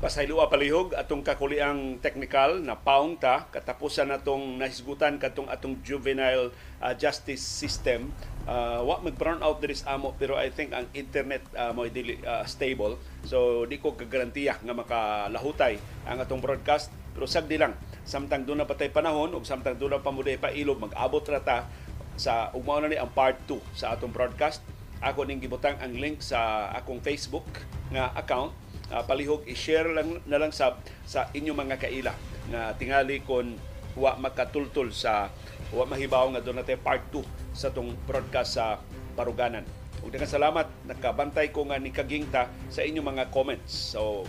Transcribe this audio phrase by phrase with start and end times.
[0.00, 6.96] Pasayloa palihog atong kakuliang technical na paong ta katapusan natong nahisgutan katong atong juvenile uh,
[6.96, 8.08] justice system.
[8.48, 11.84] Uh, wa mag brown out diri sa amo pero I think ang internet uh, mo
[11.84, 12.96] dili uh, stable.
[13.28, 15.76] So di ko kagarantiya nga makalahutay
[16.08, 16.88] ang atong broadcast.
[17.12, 17.76] Pero sagdi lang
[18.08, 21.68] samtang doon na patay panahon ug samtang doon na pamuday pa ilog mag-abot rata
[22.16, 24.64] sa ugmao na ni ang part 2 sa atong broadcast.
[25.04, 27.44] Ako ning gibutang ang link sa akong Facebook
[27.92, 28.56] nga account
[28.90, 30.76] uh, palihog i-share lang na lang sa
[31.06, 32.12] sa inyong mga kaila
[32.50, 33.54] nga tingali kon
[33.98, 35.30] wa makatultol sa
[35.70, 37.22] wa mahibaw nga doon natin part 2
[37.54, 38.78] sa tong broadcast sa
[39.14, 39.66] Paruganan.
[40.00, 43.94] Ug daghang salamat nakabantay ko nga ni kagingta sa inyong mga comments.
[43.94, 44.24] So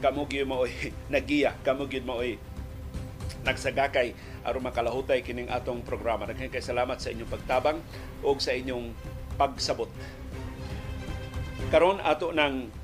[0.00, 0.64] kamo gyud mo
[1.12, 2.20] nagiya, kamo gyud mo
[3.44, 6.24] nagsagakay aron makalahutay kining atong programa.
[6.28, 7.78] Daghang kay salamat sa inyong pagtabang
[8.24, 8.92] ug sa inyong
[9.36, 9.88] pagsabot.
[11.68, 12.83] Karon ato ng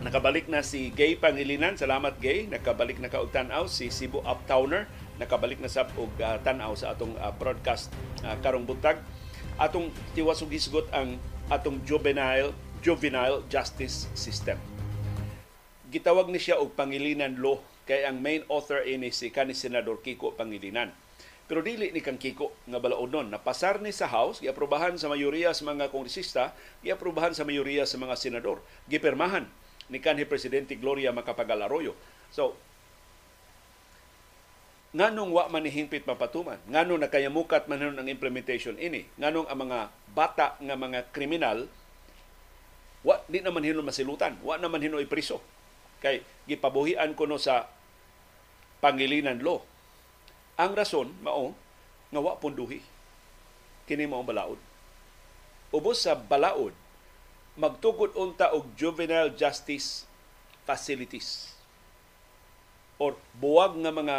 [0.00, 1.76] Nakabalik na si Gay Pangilinan.
[1.76, 2.48] Salamat Gay.
[2.48, 4.88] Nakabalik na kaog tanaw si Cebu Uptowner.
[5.20, 7.92] Nakabalik na sa og uh, tanaw sa atong uh, broadcast
[8.24, 8.96] uh, karong buntag.
[9.60, 11.20] Atong tiwas og hisgot ang
[11.52, 14.56] atong juvenile juvenile justice system.
[15.92, 20.32] Gitawag ni siya og Pangilinan law kay ang main author ini si kanhi senador Kiko
[20.32, 20.96] Pangilinan.
[21.44, 23.28] Pero dili ni kang Kiko nga balaod nun.
[23.28, 28.16] Napasar ni sa House, giaprobahan sa mayoriya sa mga kongresista, giaprobahan sa mayoriya sa mga
[28.16, 28.64] senador.
[28.88, 29.44] Gipirmahan
[29.90, 31.98] ni kanhi Presidente Gloria Macapagal Arroyo.
[32.30, 32.54] So,
[34.94, 36.62] nganong wa man hingpit mapatuman?
[36.70, 39.10] Nganong nakayamukat man ang implementation ini?
[39.18, 39.78] Nganong ang mga
[40.14, 41.66] bata nga mga kriminal
[43.00, 45.42] wa di naman hinon masilutan wa naman hinon ipriso.
[46.00, 47.68] Kay gipabuhian kuno sa
[48.78, 49.60] pangilinan law.
[50.56, 51.52] Ang rason mao
[52.14, 52.80] nga wa punduhi.
[53.90, 54.58] Kini mao balaod.
[55.70, 56.74] Ubos sa balaod
[57.58, 60.06] magtugod unta og juvenile justice
[60.68, 61.54] facilities.
[63.00, 64.16] Or buwag nga mga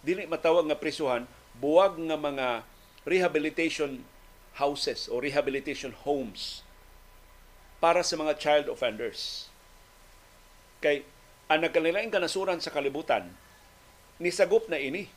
[0.00, 1.28] dili matawag nga prisuhan
[1.60, 2.46] buwag nga mga
[3.04, 4.00] rehabilitation
[4.56, 6.64] houses o rehabilitation homes
[7.80, 9.48] para sa mga child offenders.
[10.80, 11.04] Kay
[11.50, 13.34] ang nagkanilaing kanasuran sa kalibutan
[14.20, 15.08] nisagop na ini.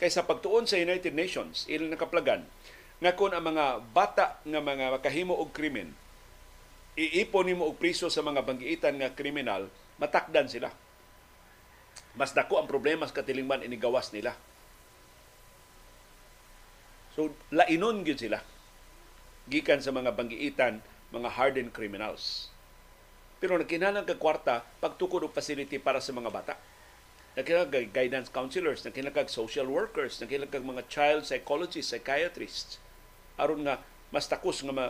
[0.00, 2.48] Kay sa pagtuon sa United Nations ilang nakaplagan
[3.00, 5.92] nga kung ang mga bata nga mga makahimo og krimen
[7.08, 10.68] iipon nimo og priso sa mga banggiitan nga kriminal, matakdan sila.
[12.18, 14.34] Mas dako ang problema sa katilingban inigawas nila.
[17.14, 18.42] So, lainon gyud sila.
[19.46, 22.50] Gikan sa mga banggiitan, mga hardened criminals.
[23.40, 26.54] Pero nagkinahanglan kag kwarta pagtukod og facility para sa mga bata.
[27.38, 32.82] Nagkinahanglan guidance counselors, nagkinahanglan social workers, nagkinahanglan mga child psychologists, psychiatrists.
[33.40, 33.80] aron nga
[34.12, 34.86] mas takos nga ma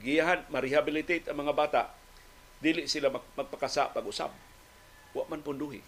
[0.00, 1.82] giyahan ma-rehabilitate ang mga bata.
[2.62, 4.30] Dili sila magpakasa pag-usab.
[5.12, 5.82] Wa man punduhi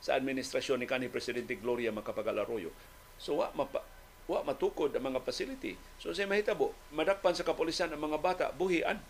[0.00, 2.68] sa administrasyon ni kanhi presidente Gloria Macapagal Arroyo
[3.16, 3.80] so wa mapa,
[4.28, 5.76] wa matukod ang mga facility.
[6.00, 9.00] So sa mahitabo madakpan sa kapulisan ang mga bata buhian.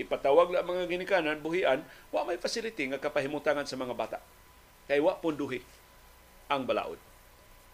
[0.00, 1.84] Ipatawag lang mga ginikanan buhian.
[2.08, 4.18] Wa may facility nga kapahimutangan sa mga bata.
[4.88, 5.60] Kay wa punduhi
[6.48, 6.98] ang balaod.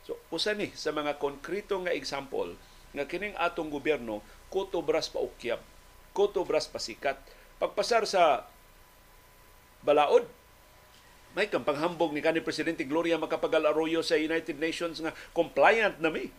[0.02, 2.54] So usa ni sa mga konkreto nga example
[2.94, 5.58] nga kining atong gobyerno kuto bras pa ukyab
[6.16, 7.20] Koto Bras pasikat.
[7.60, 8.48] Pagpasar sa
[9.84, 10.24] balaod,
[11.36, 16.08] may kang panghambog ni kanhi Presidente Gloria Macapagal Arroyo sa United Nations nga compliant na
[16.08, 16.32] mi.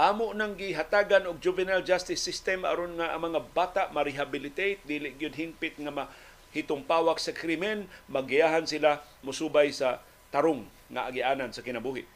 [0.00, 5.36] Amo nang gihatagan og juvenile justice system aron nga ang mga bata ma-rehabilitate dili gyud
[5.36, 10.00] hingpit nga mahitong pawak sa krimen, magiyahan sila musubay sa
[10.32, 12.08] tarong nga agianan sa kinabuhi.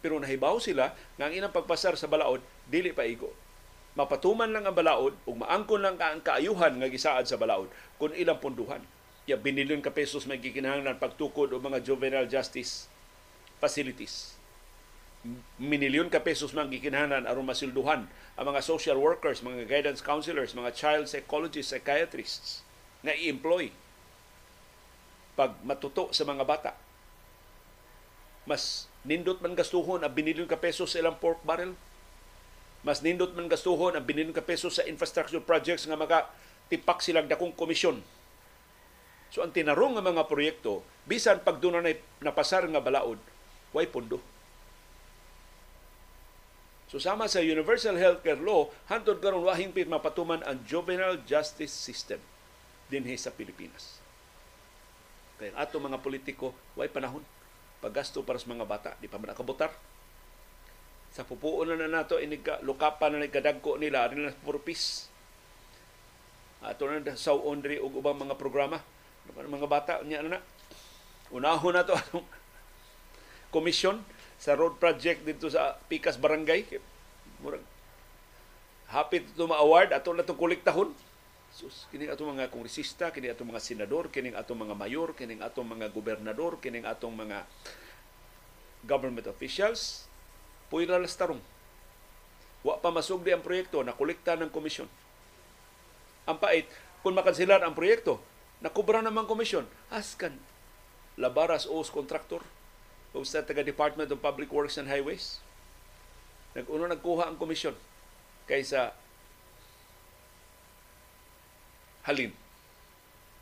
[0.00, 2.40] Pero nahibaw sila nga ang inang pagpasar sa balaod
[2.70, 3.34] dili pa igo
[4.00, 7.68] mapatuman lang ang balaod ug maangkon lang ang kaayuhan nga gisaad sa balaod
[8.00, 8.80] kung ilang punduhan.
[9.28, 12.88] Ya binilyon ka pesos may gikinahanglan pagtukod og mga juvenile justice
[13.60, 14.40] facilities.
[15.60, 18.08] Minilyon ka pesos man gikinahanglan aron masilduhan
[18.40, 22.64] ang mga social workers, mga guidance counselors, mga child psychologists, psychiatrists
[23.04, 23.68] nga i-employ
[25.36, 26.72] pag matuto sa mga bata.
[28.48, 31.76] Mas nindot man gastuhon ang binilyon ka pesos sa ilang pork barrel
[32.80, 36.32] mas nindot man gastuhon ang binin ka peso sa infrastructure projects nga maka
[36.72, 38.00] tipak silang dakong komisyon.
[39.30, 41.94] So ang tinarong nga mga proyekto, bisan pag doon na
[42.24, 43.20] napasar nga balaod,
[43.70, 44.18] way pundo.
[46.90, 52.18] So sama sa Universal Healthcare Law, hantod karon wa hingpit mapatuman ang juvenile justice system
[52.90, 54.02] dinhi sa Pilipinas.
[55.38, 57.22] Kaya ato mga politiko, way panahon
[57.78, 59.70] paggasto para sa mga bata, di pa man nakabotar
[61.10, 65.10] sa pupuon na nato inig lukapan na nagkadagko nila rin na purpis.
[66.62, 68.78] Ato na sa undri og ubang mga programa.
[69.30, 70.42] Mga bata niya na
[71.30, 72.26] Unahon na to atong
[73.54, 74.02] komisyon
[74.34, 76.66] sa road project dito sa Pikas Barangay.
[77.38, 77.62] Murag
[78.90, 80.90] hapit ito ma-award ato na itong kolektahon.
[81.50, 85.66] Sus, kining atong mga kongresista, kining atong mga senador, kining atong mga mayor, kining atong
[85.66, 87.42] mga gobernador, kining atong mga
[88.86, 90.09] government officials,
[90.70, 91.42] puwira las tarong.
[92.62, 94.86] Wa pa masugdi ang proyekto na kolekta ng komisyon.
[96.30, 96.70] Ang pait,
[97.02, 98.22] kung makansilar ang proyekto,
[98.62, 100.36] nakubra naman komisyon, askan
[101.20, 102.40] labaras os contractor
[103.10, 105.42] o sa taga Department of Public Works and Highways.
[106.54, 107.74] Nag-uno nagkuha ang komisyon
[108.46, 108.94] kaysa
[112.06, 112.30] halin.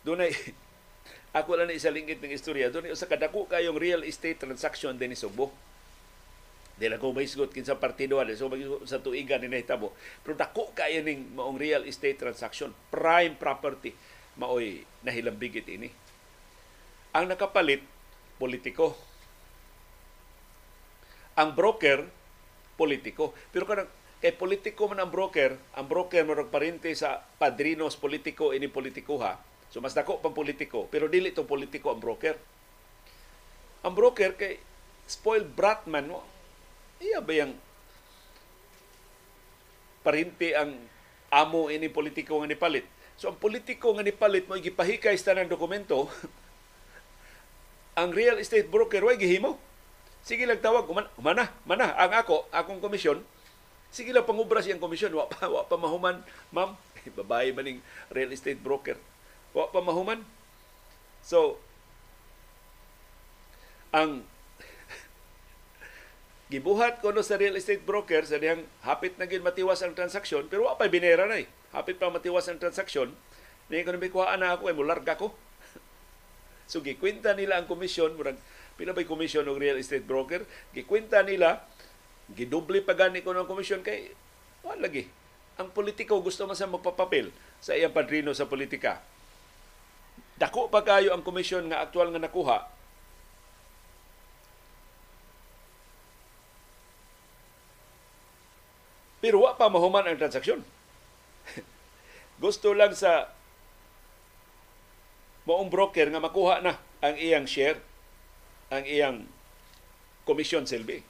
[0.05, 0.33] Doon ay,
[1.39, 5.13] ako lang isa lingkit ng istorya, doon ay usa kadako kayong real estate transaction din
[5.13, 5.53] ni Subo.
[6.79, 8.47] Dila ko maisgot kinsa partido ali so
[8.87, 9.91] sa tuigan ni nahitabo.
[10.23, 13.91] Pero dako kayo ning maong real estate transaction, prime property
[14.39, 15.91] maoy nahilambigit ini.
[17.19, 17.83] Ang nakapalit
[18.39, 18.95] politiko.
[21.35, 22.07] Ang broker
[22.79, 23.35] politiko.
[23.51, 23.91] Pero kanang
[24.23, 29.39] kay politiko man ang broker, ang broker mo parente sa padrinos politiko ini politikuha.
[29.75, 32.39] So mas dako pang politiko, pero dili to politiko ang broker.
[33.83, 34.63] Ang broker kay
[35.11, 36.23] spoiled brat man no?
[36.99, 37.55] Iya ba yung
[40.03, 40.75] parinti ang
[41.31, 42.87] amo ini politiko nga nipalit?
[43.19, 46.11] So ang politiko nga nipalit mo gipahikay sa ng dokumento,
[47.99, 49.59] ang real estate broker way gihimo.
[50.23, 53.23] Sige lang tawag, umana, umana, mana, ang ako, akong komisyon,
[53.91, 56.23] sige lang pangubra siyang komisyon, wa pa, wa pa mahuman,
[56.55, 56.75] ma'am,
[57.19, 58.99] babae maning real estate broker.
[59.55, 60.23] Wa pa mahuman.
[61.23, 61.59] So,
[63.91, 64.23] ang
[66.49, 70.49] gibuhat ko no sa real estate broker sa diyang hapit na gid matiwas ang transaksyon
[70.49, 71.49] pero wa pa binera na eh.
[71.77, 73.13] Hapit pa matiwas ang transaksyon.
[73.69, 75.37] Ni ko nabi kuhaan na ako ay mularga ko.
[76.73, 78.41] so gikwenta nila ang komisyon murag
[78.81, 81.67] pila bay komisyon ng real estate broker gikwenta nila
[82.33, 84.09] gidoble pa gani ko ng komisyon kay
[84.65, 85.05] wala lagi.
[85.61, 87.29] Ang politiko gusto man sa magpapapil
[87.61, 89.05] sa iyang padrino sa politika.
[90.39, 92.78] Dako pa kayo ang komisyon nga aktual nga nakuha
[99.29, 100.65] Pero wa pa mahuman ang transaksyon.
[102.41, 103.29] Gusto lang sa
[105.45, 107.77] moong broker nga makuha na ang iyang share,
[108.73, 109.29] ang iyang
[110.25, 111.05] komisyon silbi.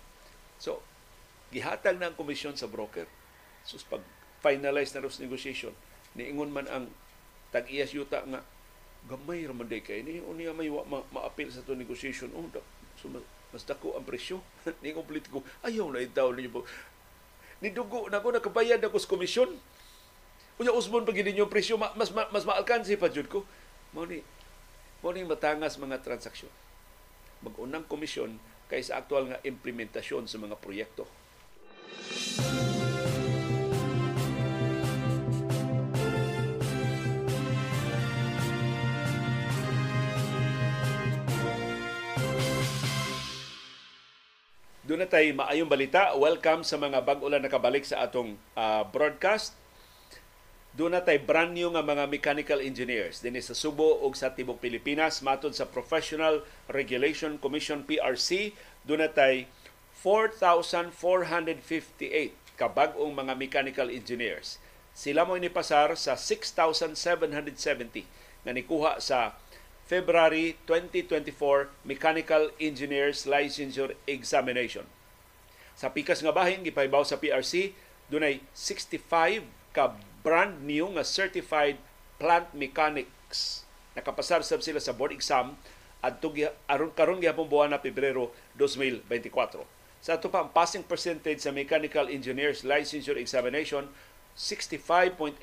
[0.58, 0.82] So,
[1.54, 3.06] gihatag na ang komisyon sa broker.
[3.62, 4.02] So, pag
[4.42, 5.78] finalize na sa negotiation,
[6.18, 6.90] niingon man ang
[7.54, 8.42] tag-iyas yuta nga
[9.06, 12.58] gamay ra man kay ni unya may wa, ma, ma-appeal sa to negotiation oh da,
[12.98, 13.06] so,
[13.54, 14.42] mas dako ang presyo
[14.82, 16.66] ni politiko ayaw na itaw ninyo
[17.58, 19.50] nidugo na ko nakabayad ako sa komisyon.
[20.58, 23.46] Unya usbon pag ninyo presyo mas mas, mas maalkansi pa jud ko.
[23.94, 24.22] Mo ni
[25.02, 26.50] mo ni matangas mga transaksyon.
[27.42, 31.06] Mag-unang komisyon kaysa aktual nga implementasyon sa mga proyekto.
[44.88, 46.16] Doon na maayong balita.
[46.16, 49.52] Welcome sa mga bag-ulan nakabalik sa atong uh, broadcast.
[50.72, 55.20] Doon na brand new nga mga mechanical engineers din sa Subo ug sa Tibok Pilipinas
[55.20, 56.40] matod sa Professional
[56.72, 58.56] Regulation Commission PRC.
[58.88, 59.44] Doon na tayo
[60.00, 60.96] 4,458
[62.56, 64.56] kabag-ong mga mechanical engineers.
[64.96, 68.08] Sila mo inipasar sa 6,770
[68.40, 69.36] nga nikuha sa
[69.88, 74.84] February 2024 Mechanical Engineers Licensure Examination.
[75.72, 77.72] Sa pikas nga bahin gipahibaw sa PRC
[78.12, 81.80] dunay 65 ka brand new nga certified
[82.20, 83.64] plant mechanics.
[83.96, 85.56] Nakapasar sab sila sa board exam
[86.04, 86.36] adto
[86.68, 88.28] aron karon gyapon buwan na Pebrero
[88.60, 89.64] 2024.
[90.04, 93.88] Sa ato pa ang passing percentage sa Mechanical Engineers Licensure Examination
[94.36, 95.40] 65.8%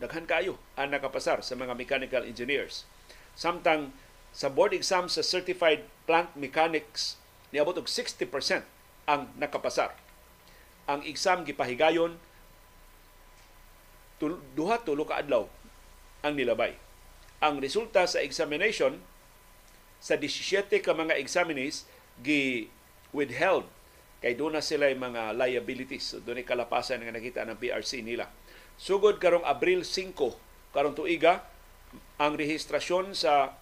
[0.00, 2.88] daghan kayo ang nakapasar sa mga mechanical engineers.
[3.36, 3.92] Samtang
[4.32, 7.20] sa board exam sa certified plant mechanics
[7.52, 8.28] niabot og 60%
[9.08, 9.94] ang nakapasar.
[10.88, 12.18] Ang exam gipahigayon
[14.20, 15.46] tul- duha tulo ka adlaw
[16.24, 16.74] ang nilabay.
[17.40, 19.00] Ang resulta sa examination
[20.00, 21.84] sa 17 ka mga examinees
[22.24, 22.72] gi
[23.12, 23.68] withheld
[24.24, 26.16] kay doon na sila mga liabilities.
[26.16, 28.32] So, doon kalapasan nga nakita ng PRC nila
[28.76, 30.12] Sugod karong Abril 5
[30.76, 31.48] karong tuiga
[32.20, 33.56] ang rehistrasyon sa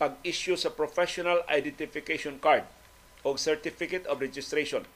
[0.00, 2.64] pag-issue sa Professional Identification Card
[3.28, 4.88] o Certificate of Registration.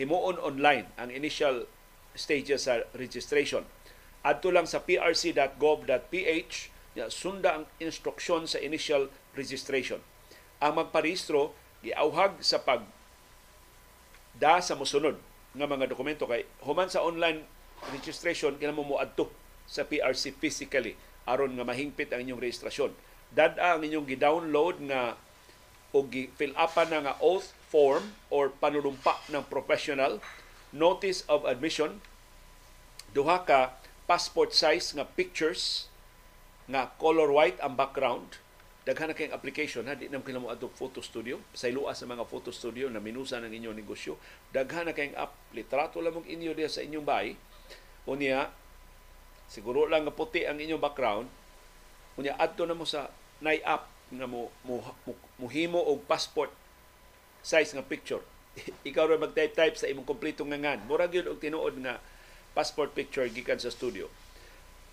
[0.00, 1.68] Himuon online ang initial
[2.16, 3.68] stages sa registration.
[4.24, 6.54] Adto lang sa prc.gov.ph
[7.12, 10.00] sunda ang instruksyon sa initial registration.
[10.60, 11.52] Ang magparehistro
[11.84, 12.84] giauhag sa pag
[14.36, 15.16] da sa mosunod
[15.52, 17.44] nga mga dokumento kay human sa online
[17.88, 19.32] registration kailangan mo moadto
[19.64, 22.92] sa PRC physically aron nga mahingpit ang inyong registrasyon.
[23.30, 25.14] Dada ang inyong gi-download nga
[25.94, 30.18] o gi-fill upan na nga oath form or panunumpa ng professional,
[30.74, 32.02] notice of admission,
[33.14, 33.78] duha ka
[34.10, 35.86] passport size nga pictures
[36.66, 38.42] nga color white ang background,
[38.82, 39.94] daghan na application ha?
[39.94, 41.38] Di nam kailangan mo adto photo studio.
[41.54, 44.18] Sayloa sa mga photo studio na minusa ng inyong negosyo.
[44.50, 45.34] Daghan na kayong app.
[45.54, 47.38] Litrato lamang inyo diya sa inyong bahay
[48.08, 48.48] unya
[49.50, 51.26] siguro lang nga puti ang inyong background.
[52.16, 53.10] Unya adto na mo sa
[53.42, 56.54] nay app nga mo, mo, mo muhimo og passport
[57.42, 58.22] size nga picture.
[58.88, 60.86] Ikaw ra mag-type-type sa imong kompletong nga ngan.
[60.86, 61.98] Murag yun og tinuod nga
[62.54, 64.06] passport picture gikan sa studio.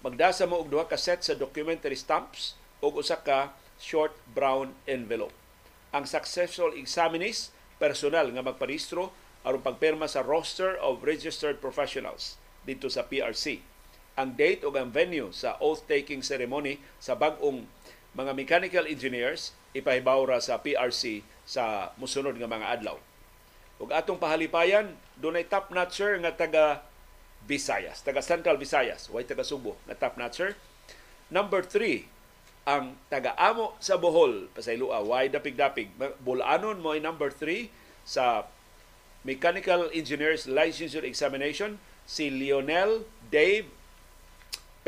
[0.02, 5.34] Magdasa mo og duha ka set sa documentary stamps ug usa ka short brown envelope.
[5.94, 7.50] Ang successful examinees,
[7.82, 9.14] personal nga magparehistro
[9.46, 12.38] aron pagpirma sa roster of registered professionals
[12.68, 13.64] dito sa PRC.
[14.20, 17.64] Ang date o ang venue sa oath-taking ceremony sa bag-ong
[18.12, 23.00] mga mechanical engineers ipahibaw ra sa PRC sa musunod nga mga adlaw.
[23.80, 26.84] Ug atong pahalipayan, dunay top notcher nga taga
[27.48, 30.60] Visayas, taga Central Visayas, way taga Subo nga top notcher.
[31.32, 32.10] Number three,
[32.68, 35.88] ang taga-amo sa Bohol, pasaylua, why dapig-dapig.
[36.20, 37.72] Bulanon mo ay number 3
[38.04, 38.44] sa
[39.24, 43.68] Mechanical Engineers Licensure Examination, si Lionel Dave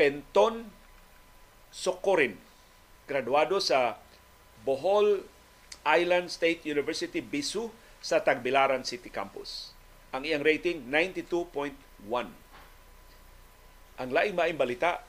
[0.00, 0.64] Penton
[1.68, 2.40] Socorin,
[3.04, 4.00] graduado sa
[4.64, 5.22] Bohol
[5.84, 7.68] Island State University, Bisu,
[8.00, 9.76] sa Tagbilaran City Campus.
[10.16, 11.76] Ang iyang rating, 92.1.
[14.00, 15.04] Ang laing maing balita,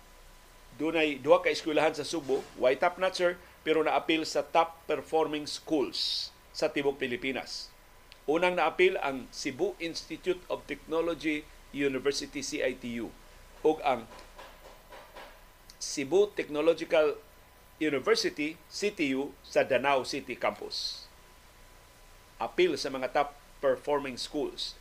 [0.76, 6.30] dunay duha ka eskwelahan sa Subo, why top notcher pero naapil sa top performing schools
[6.52, 7.72] sa tibok Pilipinas.
[8.28, 13.10] Unang naapil ang Cebu Institute of Technology University CITU
[13.62, 14.06] ug ang
[15.82, 17.18] Cebu Technological
[17.82, 21.10] University CTU sa Danau City Campus.
[22.38, 24.78] Apil sa mga top performing schools.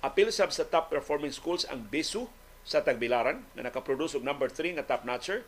[0.00, 2.28] Apil sab sa top performing schools ang BISU
[2.64, 5.44] sa Tagbilaran na nakaproduce og number 3 nga top notcher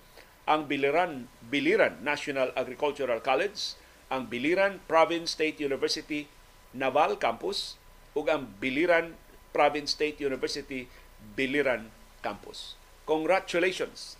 [0.48, 3.76] ang Biliran Biliran National Agricultural College,
[4.08, 6.26] ang Biliran Province State University
[6.74, 7.78] Naval Campus
[8.16, 9.14] ug ang Biliran
[9.50, 10.86] Province State University
[11.34, 11.90] Biliran
[12.24, 12.78] Campus.
[13.04, 14.14] Congratulations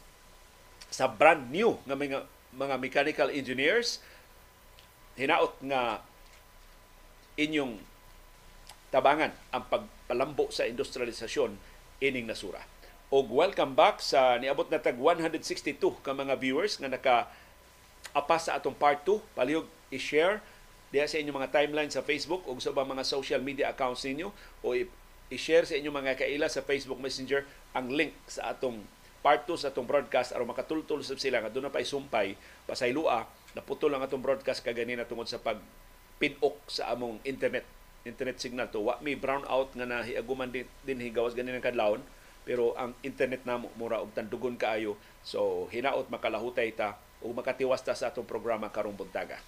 [0.91, 4.03] sa brand new nga mga mga mechanical engineers
[5.15, 6.03] hinaot nga
[7.39, 7.79] inyong
[8.91, 11.55] tabangan ang pagpalambo sa industrialisasyon
[12.03, 12.67] ining nasura.
[13.11, 17.17] Og welcome back sa niabot na tag 162 ka mga viewers nga naka
[18.11, 19.19] apas sa atong part 2.
[19.35, 20.43] Palihog i-share
[20.91, 24.75] diha sa inyong mga timeline sa Facebook o sa mga social media accounts ninyo o
[25.31, 28.83] i-share sa inyong mga kaila sa Facebook Messenger ang link sa atong
[29.23, 30.35] part 2 sa atong broadcast.
[30.35, 32.35] Aron makatultol sa sila nga na pa isumpay
[32.67, 35.59] pasaylua naputol ang atong broadcast kaganina tungod sa pag
[36.21, 37.65] pinok sa among internet.
[38.05, 38.83] Internet signal to.
[38.83, 42.03] Wa may brown out nga nahiaguman din, din higawas ganin ang kadlawon
[42.41, 44.97] pero ang internet na mura og tandugon kaayo.
[45.23, 49.39] So hinaot makalahutay ta o makatiwas ta sa atong programa karong buntaga.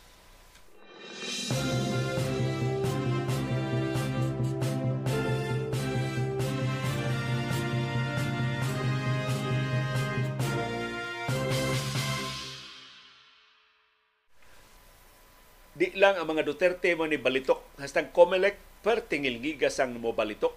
[15.82, 18.54] Di lang ang mga Duterte mo ni balitok hastang Comelec
[18.86, 20.54] pertingil gigas ang mo balitok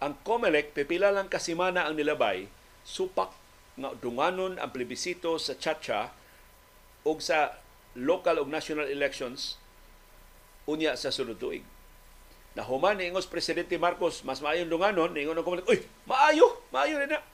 [0.00, 2.48] ang COMELEC, pipila lang kasimana ang nilabay,
[2.88, 3.36] supak
[3.76, 6.08] nga dunganon ang plebisito sa Chacha
[7.04, 7.60] o sa
[7.92, 9.60] local o national elections
[10.64, 11.60] unya sa sunod tuig.
[12.56, 17.16] Nahuman ni ingos Presidente Marcos, mas maayong dunganon, ingon ang COMELEC, uy, maayo, maayo na
[17.16, 17.20] na.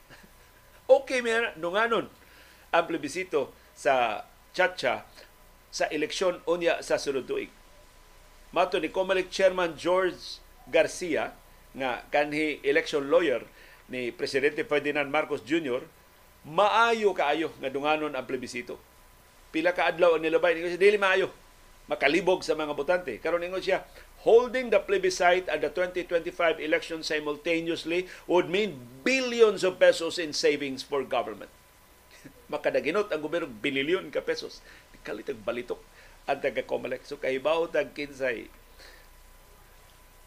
[0.87, 2.11] Okay, may dunganon
[2.75, 5.07] ang plebisito sa Chacha
[5.71, 7.51] sa eleksyon unya sa sunod tuig.
[8.55, 11.37] Mato ni COMELEC Chairman George Garcia,
[11.77, 13.45] nga kanhi election lawyer
[13.93, 15.85] ni Presidente Ferdinand Marcos Jr.,
[16.47, 18.79] maayo kaayo nga dunganon ang plebisito.
[19.51, 21.31] Pila ka adlaw ang nilabay ningo siya dili maayo
[21.87, 23.13] makalibog sa mga botante.
[23.23, 23.87] Karon ningo siya
[24.27, 28.75] holding the plebiscite at the 2025 election simultaneously would mean
[29.07, 31.51] billions of pesos in savings for government.
[32.53, 34.63] Makadaginot ang gobyerno bililyon ka pesos.
[35.07, 35.79] Kalitag balitok
[36.27, 37.07] ang taga Comelec.
[37.07, 38.51] So kahibaw tag kinsay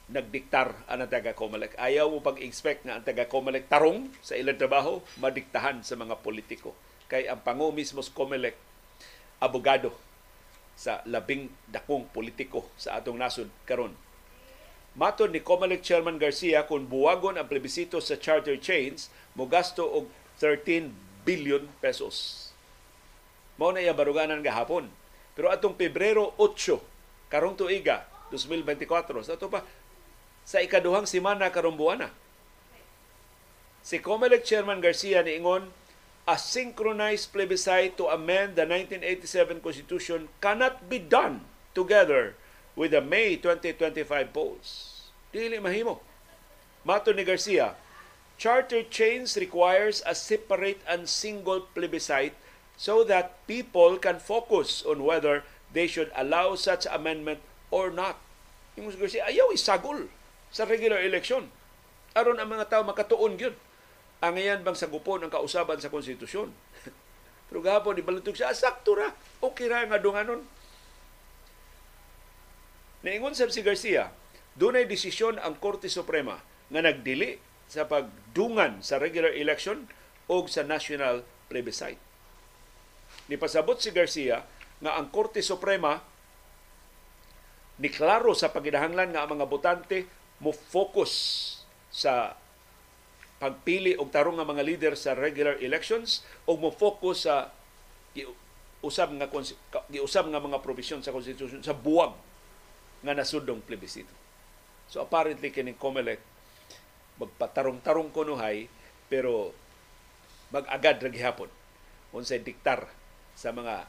[0.09, 1.77] nagdiktar ang taga Comelec.
[1.77, 6.73] Ayaw mo pag-expect nga ang taga Comelec tarong sa ilang trabaho, madiktahan sa mga politiko.
[7.05, 8.57] Kay ang pangu mismo sa Comelec,
[9.37, 9.93] abogado
[10.73, 13.93] sa labing dakong politiko sa atong nasod karon.
[14.97, 20.09] Matod ni Comelec Chairman Garcia kung buwagon ang plebisito sa charter chains, mo gasto og
[20.41, 20.89] 13
[21.21, 22.48] billion pesos.
[23.59, 24.87] Mao na iya baruganan gahapon.
[25.35, 26.79] Pero atong Pebrero 8,
[27.27, 29.67] karong tuiga 2024, sa ato pa
[30.47, 32.07] sa ikaduhang semana karong buwana.
[33.83, 35.75] Si Comelec Chairman Garcia niingon
[36.23, 42.39] a synchronized plebiscite to amend the 1987 Constitution cannot be done together
[42.79, 44.69] with the May 2025 polls.
[45.33, 45.99] Dili mahimo.
[46.85, 47.75] Mato ni Garcia,
[48.39, 52.33] charter change requires a separate and single plebiscite
[52.79, 55.43] so that people can focus on whether
[55.75, 57.43] they should allow such amendment
[57.75, 58.15] or not.
[58.79, 60.07] Yung Garcia, ayaw isagol
[60.47, 61.51] sa regular election.
[62.15, 63.59] Aron ang mga tao makatuon gyud
[64.23, 66.55] ang iyan bang sagupon ang kausaban sa konstitusyon.
[67.51, 69.11] Pero gahapon, ibalutog siya, sakto ra.
[69.43, 70.43] Okay ra nga dunganon.
[73.03, 74.11] Naingon sa si Garcia,
[74.59, 77.39] dunay desisyon ang Korte Suprema nga nagdili
[77.71, 79.87] sa pagdungan sa regular election
[80.27, 82.08] o sa national plebiscite.
[83.29, 84.41] Nipasabot si Garcia
[84.81, 86.01] nga ang Korte Suprema
[87.79, 89.97] ni klaro sa pagidahanglan nga ang mga botante
[90.41, 91.13] mo focus
[91.93, 92.35] sa
[93.39, 97.53] pagpili og tarong nga mga leader sa regular elections o mo focus sa
[98.83, 99.27] usab nga
[99.87, 102.15] giusab nga mga provision sa constitution sa buwag
[102.99, 104.11] nga nasudong plebisito.
[104.91, 106.19] So apparently kining COMELEC
[107.19, 108.67] magpatarong-tarong kunuhay
[109.07, 109.53] pero
[110.49, 111.51] mag-agad ra gihapon
[112.15, 112.98] unsay diktar
[113.35, 113.85] sa mga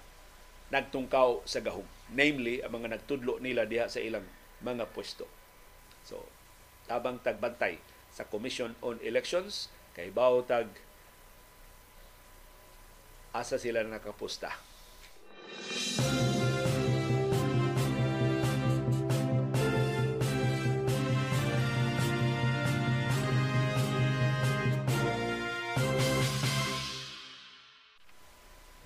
[0.70, 4.26] nagtungkaw sa gahom namely ang mga nagtudlo nila diha sa ilang
[4.60, 5.26] mga pwesto.
[6.02, 6.26] So
[6.90, 7.78] tabang tagbantay
[8.10, 10.10] sa Commission on Elections kay
[10.46, 10.66] tag
[13.30, 14.50] asa sila nakapusta.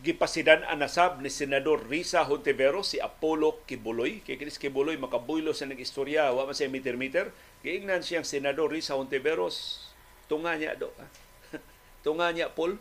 [0.05, 4.21] Gipasidan ang nasab ni Senador Risa Hontiveros si Apollo Kibuloy.
[4.21, 7.33] Kay Chris Kibuloy makabuylo sa nag istorya, wa man siya meter-meter.
[7.65, 9.89] Giingnan siyang Senador Risa Hontiveros.
[10.29, 10.93] Tunga niya do.
[11.01, 11.09] Ha?
[12.05, 12.77] Tunga niya Paul.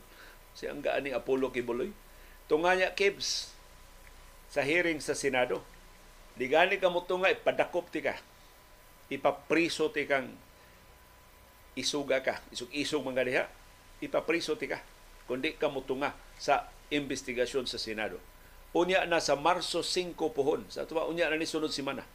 [0.52, 1.96] Si ang gaan ni Apollo Kibuloy.
[2.52, 3.56] Tunga niya Kibs
[4.52, 5.64] sa hearing sa Senado.
[6.36, 8.20] Di gani ka tunga, ipadakop ti ka.
[9.08, 10.28] Ipapriso ti kang
[11.80, 12.44] isuga ka.
[12.52, 13.46] Isug-isug mga diha.
[14.04, 14.84] Ipapriso ti ka.
[15.24, 18.22] Kundi ka mo tunga sa investigasyon sa Senado.
[18.78, 20.62] Unya na sa Marso 5 pohon.
[20.70, 22.06] Sa tuwa, unya na ni sunod simana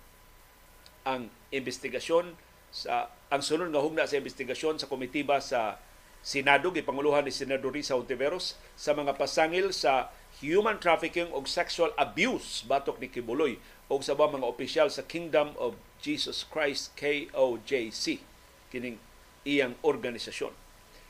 [1.09, 2.37] ang investigasyon
[2.69, 5.81] sa ang sunod nga hugna sa investigasyon sa komitiba sa
[6.21, 10.13] Senado gipanguluhan ni Senador Risa Ontiveros sa mga pasangil sa
[10.45, 13.57] human trafficking o sexual abuse batok ni Kibuloy
[13.89, 18.21] o sa mga opisyal sa Kingdom of Jesus Christ KOJC
[18.69, 19.01] kining
[19.49, 20.53] iyang organisasyon.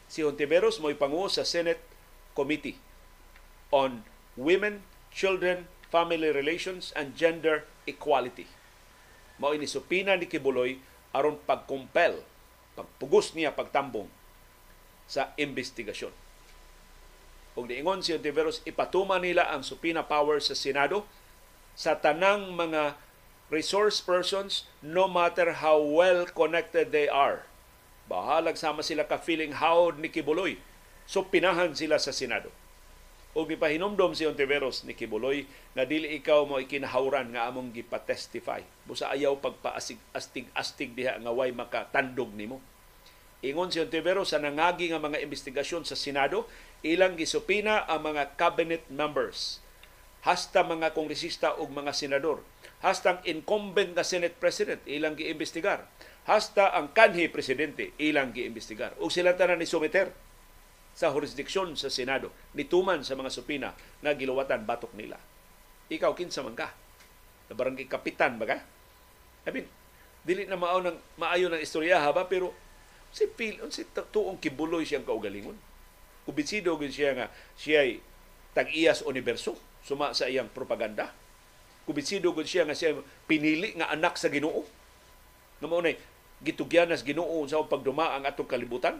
[0.06, 1.82] Si Ontiveros mo ipanguo sa Senate
[2.38, 2.78] Committee
[3.70, 4.04] on
[4.38, 8.46] Women, Children, Family Relations, and Gender Equality.
[9.38, 10.78] Mao ini supina ni Kibuloy
[11.14, 12.22] aron pagkumpel,
[12.74, 14.10] pagpugos niya pagtambong
[15.08, 16.12] sa investigasyon.
[17.58, 21.06] Og diingon si Ontiveros, ipatuma nila ang supina power sa Senado
[21.74, 22.98] sa tanang mga
[23.50, 27.48] resource persons no matter how well connected they are.
[28.06, 30.60] Bahalag sama sila ka feeling how ni Kibuloy.
[31.08, 32.52] So pinahan sila sa Senado
[33.38, 35.46] o gipahinomdom si Ontiveros ni Kibuloy
[35.78, 38.66] na dili ikaw mo ikinahawran nga among gipatestify.
[38.82, 42.58] Busa ayaw pagpaastig astig-astig diha nga way makatandog nimo.
[43.46, 46.50] Ingon si Ontiveros sa nangagi nga mga investigasyon sa Senado,
[46.82, 49.62] ilang gisupina ang mga cabinet members,
[50.26, 52.42] hasta mga kongresista ug mga senador,
[52.82, 55.86] hasta ang incumbent na Senate President, ilang giimbestigar,
[56.26, 58.98] hasta ang kanhi presidente, ilang giimbestigar.
[58.98, 60.10] Ug sila tanan ni sumiter
[60.98, 63.70] sa jurisdiksyon sa Senado nituman sa mga supina
[64.02, 65.14] nga giluwatan batok nila.
[65.86, 66.74] Ikaw kinsa man ka?
[67.46, 68.58] Na barangay kapitan ba ka?
[69.46, 69.70] I mean,
[70.26, 72.50] dili na mao ng maayo ng istorya ha ba pero
[73.14, 75.54] si Pil si tuong kibuloy siyang kaugalingon.
[76.26, 78.02] Kubisido gid siya nga siya ay
[78.58, 79.54] tag-iyas universo
[79.86, 81.14] suma sa iyang propaganda.
[81.86, 82.98] Kubisido gid siya nga siya
[83.30, 84.66] pinili nga anak sa Ginoo.
[85.62, 85.78] Nga mao
[86.42, 88.98] gitugyanas Ginoo sa pagduma ang atong kalibutan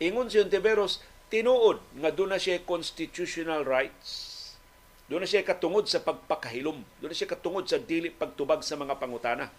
[0.00, 4.32] Ingon si Ontiveros, tinuod nga doon na siya constitutional rights.
[5.10, 6.80] Doon na siya katungod sa pagpakahilom.
[7.02, 9.52] Doon na siya katungod sa dili pagtubag sa mga pangutana.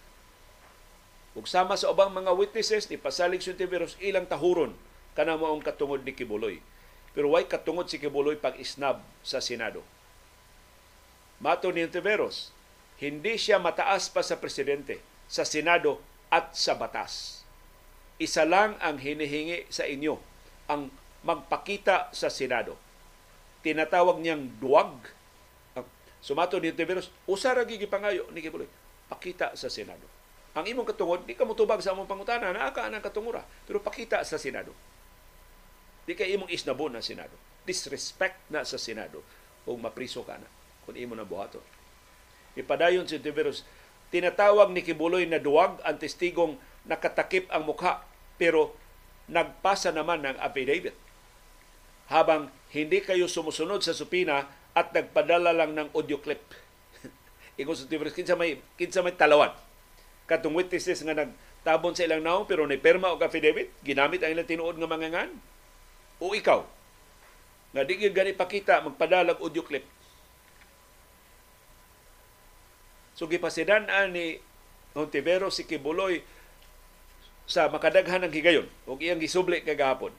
[1.33, 4.73] Ug sama sa ubang mga witnesses ni pasalig si Ontiveros ilang tahuron
[5.13, 6.57] kana mo ang katungod ni Kibuloy.
[7.13, 9.85] Pero why katungod si Kibuloy pag isnab sa Senado.
[11.37, 12.49] Mato ni Ontiveros,
[12.97, 16.01] hindi siya mataas pa sa presidente, sa Senado
[16.33, 17.42] at sa batas.
[18.23, 20.15] Isa lang ang hinihingi sa inyo,
[20.71, 20.87] ang
[21.27, 22.79] magpakita sa Senado.
[23.59, 24.95] Tinatawag niyang duwag.
[26.23, 28.71] Sumato ni Ontiveros, usa ra gigipangayo ni Kibuloy,
[29.11, 30.07] pakita sa Senado.
[30.55, 34.23] Ang imong katungod, di ka mutubag sa among pangutana, naa ka ang katungura, pero pakita
[34.23, 34.71] sa Senado.
[36.07, 37.35] Di kay imong isnabon na Senado.
[37.67, 39.19] Disrespect na sa Senado
[39.67, 40.47] o mapriso ka na
[40.87, 41.63] kung imo na buhaton.
[42.55, 43.67] Ipadayon si Tiberos,
[44.15, 46.55] tinatawag ni Kibuloy na duwag ang testigong
[46.87, 48.12] nakatakip ang mukha
[48.43, 48.75] pero
[49.31, 50.91] nagpasa naman ng affidavit.
[52.11, 56.43] Habang hindi kayo sumusunod sa supina at nagpadala lang ng audio clip.
[57.61, 59.55] Ikaw sa Tiberos, kinsa may, kinsa may talawan
[60.27, 64.47] katong witnesses nga nagtabon sa ilang naong pero ni perma o affidavit ginamit ang ilang
[64.47, 65.31] tinuod nga mga ngan
[66.23, 66.63] o ikaw
[67.75, 69.83] nga di gani pakita magpadalag audio clip
[73.19, 74.39] so gipasidan ni
[74.93, 76.21] Montivero si Kibuloy
[77.53, 78.65] sa makadaghan ng higayon.
[78.89, 80.09] Ug iyang gisubli kagahapon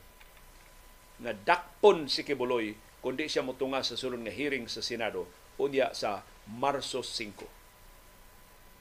[1.19, 5.27] nga dakpon si Kibuloy kundi siya motunga sa sulod nga hearing sa Senado
[5.59, 7.65] unya sa Marso 5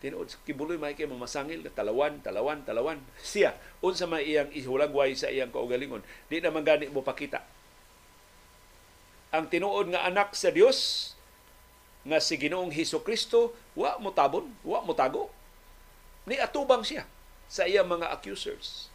[0.03, 2.99] tinuod kibuloy may kay mamasangil talawan talawan talawan.
[3.23, 7.39] Siya unsa may iyang ihulagway sa iyang kaugalingon di naman gani mo pakita.
[9.31, 11.11] Ang tinuod nga anak sa Dios
[12.03, 15.31] nga si Ginoong Hesus Kristo wa mo tabon wa mo tago.
[16.27, 17.07] Ni atubang siya
[17.53, 18.89] sa iyang mga accusers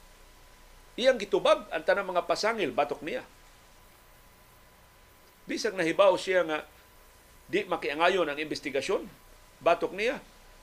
[0.99, 3.23] iyang gitubag ang tanang mga pasangil batok niya
[5.47, 6.67] bisag nahibaw siya nga
[7.47, 9.07] di makiangayon ang investigasyon
[9.63, 10.19] batok niya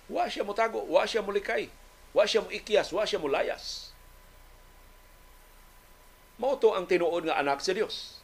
[0.06, 1.70] Wa siya mutago, wa siya mulikay,
[2.14, 3.90] wa siya mo ikyas, wa siya mulayas.
[6.38, 8.22] Mao to ang tinuod nga anak sa Dios.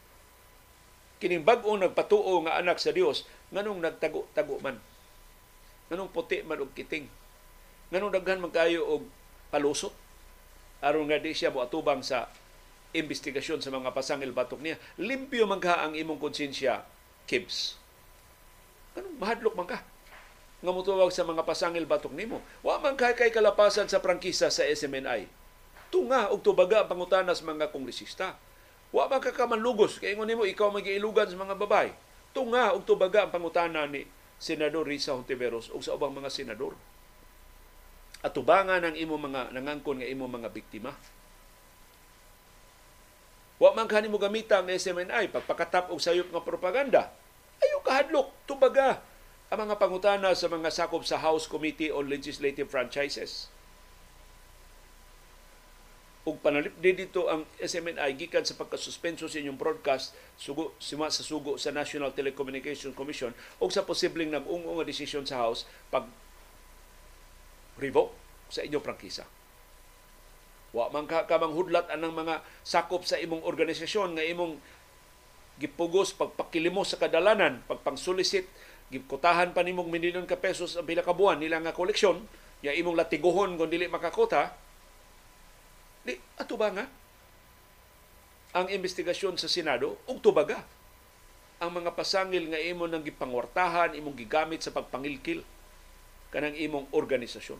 [1.17, 4.77] Kining bag-o nagpatuo nga anak sa Dios, nganong nagtago-tago man.
[5.89, 7.09] Nganong puti man og kiting.
[7.89, 9.03] Nganong daghan man kayo og
[9.51, 9.93] palusot.
[10.81, 12.25] aron nga di siya moatubang sa
[12.97, 14.81] investigasyon sa mga pasangil batok niya.
[14.97, 16.81] Limpyo man ka ang imong konsensya,
[17.29, 17.77] Kibs.
[18.97, 19.79] Anong mahadlok man ka?
[20.61, 22.37] nga mutuwag sa mga pasangil batok nimo.
[22.61, 25.25] Wa man kay kay kalapasan sa prangkisa sa SMNI.
[25.89, 28.37] Tunga og tubaga pangutanas mga kongresista.
[28.93, 31.89] Wa man ka kamanlugos kay ingon nimo ikaw magiilugan sa mga babay.
[32.31, 34.05] Tunga og tubaga ang pangutana ni
[34.37, 36.77] Senador Risa Hontiveros ug sa ubang mga senador.
[38.21, 40.93] At tubangan ang imo mga nangangkon nga imo mga biktima.
[43.61, 47.13] Wa man kanimo gamita ang SMNI pagpakatap og sayop nga propaganda.
[47.61, 49.01] Ayo kahadlok, tubaga
[49.53, 53.53] ang mga pangutana sa mga sakop sa House Committee on Legislative Franchises.
[56.21, 61.25] Ug panalip din dito ang SMNI gikan sa pagkasuspenso sa inyong broadcast sugo sima sa
[61.25, 66.05] sugo sa National Telecommunications Commission o sa posibleng nag-ungong nga desisyon sa House pag
[67.79, 68.15] revoke
[68.51, 69.23] sa inyong prangkisa.
[70.71, 74.55] Wa man ka kamang hudlat anang mga sakop sa imong organisasyon nga imong
[75.59, 78.47] gipugos pagpakilimos sa kadalanan, pagpangsulisit
[78.91, 82.23] gikutahan pa nimong milyon ka pesos ang pila ka buwan nila nga koleksyon,
[82.59, 84.51] ya imong latiguhon kung dili makakota,
[86.03, 86.85] di ato ba nga?
[88.51, 90.59] Ang investigasyon sa Senado ug tubaga
[91.61, 95.45] ang mga pasangil nga imo nang gipangwartahan, imong gigamit sa pagpangilkil
[96.31, 97.59] kanang imong organisasyon.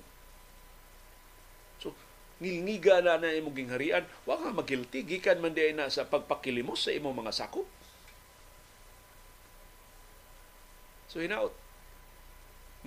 [1.84, 1.93] So,
[2.41, 6.95] ngilngiga na na imong gingharian, wa ka magilti gikan man di na sa pagpakilimos sa
[6.95, 7.67] imong mga sakop.
[11.12, 11.51] So hinaot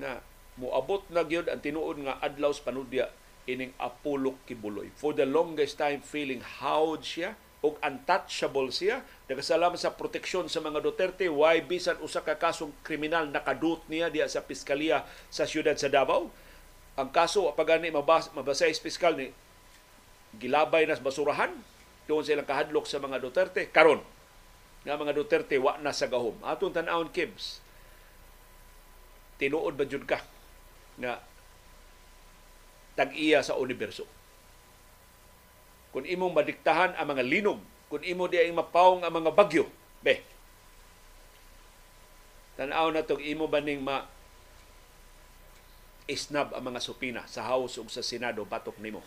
[0.01, 0.25] na
[0.57, 3.13] muabot na gyud ang tinuod nga adlaw sa panudya
[3.45, 4.89] ining Apollo Kibuloy.
[4.97, 9.01] For the longest time feeling howd siya og untouchable siya.
[9.25, 11.25] Nagasalamat sa proteksyon sa mga Duterte.
[11.33, 16.29] Why bisan usa ka kasong kriminal nakadut niya diya sa piskalya sa siyudad sa Davao.
[17.01, 19.33] Ang kaso pagani mabas, mabasay sa piskal ni
[20.37, 21.51] gilabay na basurahan
[22.05, 24.05] doon silang kahadlok sa mga Duterte karon
[24.85, 26.37] nga mga Duterte wa na sa gahom.
[26.45, 27.65] Atong tan-awon Kibs
[29.41, 30.21] tinuod ba jud ka
[31.01, 31.19] na
[32.95, 34.07] tag-iya sa universo.
[35.95, 39.71] Kung imong madiktahan ang mga linog, kung imo di ay mapawong ang mga bagyo,
[40.03, 40.19] be,
[42.59, 44.03] tanaw na tong imo baning ma
[46.11, 48.99] isnab ang mga supina sa House ug sa Senado batok nimo.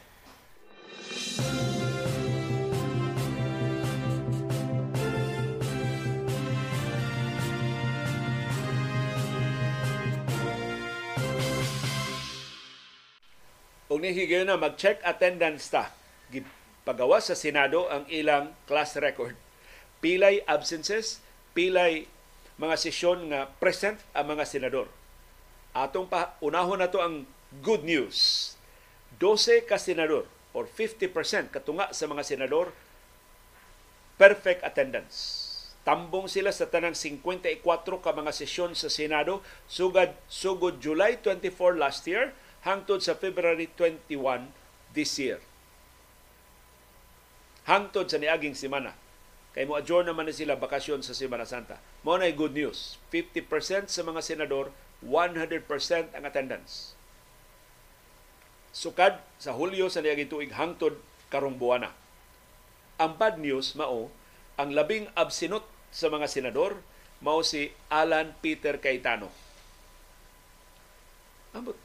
[13.91, 15.96] Kung nihigayon na mag-check attendance ta,
[16.87, 19.35] pagawa sa Senado ang ilang class record.
[19.99, 21.19] Pilay absences,
[21.51, 22.07] pilay
[22.55, 24.87] mga sesyon nga present ang mga senador
[25.77, 27.29] Atong pa unahon na to ang
[27.61, 28.53] good news.
[29.21, 30.25] 12 ka senador
[30.57, 32.73] or 50% katunga sa mga senador
[34.17, 35.45] perfect attendance.
[35.85, 37.61] Tambong sila sa tanang 54
[38.01, 42.33] ka mga sesyon sa Senado sugad sugod July 24 last year
[42.65, 44.49] hangtod sa February 21
[44.97, 45.37] this year.
[47.67, 48.95] Hangtod sa niaging semana.
[49.51, 51.81] Kay mo adjourn naman na sila bakasyon sa Semana Santa.
[52.05, 52.95] Mo na good news.
[53.11, 54.71] 50% sa mga senador
[55.03, 55.67] 100%
[56.15, 56.95] ang attendance.
[58.71, 60.95] Sukad sa Hulyo sa niaging tuig hangtod
[61.27, 61.91] karong buwana.
[63.01, 64.13] Ang bad news mao
[64.55, 66.79] ang labing absinot sa mga senador
[67.19, 69.27] mao si Alan Peter Cayetano.
[71.51, 71.77] Ambot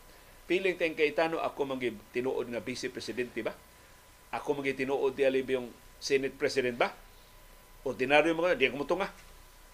[0.52, 3.56] piling tayong Cayetano ako magi tinuod nga vice presidente ba?
[4.32, 5.68] Ako magi tinuod di alib yung
[6.00, 6.90] Senate President ba?
[7.84, 9.12] Ordinaryo mga di ako mutunga.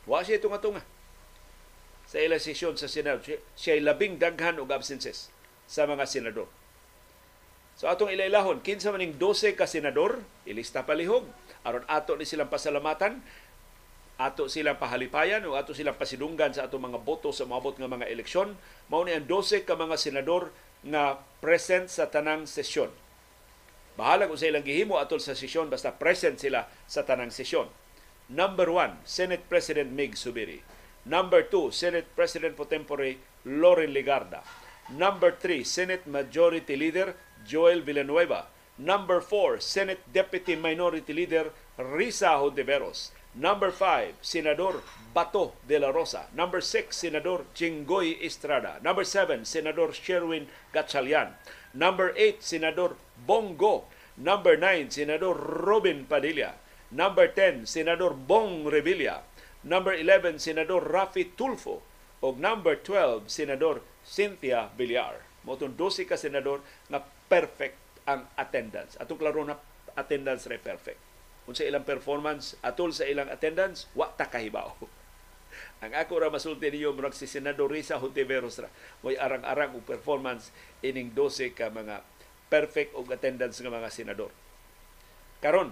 [0.05, 0.83] Wa siya tunga-tunga
[2.09, 3.21] sa ilang sesyon sa Senado.
[3.55, 5.29] Siya labing daghan og absences
[5.69, 6.49] sa mga senador.
[7.79, 10.19] So atong ilailahon, kinsa maning 12 ka senador,
[10.49, 11.29] ilista palihog,
[11.63, 13.23] aron ato ni silang pasalamatan,
[14.19, 18.11] ato silang pahalipayan o ato silang pasidunggan sa atong mga boto sa maabot nga mga
[18.11, 18.59] eleksyon,
[18.91, 20.51] mao ni ang 12 ka mga senador
[20.83, 22.91] nga present sa tanang sesyon.
[23.99, 27.67] Bahala kung sa ilang gihimo atol sa sesyon basta present sila sa tanang sesyon.
[28.31, 30.63] Number one, Senate President Mig Subiri.
[31.03, 34.45] Number 2, Senate President pro tempore Loren Ligarda.
[34.95, 38.47] Number 3, Senate Majority Leader Joel Villanueva.
[38.79, 43.11] Number 4, Senate Deputy Minority Leader Risa Hontiveros.
[43.35, 44.85] Number 5, Senador
[45.15, 46.29] Bato de la Rosa.
[46.37, 48.79] Number 6, Senador Jinggoy Estrada.
[48.85, 51.35] Number 7, Senador Sherwin Gatchalian.
[51.75, 52.97] Number 8, Senador
[53.29, 53.85] Bongo.
[54.17, 56.57] Number 9, Senador Robin Padilla.
[56.89, 59.21] Number 10, Senador Bong Revilla.
[59.61, 61.85] Number 11, Senador Rafi Tulfo.
[62.25, 65.29] O number 12, Senador Cynthia Villar.
[65.45, 67.77] Motong 12 ka senador na perfect
[68.09, 68.97] ang attendance.
[68.97, 69.61] Atong klaro na
[69.95, 70.99] attendance re perfect.
[71.45, 74.77] Kung sa ilang performance, atol sa ilang attendance, wa ta kahibaw.
[75.85, 78.69] ang ako ra masulti niyo murag si Senador Risa Hontiveros ra.
[79.05, 80.51] Mo'y arang-arang og performance
[80.83, 82.03] ining 12 ka mga
[82.49, 84.33] perfect og attendance nga mga senador.
[85.39, 85.71] Karon,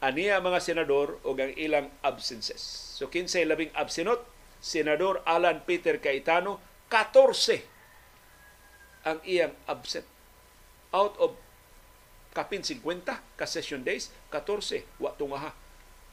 [0.00, 2.62] aniya mga senador o ang ilang absences.
[2.96, 4.24] So kinsay labing absenot,
[4.64, 6.56] Senador Alan Peter Cayetano,
[6.88, 7.60] 14
[9.04, 10.08] ang iyang absent.
[10.94, 11.36] Out of
[12.32, 12.80] kapin 50
[13.36, 15.52] ka session days, 14 wa tungaha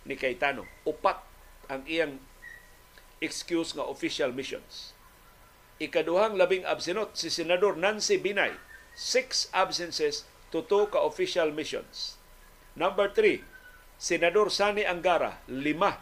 [0.04, 0.68] ni Cayetano.
[0.84, 1.24] Upat
[1.72, 2.20] ang iyang
[3.24, 4.92] excuse nga official missions.
[5.82, 8.54] Ikaduhang labing absenot si Senador Nancy Binay,
[8.96, 12.18] six absences to two ka official missions.
[12.76, 13.44] Number three,
[13.98, 16.00] Senador Sani Angara, lima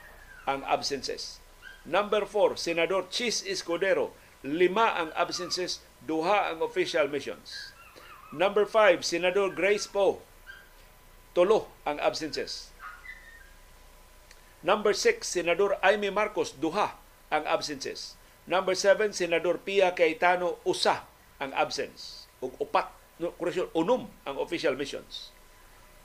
[0.50, 1.38] ang absences.
[1.86, 4.12] Number 4, Senador Chis Escudero,
[4.44, 7.72] lima ang absences, duha ang official missions.
[8.36, 10.20] Number 5, Senador Grace Poe,
[11.32, 12.74] tulo ang absences.
[14.60, 17.00] Number 6, Senador Aimee Marcos, duha
[17.32, 18.20] ang absences.
[18.44, 21.08] Number 7, Senador Pia Cayetano, usa
[21.40, 22.19] ang absence.
[22.40, 25.36] Ug upat, no, correction, unom ang official missions.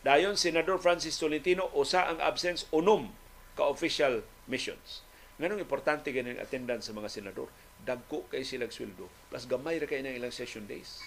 [0.05, 3.09] Dayon, Senador Francis Tolentino, usa ang absence, unom
[3.57, 5.01] ka-official missions.
[5.41, 7.51] Nganong importante ganing attendance sa mga senador?
[7.83, 9.11] Dagko kay silang sweldo.
[9.31, 11.03] Plus gamay ra kay ng ilang session days.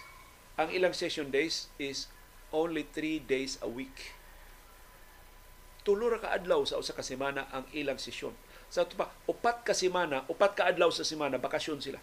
[0.59, 2.11] Ang ilang session days is
[2.51, 4.17] only three days a week.
[5.87, 8.35] Tulo ra ka adlaw sa usa ka semana ang ilang sesyon.
[8.67, 12.01] Sa pa, upat ka semana, upat ka adlaw sa semana, bakasyon sila.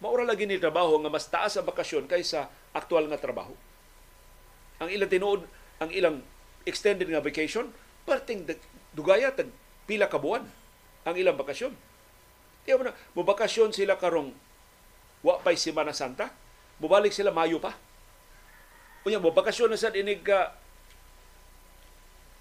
[0.00, 3.52] Maura lagi ni trabaho nga mas taas ang bakasyon kaysa aktual nga trabaho
[4.80, 5.44] ang ilang tinuod,
[5.78, 6.24] ang ilang
[6.64, 7.68] extended nga vacation,
[8.08, 8.48] parting
[8.96, 9.52] dugaya tag
[9.84, 10.48] pila ka buwan
[11.04, 11.76] ang ilang bakasyon.
[12.64, 14.32] Tiyo mo na, mubakasyon sila karong
[15.20, 16.32] wa pa'y Semana Santa,
[16.80, 17.76] mubalik sila Mayo pa.
[19.04, 20.56] Unya, mubakasyon na sa inig ka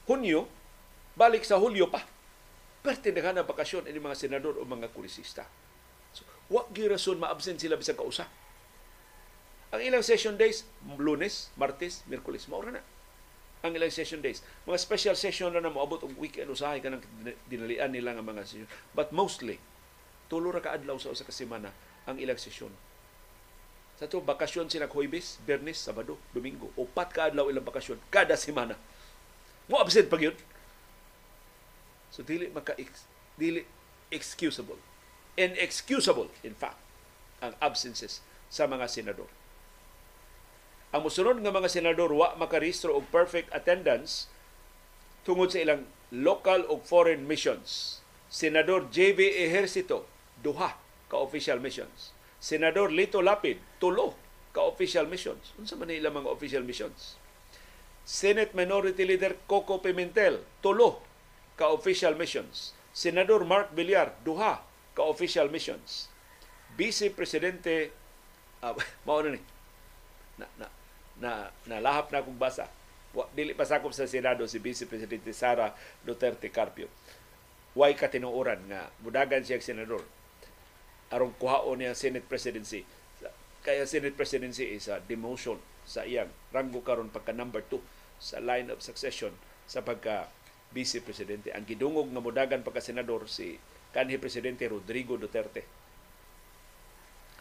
[0.07, 0.47] Hunyo,
[1.13, 2.01] balik sa Hulyo pa.
[2.79, 5.43] Perte na na bakasyon ini mga senador o mga kulisista.
[6.49, 8.25] Wa rason ma-absent sila bisag kausa.
[9.69, 10.65] Ang ilang session days,
[10.97, 12.81] lunes, martes, merkulis, maura na.
[13.61, 14.41] Ang ilang session days.
[14.65, 17.05] Mga special session na na moabot og weekend usahay ka ng
[17.45, 18.69] dinalian nila nga mga session.
[18.97, 19.61] But mostly,
[20.25, 21.69] tulo ra ka adlaw sa usa ka semana
[22.09, 22.73] ang ilang sesyon.
[24.01, 26.73] Sa to bakasyon sila Huwebes, Bernes, Sabado, Domingo.
[26.73, 28.73] Upat ka adlaw ilang bakasyon kada semana.
[29.69, 30.37] Mo absent pag yun.
[32.09, 32.73] So dili maka
[33.37, 33.61] dili
[34.09, 34.88] excusable.
[35.39, 36.75] Inexcusable in fact
[37.39, 38.19] ang absences
[38.51, 39.31] sa mga senador.
[40.91, 44.27] Ang musunod nga mga senador wa makarehistro og perfect attendance
[45.23, 48.01] tungod sa ilang local o foreign missions.
[48.27, 50.09] Senador JB Ejercito,
[50.41, 50.75] duha
[51.07, 52.11] ka official missions.
[52.41, 54.17] Senador Lito Lapid, tulo
[54.51, 55.53] ka official missions.
[55.61, 57.15] Unsa man nila mga official missions?
[58.01, 61.05] Senate Minority Leader Coco Pimentel, tulo
[61.53, 62.73] ka official missions.
[62.89, 64.65] Senador Mark Villar, duha
[64.99, 66.11] ka official missions.
[66.75, 67.95] Vice Presidente
[68.59, 68.75] uh,
[69.07, 69.41] mao na ni
[70.35, 70.67] na, na,
[71.23, 71.31] na,
[71.63, 72.67] nalahap na akong basa.
[73.31, 75.71] Dili pa sakop sa Senado si Vice Presidente Sara
[76.03, 76.91] Duterte Carpio.
[77.79, 80.03] Way katinuoran nga mudagan siya senador
[81.09, 82.83] aron kuhaon niya Senate presidency.
[83.63, 87.81] Kaya Senate presidency is a demotion sa iyang ranggo karon pagka number 2
[88.21, 89.33] sa line of succession
[89.65, 90.29] sa pagka
[90.69, 91.49] vice presidente.
[91.49, 93.57] Ang gidungog nga mudagan pagka senador si
[93.95, 95.65] kanhi presidente Rodrigo Duterte.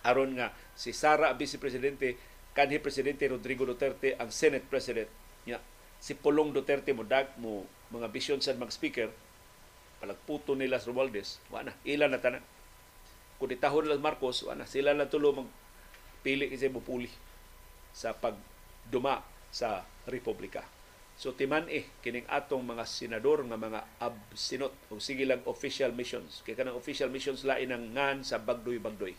[0.07, 2.17] Aron nga si Sara vice presidente
[2.57, 5.11] kanhi presidente Rodrigo Duterte ang Senate president
[5.45, 5.61] niya.
[5.99, 9.11] Si Pulong Duterte mo dag mo mga bisyon sa mag speaker
[9.99, 12.45] palagputo nila sa Romualdez, wala na, ilan na tanan
[13.39, 17.07] kung itahon nila Marcos, ana, sila na tulo magpili kasi mupuli
[17.95, 19.23] sa pagduma
[19.55, 20.67] sa Republika.
[21.19, 26.47] So timan eh, kining atong mga senador nga mga absinot o sige lang official missions.
[26.47, 29.19] Kaya kanang official missions lain ang ngan sa bagdoy-bagdoy.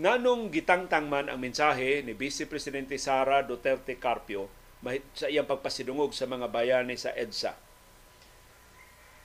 [0.00, 4.57] Nganong gitangtang man ang mensahe ni Vice Presidente Sara Duterte Carpio
[5.14, 7.58] sa iyang pagpasidungog sa mga bayani sa EDSA.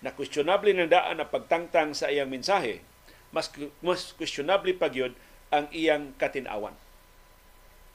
[0.04, 2.82] Na questionable na daan na pagtangtang sa iyang mensahe,
[3.30, 5.14] mas, mas questionable pa yun
[5.54, 6.74] ang iyang katinawan.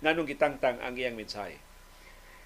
[0.00, 1.58] Nganong gitangtang ang iyang mensahe.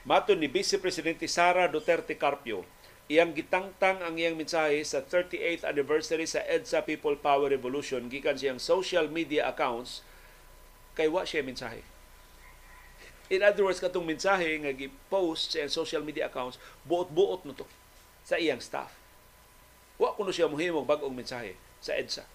[0.03, 2.67] Mato ni Vice Presidente Sara Duterte Carpio,
[3.07, 8.59] iyang gitangtang ang iyang mensahe sa 38th anniversary sa EDSA People Power Revolution gikan siyang
[8.59, 10.01] social media accounts
[10.97, 11.85] kay wa siya mensahe.
[13.33, 17.65] In other words, katong mensahe nga gi-post sa social media accounts, buot-buot no to
[18.21, 18.93] sa iyang staff.
[19.97, 22.29] Wa kuno siya mohimong bag-ong mensahe sa EDSA.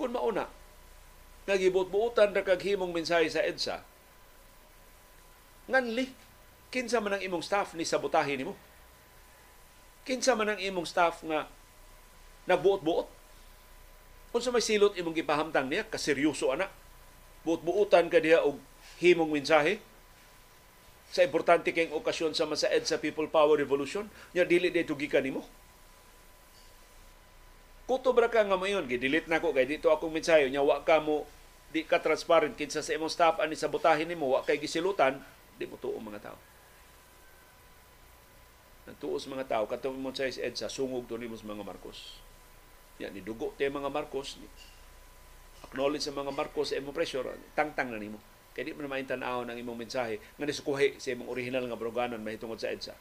[0.00, 0.48] Kung mauna,
[1.44, 3.84] nagibot-buutan ra kag himong mensahe sa EDSA,
[5.68, 6.08] nganli,
[6.72, 8.56] kinsa man ang imong staff ni sabotahe nimo?
[10.08, 11.52] Kinsa man ang imong staff nga
[12.48, 13.16] nagbuot-buot
[14.36, 16.68] Unsa may silot imong gipahamtang niya kaseryoso ana.
[17.46, 18.58] Buot-buutan ka diha og
[18.98, 19.78] himong mensahe
[21.14, 25.46] sa importante kayong okasyon sa sa EDSA People Power Revolution, nya dili dito gikan nimo.
[27.86, 31.22] Kuto bra ka nga mayon, gidelete nako kay dito akong mensahe nya wa ka mo
[31.70, 35.22] di ka transparent kinsa sa imong staff ani sabotahin nimo wa kay gisilutan,
[35.54, 36.38] di mo tuo mga tao.
[38.90, 42.18] Nagtuos mga tao katong mo sa EDSA sungog to nimo mga Marcos.
[42.98, 44.50] Yan, ni dugo tayo mga Marcos, ni
[45.66, 47.26] acknowledge sa mga Marcos sa imong pressure,
[47.58, 48.22] tangtang na nimo.
[48.56, 52.24] Kaya di mo na maintanaw ng imong mensahe nga nisukuhi sa imong original nga broganan
[52.24, 52.96] mahitungod sa EDSA.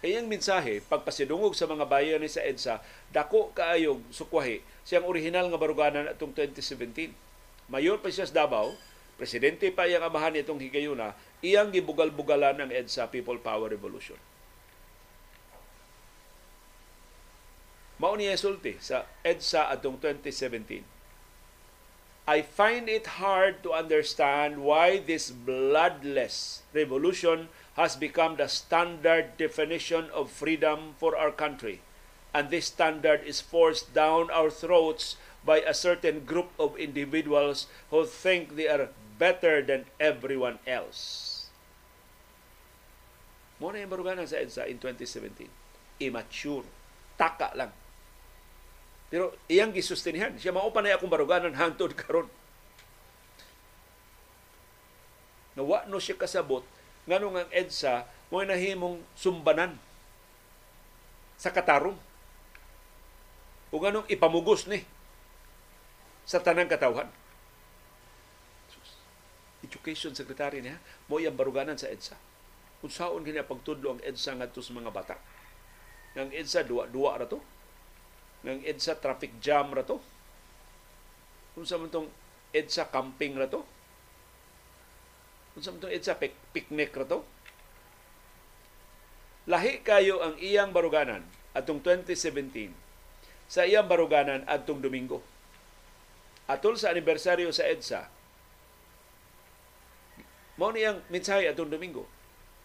[0.00, 2.80] Kaya ang mensahe, pagpasidungog sa mga bayan ni sa EDSA,
[3.12, 7.12] dako kaayong sukwahi siyang original nga baruganan atong 2017.
[7.68, 8.72] Mayor pa siya sa Davao,
[9.20, 11.12] presidente pa iyang amahan itong higayuna,
[11.44, 14.16] iyang gibugal-bugalan ng EDSA People Power Revolution.
[18.00, 20.99] Mao sulti sa EDSA atong 2017.
[22.28, 30.10] I find it hard to understand why this bloodless revolution has become the standard definition
[30.12, 31.80] of freedom for our country.
[32.32, 38.06] And this standard is forced down our throats by a certain group of individuals who
[38.06, 41.48] think they are better than everyone else.
[43.60, 45.48] Muna yung baruganan sa EDSA in 2017.
[46.00, 46.64] Immature.
[47.18, 47.72] Taka lang
[49.10, 50.38] pero iyang gisustinihan.
[50.38, 52.30] Siya mao pa na akong baruganan hantod karon.
[55.58, 56.62] Nawa no siya kasabot
[57.10, 59.74] nganong ang EDSA mo nahimong sumbanan
[61.34, 61.98] sa katarong.
[63.74, 64.86] O nganong ipamugos ni
[66.22, 67.10] sa tanang katawhan.
[69.66, 70.78] Education Secretary niya,
[71.10, 72.14] mo iyang baruganan sa EDSA.
[72.78, 75.18] Kung saon kanya pagtudlo ang EDSA ngadto sa mga bata.
[76.14, 77.42] Ang EDSA duwa-duwa ra to
[78.46, 80.00] ng EDSA traffic jam ra to.
[81.52, 81.92] Kung sa man
[82.54, 83.60] EDSA camping ra to.
[85.52, 86.16] Kung sa man EDSA
[86.54, 87.20] picnic ra to.
[89.50, 91.26] Lahi kayo ang iyang baruganan
[91.56, 92.70] atong 2017
[93.50, 95.18] sa iyang baruganan atong Domingo.
[96.46, 98.06] Atol sa anibersaryo sa EDSA,
[100.54, 102.06] mao niyang mensahe atong Domingo.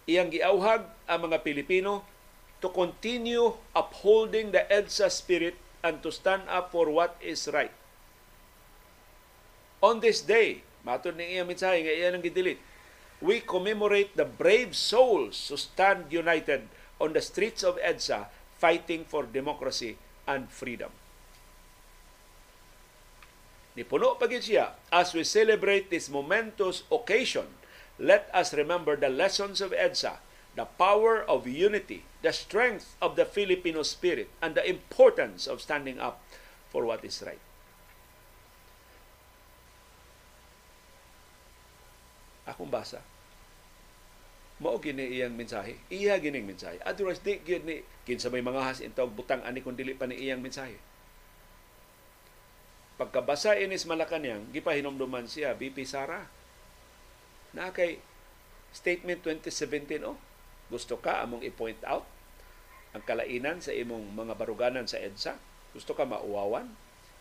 [0.05, 2.05] Iyang giauhag ang mga Pilipino
[2.61, 7.69] to continue upholding the EDSA spirit and to stand up for what is right.
[9.85, 12.57] On this day, matod ning iyang mensahe nga iyan ang gidelete,
[13.21, 16.65] we commemorate the brave souls who stand united
[16.97, 18.25] on the streets of EDSA
[18.57, 20.89] fighting for democracy and freedom.
[23.77, 27.45] Nipuno pa siya, as we celebrate this momentous occasion,
[27.99, 30.17] let us remember the lessons of EDSA,
[30.55, 35.99] the power of unity, the strength of the Filipino spirit, and the importance of standing
[35.99, 36.23] up
[36.71, 37.43] for what is right.
[42.47, 43.03] Akong basa.
[44.63, 45.75] Mao gini iyang mensahe.
[45.91, 46.79] Iya gining mensahe.
[46.87, 50.39] Otherwise di gini kinsa may mga has intawag butang ani kun dili pa ni iyang
[50.39, 50.79] mensahe.
[52.95, 56.31] Pagkabasa inis Malacanang, gipahinomduman siya BP Sara.
[57.51, 57.99] Na kay
[58.71, 60.15] statement 2017 oh,
[60.69, 62.05] gusto ka among i-point out
[62.95, 65.37] ang kalainan sa imong mga baruganan sa EDSA?
[65.75, 66.71] Gusto ka mauwawan?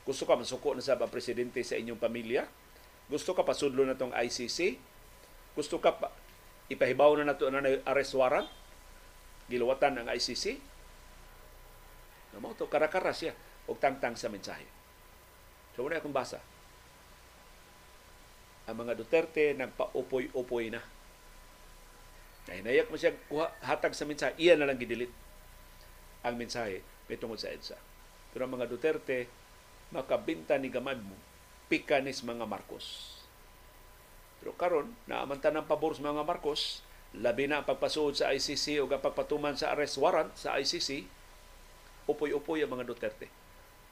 [0.07, 2.47] Gusto ka masuko na sa presidente sa inyong pamilya?
[3.11, 4.79] Gusto ka pasudlo na tong ICC?
[5.59, 6.09] Gusto ka pa,
[6.71, 8.49] ipahibaw na nato na arrest warrant?
[9.51, 10.57] Giluwatan ang ICC?
[12.35, 13.37] Namo to karakara siya
[13.71, 14.67] og tangtang sa mensahe.
[15.75, 16.43] So muna akong basa.
[18.65, 20.81] Ang mga Duterte nagpa-upoy-upoy na.
[22.49, 23.17] Ay nayak mo siya
[23.65, 25.11] hatag sa mensahe, iya na lang gidilit
[26.25, 27.77] ang mensahe may tungod sa EDSA.
[28.33, 29.29] Pero ang mga Duterte,
[29.93, 31.17] makabinta ni gamad mo,
[31.69, 33.17] pikanis mga Marcos.
[34.41, 36.85] Pero karon naamanta ng pabor sa mga Marcos,
[37.17, 41.05] labi na ang pagpasuod sa ICC o pagpatuman sa arrest warrant sa ICC,
[42.09, 43.29] upoy-upoy ang mga Duterte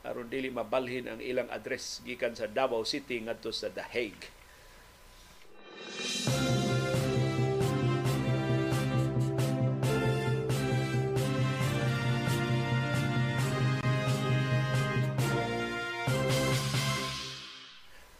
[0.03, 4.41] aron dili mabalhin ang ilang address gikan sa Davao City ngadto sa The Hague.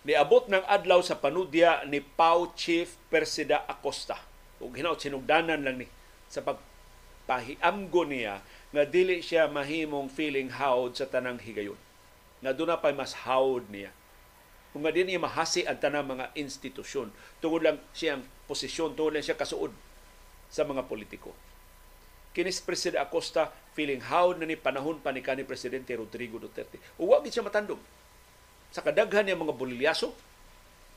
[0.03, 4.19] Niabot ng adlaw sa panudya ni Pau Chief Persida Acosta.
[4.59, 5.87] Ug hinaut sinugdanan lang ni
[6.27, 8.43] sa pagpahiamgo niya
[8.75, 11.79] nga dili siya mahimong feeling howd sa tanang higayon.
[12.43, 13.95] Nga doon na pa mas howd niya.
[14.75, 19.23] Kung nga din niya mahasi ang tanang mga institusyon, tungod lang siyang posisyon, tungod lang
[19.23, 19.71] siya kasuod
[20.51, 21.31] sa mga politiko.
[22.35, 26.83] Kinis President Acosta feeling howd na ni panahon pa ni kanhi Presidente Rodrigo Duterte.
[26.99, 27.79] Uwag siya matandog.
[28.73, 30.17] Sa kadaghan niya mga bulilyaso,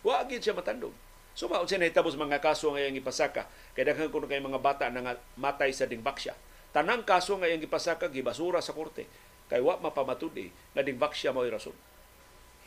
[0.01, 0.95] uwag siya matandog.
[1.35, 3.45] So maun siya nahitabos mga kaso nga iyang ipasaka.
[3.75, 6.31] Kaya daghan ko kay mga bata na matay sa dingbaksya
[6.75, 9.07] tanang kaso nga iyang gipasaka gibasura sa korte
[9.47, 11.71] kay wa mapamatudi nga dingbak siya mao rason.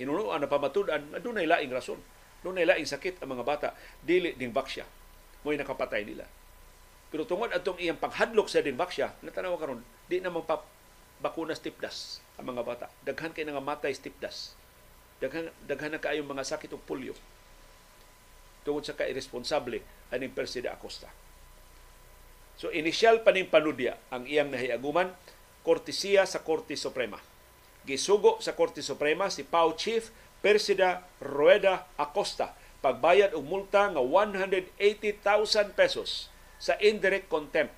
[0.01, 2.01] Hinunuan na pamatudan na dunay laing rason.
[2.41, 3.69] Dunay laing sakit ang mga bata
[4.01, 4.89] dili dingbak siya.
[5.45, 6.25] Mo'y nakapatay nila.
[7.13, 10.65] Pero tungod atong iyang paghadlok sa dingbak siya, natanaw karon di na magpa
[11.21, 12.87] bakuna stipdas ang mga bata.
[13.05, 14.57] Daghan kay nga matay stipdas.
[15.19, 17.15] Daghan daghan na kaayong mga sakit og polio.
[18.63, 19.83] Tungod sa ka-irresponsable
[20.15, 21.11] aning Persida Acosta.
[22.59, 25.15] So inisyal pa ning panudya ang iyang nahiaguman
[25.63, 27.19] kortesiya sa Korte Suprema.
[27.87, 30.03] Gisugo sa Korte Suprema si Pau Chief
[30.39, 36.31] Persida Rueda Acosta pagbayad og multa nga 180,000 pesos
[36.63, 37.75] sa indirect contempt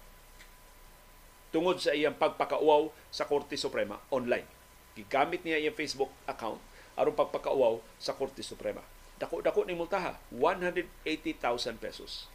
[1.50, 4.46] tungod sa iyang pagpakauaw sa Korte Suprema online.
[4.94, 6.60] Gigamit niya iyang Facebook account
[7.00, 8.84] aron pagpakauaw sa Korte Suprema.
[9.16, 12.28] Dako-dako ni multa ha, 180,000 pesos.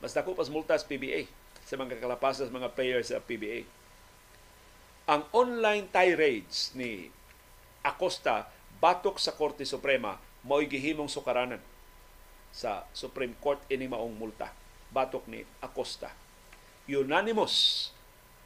[0.00, 1.28] Mas dako pas multa sa PBA
[1.64, 3.64] sa mga kalapasas mga players sa PBA.
[5.04, 7.08] Ang online tirades ni
[7.84, 8.48] Acosta
[8.80, 11.60] batok sa Korte Suprema mao'y gihimong sukaranan
[12.52, 14.52] sa Supreme Court ini maong multa.
[14.92, 16.12] Batok ni Acosta.
[16.84, 17.88] Unanimous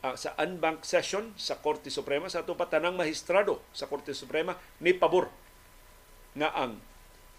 [0.02, 4.94] uh, sa unbank session sa Korte Suprema sa ato tanang mahistrado sa Korte Suprema ni
[4.94, 5.30] pabor
[6.38, 6.78] nga ang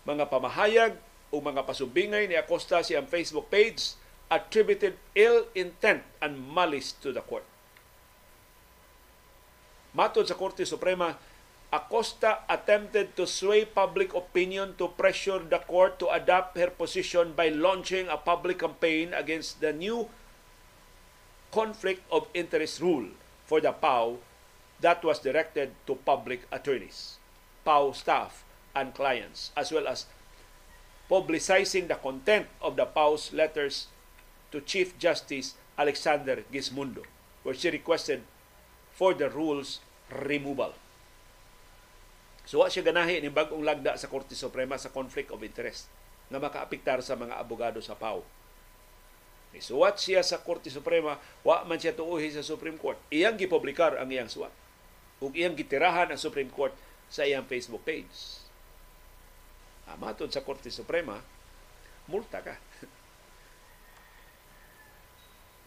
[0.04, 0.94] mga pamahayag
[1.30, 3.96] o mga pasubingay ni Acosta siyang Facebook page
[4.30, 7.46] attributed ill intent and malice to the court.
[9.94, 11.18] Matod sa Korte Suprema,
[11.70, 17.50] Acosta attempted to sway public opinion to pressure the court to adapt her position by
[17.54, 20.10] launching a public campaign against the new
[21.52, 23.10] conflict of interest rule
[23.46, 24.18] for the PAO
[24.80, 27.18] that was directed to public attorneys,
[27.66, 28.46] PAO staff,
[28.76, 30.06] and clients, as well as
[31.10, 33.88] publicizing the content of the PAO's letters
[34.52, 37.04] to Chief Justice Alexander Gismundo,
[37.44, 38.22] where she requested
[38.94, 39.82] for the rules
[40.12, 40.74] removal.
[42.46, 45.86] So wa siya ganahi ni bagong lagda sa Korte Suprema sa conflict of interest
[46.30, 48.22] nga makaapektar sa mga abogado sa PAO.
[49.50, 53.02] Isuwat siya sa Korte Suprema, wa man siya tuuhi sa Supreme Court.
[53.10, 54.54] Iyang gipublikar ang iyang suwat.
[55.20, 56.72] Ug iyang gitirahan ang Supreme Court
[57.10, 58.46] sa iyang Facebook page.
[59.90, 61.18] Ah, matod sa Korte Suprema,
[62.06, 62.62] multa ka.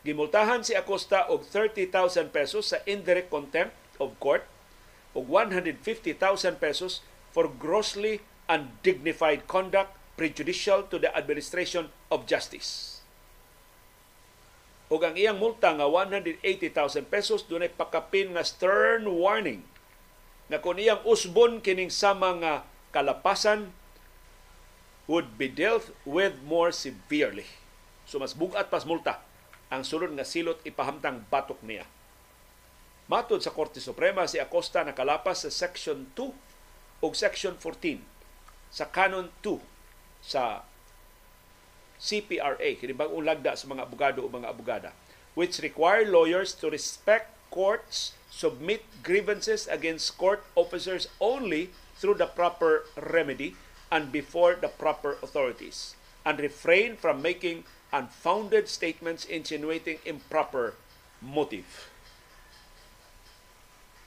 [0.06, 4.46] Gimultahan si Acosta og 30,000 pesos sa indirect contempt of court
[5.14, 5.78] ug 150,000
[6.58, 12.91] pesos for grossly undignified conduct prejudicial to the administration of justice.
[14.92, 19.64] Ug ang iyang multa nga 180,000 pesos dunay pakapin nga stern warning
[20.52, 23.72] nga kung iyang usbon kining sa mga kalapasan
[25.08, 27.48] would be dealt with more severely.
[28.04, 29.24] So mas bugat pas multa
[29.72, 31.88] ang sulod nga silot ipahamtang batok niya.
[33.08, 37.96] Matod sa Korte Suprema si Acosta nakalapas sa Section 2 o Section 14
[38.68, 39.56] sa Canon 2
[40.20, 40.68] sa
[42.02, 44.90] CPRA, kini bagong lagda sa mga abogado o mga abogada,
[45.38, 52.90] which require lawyers to respect courts, submit grievances against court officers only through the proper
[52.98, 53.54] remedy
[53.94, 55.94] and before the proper authorities,
[56.26, 57.62] and refrain from making
[57.94, 60.74] unfounded statements insinuating improper
[61.22, 61.86] motive.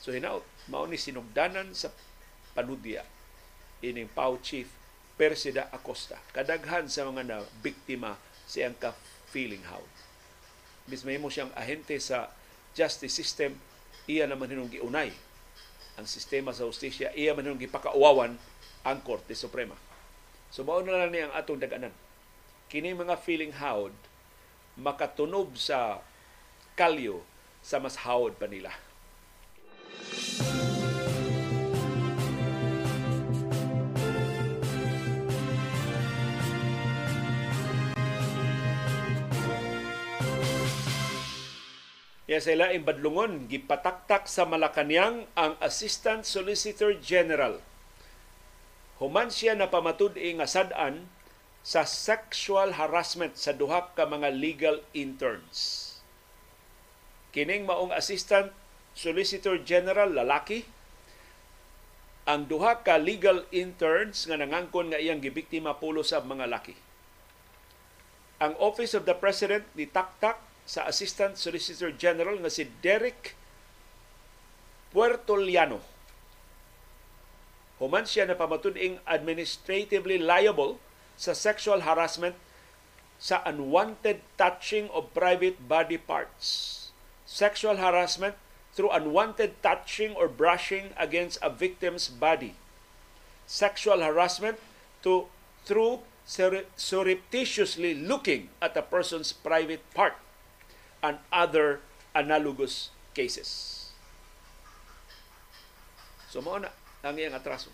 [0.03, 1.95] So hinaut, mao ni sinugdanan sa
[2.51, 3.07] panudya
[3.79, 4.67] ining PAO Chief
[5.15, 6.19] Persida Acosta.
[6.35, 8.91] Kadaghan sa mga na biktima siyang ka
[9.31, 9.81] feeling how.
[10.85, 12.29] Bis mo siyang ahente sa
[12.75, 13.57] justice system,
[14.05, 15.09] iya naman hinong giunay
[15.95, 18.35] ang sistema sa justisya, iya man hinong gipakauwawan
[18.83, 19.75] ang Korte Suprema.
[20.51, 21.95] So mao na lang ni ang atong daganan.
[22.67, 23.95] Kini mga feeling howd
[24.75, 26.03] makatunob sa
[26.75, 27.23] kalyo
[27.63, 28.75] sa mas hawd pa nila.
[42.25, 47.61] Ya sila ang badlungon, gipataktak sa Malacanang ang Assistant Solicitor General.
[48.97, 51.05] Human siya na pamatud nga sadan
[51.61, 55.81] sa sexual harassment sa duha ka mga legal interns.
[57.29, 58.49] Kining maong Assistant
[58.97, 60.65] Solicitor General lalaki
[62.25, 66.73] ang duha ka legal interns nga nangangkon nga iyang gibiktima pulo sa mga laki.
[68.41, 73.37] Ang Office of the President ni taktak sa Assistant Solicitor General nga si Derek
[74.89, 75.79] Puertoliano.
[77.77, 80.81] Human siya na pamatuning administratively liable
[81.13, 82.33] sa sexual harassment
[83.21, 86.73] sa unwanted touching of private body parts.
[87.29, 88.35] Sexual harassment
[88.75, 92.57] through unwanted touching or brushing against a victim's body.
[93.47, 94.59] Sexual harassment
[95.05, 95.29] to
[95.63, 100.17] through surreptitiously looking at a person's private part
[101.05, 101.85] and other
[102.17, 103.71] analogous cases.
[106.33, 106.73] So mao na
[107.05, 107.69] ang iyang atraso.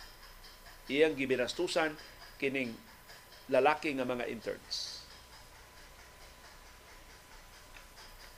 [0.91, 1.95] Iyang gibinastusan
[2.36, 2.75] kining
[3.47, 4.99] lalaki nga mga interns.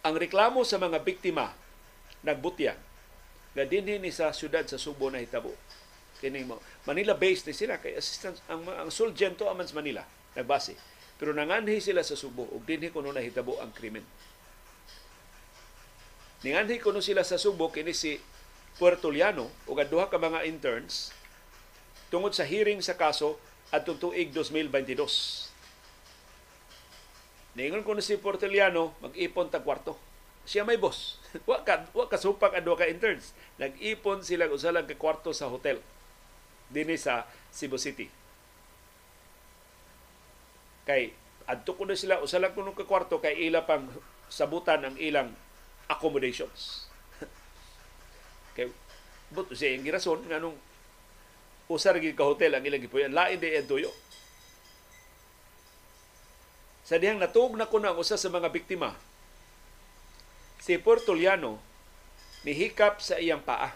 [0.05, 1.49] Ang reklamo sa mga biktima
[2.21, 2.77] nagbutya
[3.53, 5.51] nga dinhi ni sa syudad sa Subo na hitabo.
[6.21, 10.05] Kining mo Manila based ni sila kay assistant ang ang Sulgento amans Manila
[10.37, 10.77] nagbase.
[11.17, 14.03] Pero nanganhi sila sa Subo ug dinhi kuno nahitabo ang krimen.
[16.43, 18.19] Ninganhi kuno sila sa Subo kini si
[18.75, 21.15] Puertoliano ug duha ka mga interns
[22.11, 23.39] tungod sa hearing sa kaso
[23.71, 24.99] atong tuig 2022.
[27.53, 29.95] Ningon ko na si Porteliano, mag-ipon ta kwarto.
[30.43, 31.21] Siya may boss.
[31.49, 33.31] wa ka wa ka supak ka interns.
[33.57, 35.79] Nag-ipon sila usa lang ka kwarto sa hotel
[36.67, 37.23] dinhi sa
[37.55, 38.11] Cebu City.
[40.83, 41.15] Kay
[41.47, 43.87] adto ko na sila usa lang kuno ka kwarto kay ila pang
[44.27, 45.31] sabutan ang ilang
[45.89, 46.87] accommodations.
[48.57, 48.69] kay
[49.33, 50.57] but siya yung girason nganong
[51.71, 53.89] usar gid ka hotel ang ilang gipuyan lain di ang tuyo
[56.83, 58.91] sa dihang natug na ko na ang usa sa mga biktima,
[60.59, 61.57] si Portoliano
[62.43, 63.71] nihikap sa iyang paa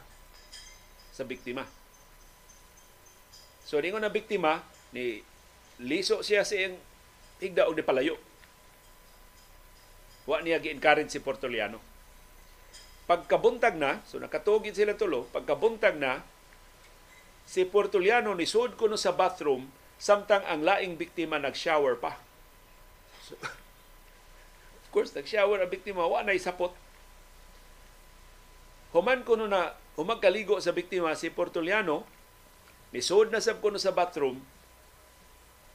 [1.16, 1.64] sa biktima.
[3.64, 4.60] So ningon na biktima
[4.92, 5.24] ni
[5.80, 6.76] liso siya sa iyang
[7.40, 8.20] higda og palayo.
[10.28, 11.80] Wa niya gi-encourage si Portoliano.
[13.08, 16.22] Pagkabuntag na, so nakatugid sila tulo, pagkabuntag na,
[17.48, 22.28] si Portoliano ni sud kuno sa bathroom samtang ang laing biktima nag-shower pa
[23.28, 23.36] So,
[24.84, 26.72] of course, nag-shower ang biktima, wa na isapot.
[28.96, 32.08] Human kuno na humagkaligo sa biktima si Portoliano,
[32.96, 34.40] nisod na sab kuno sa bathroom,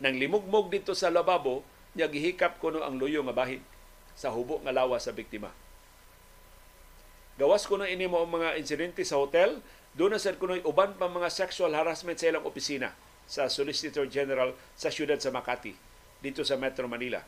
[0.00, 1.60] nang limugmog dito sa lababo,
[1.92, 3.60] niya gihikap kuno ang luyo nga bahin
[4.16, 5.52] sa hubo nga lawas sa biktima.
[7.40, 9.64] Gawas kuno ini mo mga insidente sa hotel,
[9.96, 12.92] doon na sad kuno uban pa mga sexual harassment sa ilang opisina
[13.24, 15.72] sa Solicitor General sa siyudad sa Makati
[16.20, 17.24] dito sa Metro Manila.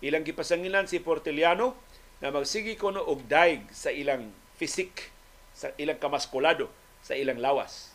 [0.00, 1.76] Ilang gipasangilan si Porteliano
[2.24, 5.12] na magsigi kuno og daig sa ilang fisik,
[5.52, 6.72] sa ilang kamaskulado,
[7.04, 7.92] sa ilang lawas.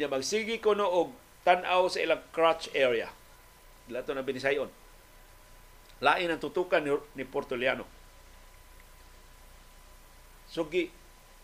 [0.00, 1.12] Nya magsigi kuno og
[1.44, 3.12] tan-aw sa ilang crotch area.
[3.92, 4.72] Lato na binisayon.
[6.02, 7.22] Lain ang tutukan ni, ni
[10.52, 10.68] Porteliano.
[10.68, 10.92] So, gi,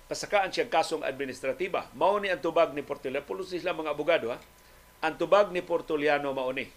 [0.09, 1.89] pasakaan siya kasong administratiba.
[1.97, 3.25] Mao ni ang tubag ni Porteliano.
[3.25, 4.39] Pulos sila mga abogado ha.
[5.01, 6.69] Ang tubag ni Porteliano mao ni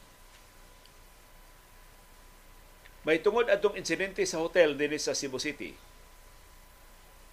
[3.02, 5.74] may tungod atong insidente sa hotel din sa Cebu City.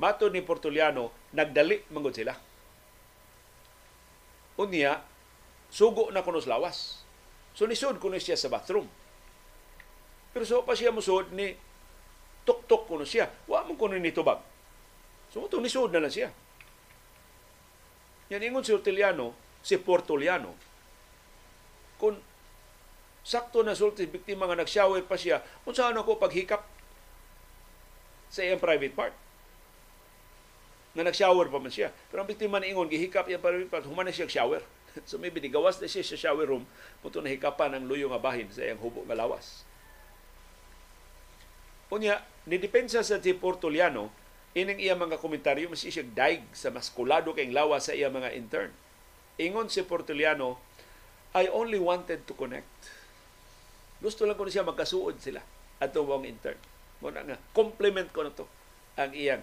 [0.01, 2.33] Mato ni Portuliano, nagdali mangod sila.
[4.57, 5.05] Unya,
[5.69, 7.05] sugo na kuno lawas.
[7.53, 8.89] So nisod kuno siya sa bathroom.
[10.33, 11.53] Pero so pa siya musod ni
[12.49, 13.29] tuk-tuk kuno siya.
[13.45, 14.41] Wa mo kuno ni tubag.
[15.29, 16.31] So ito nisod na lang siya.
[18.29, 19.33] Yan ingon si Portuliano,
[19.64, 20.53] si Portuliano,
[21.97, 22.16] kung
[23.24, 26.64] sakto na sulti biktima nga nag-shower pa siya, unsa ako paghikap
[28.29, 29.14] sa iyang private part.
[30.97, 31.93] Na nag-shower pa man siya.
[32.12, 34.61] Pero ang biktima ni ingon gihikap iyang private part, human na siya shower.
[35.09, 36.64] so maybe di gawas na siya sa shower room,
[37.01, 38.20] muto na hikapan ang luyo nga
[38.53, 39.64] sa iyang hubo nga lawas.
[41.89, 44.12] Unya, ni depensa sa si Portoliano,
[44.59, 48.75] ining iya mga komentaryo mas siya daig sa maskulado kay lawas sa iya mga intern.
[49.39, 50.59] Ingon si Portoliano,
[51.31, 52.99] I only wanted to connect
[53.99, 55.43] gusto lang ko na siya magkasuod sila
[55.83, 56.59] at mong intern.
[57.03, 58.47] Muna nga, compliment ko na to
[58.99, 59.43] ang iyang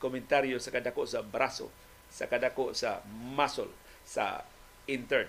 [0.00, 1.68] komentaryo sa kadako sa braso,
[2.08, 3.72] sa kadako sa muscle,
[4.04, 4.44] sa
[4.88, 5.28] intern.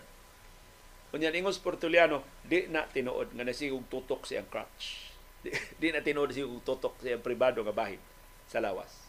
[1.11, 5.07] Kunyan ingos Portuliano, di na tinuod nga nasigog tutok siyang crutch.
[5.45, 8.01] Di, di na tinuod sigog tutok siyang pribado nga bahin
[8.49, 9.04] sa lawas.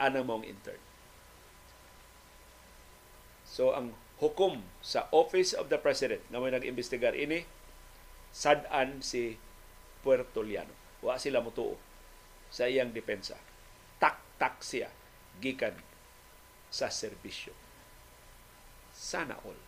[0.00, 0.80] Ana mong intern.
[3.44, 7.44] So ang hukom sa Office of the President nga may nag-imbestigar ini
[8.32, 9.36] sad-an si
[10.00, 10.72] Puertoliano.
[11.04, 11.76] Wa sila mutuo
[12.48, 13.36] sa iyang depensa.
[14.00, 14.88] Tak-tak siya
[15.42, 15.76] gikan
[16.72, 17.52] sa serbisyo.
[18.92, 19.58] Sana all.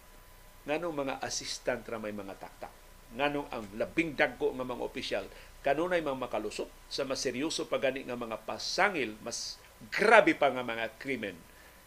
[0.65, 2.73] Nganong mga assistant ra may mga taktak.
[3.15, 5.27] Nganong ang labing dagko nga mga opisyal
[5.65, 9.57] kanunay mga makalusot sa mas seryoso pa gani nga mga pasangil, mas
[9.91, 11.37] grabe pa nga mga krimen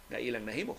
[0.08, 0.76] na ilang nahimo.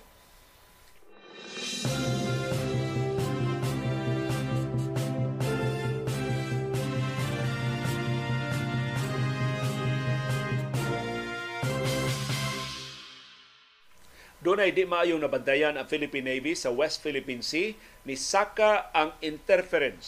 [14.38, 17.74] Doon ay di maayong nabantayan ang Philippine Navy sa West Philippine Sea
[18.06, 20.06] ni saka ang interference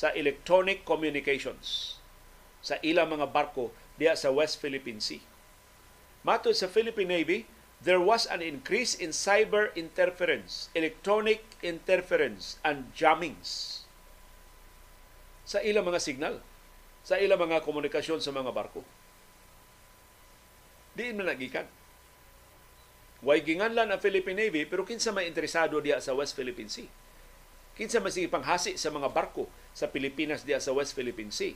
[0.00, 1.98] sa electronic communications
[2.62, 5.31] sa ilang mga barko diya sa West Philippine Sea.
[6.22, 7.38] Matod sa Philippine Navy,
[7.82, 13.82] there was an increase in cyber interference, electronic interference, and jammings
[15.42, 16.38] sa ilang mga signal,
[17.02, 18.86] sa ilang mga komunikasyon sa mga barko.
[20.94, 21.66] Di na nagikan
[23.22, 26.90] Way ginganlan ang Philippine Navy pero kinsa may interesado diya sa West Philippine Sea.
[27.78, 31.54] Kinsa may sige sa mga barko sa Pilipinas diya sa West Philippine Sea.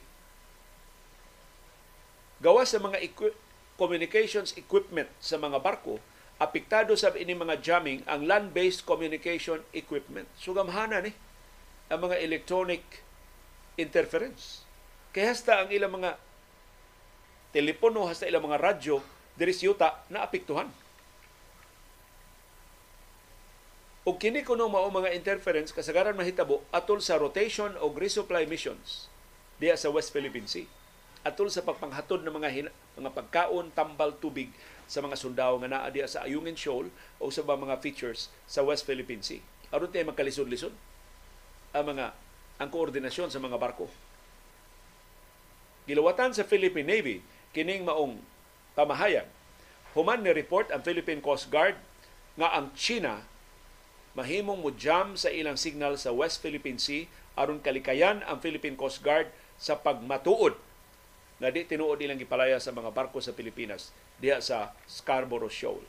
[2.38, 3.34] Gawa sa mga equi-
[3.76, 6.00] communications equipment sa mga barko,
[6.36, 10.28] apektado sa ini mga jamming ang land-based communication equipment.
[10.36, 11.12] Sugamhana ni
[11.88, 12.82] ang mga electronic
[13.76, 14.64] interference.
[15.12, 16.20] Kaya hasta ang ilang mga
[17.52, 19.00] telepono, hasta ilang mga radyo,
[19.36, 20.68] diri yuta na apektuhan
[24.06, 29.10] O kini kuno mao mga interference kasagaran mahitabo atol sa rotation o resupply missions
[29.58, 30.70] diya sa West Philippine Sea.
[31.26, 34.54] Atol sa pagpanghatod ng mga hina, mga pagkaon, tambal, tubig
[34.86, 36.86] sa mga sundao nga naa diya sa Ayungin Shoal
[37.18, 39.42] o sa mga features sa West Philippine Sea.
[39.74, 40.70] Aron tayo magkalisod-lisod
[41.74, 42.14] ang mga
[42.56, 43.90] ang koordinasyon sa mga barko.
[45.90, 47.16] Gilawatan sa Philippine Navy
[47.50, 48.22] kining maong
[48.78, 49.26] pamahayag.
[49.98, 51.74] Human ni report ang Philippine Coast Guard
[52.38, 53.26] nga ang China
[54.16, 57.04] mahimong mo jam sa ilang signal sa West Philippine Sea
[57.36, 59.28] aron kalikayan ang Philippine Coast Guard
[59.60, 60.56] sa pagmatuod
[61.36, 65.84] na di tinuod ilang gipalaya sa mga barko sa Pilipinas diha sa Scarborough Shoal.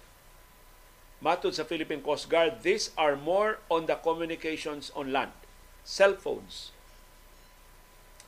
[1.23, 5.33] Matod sa Philippine Coast Guard, these are more on the communications on land.
[5.81, 6.75] Cell phones.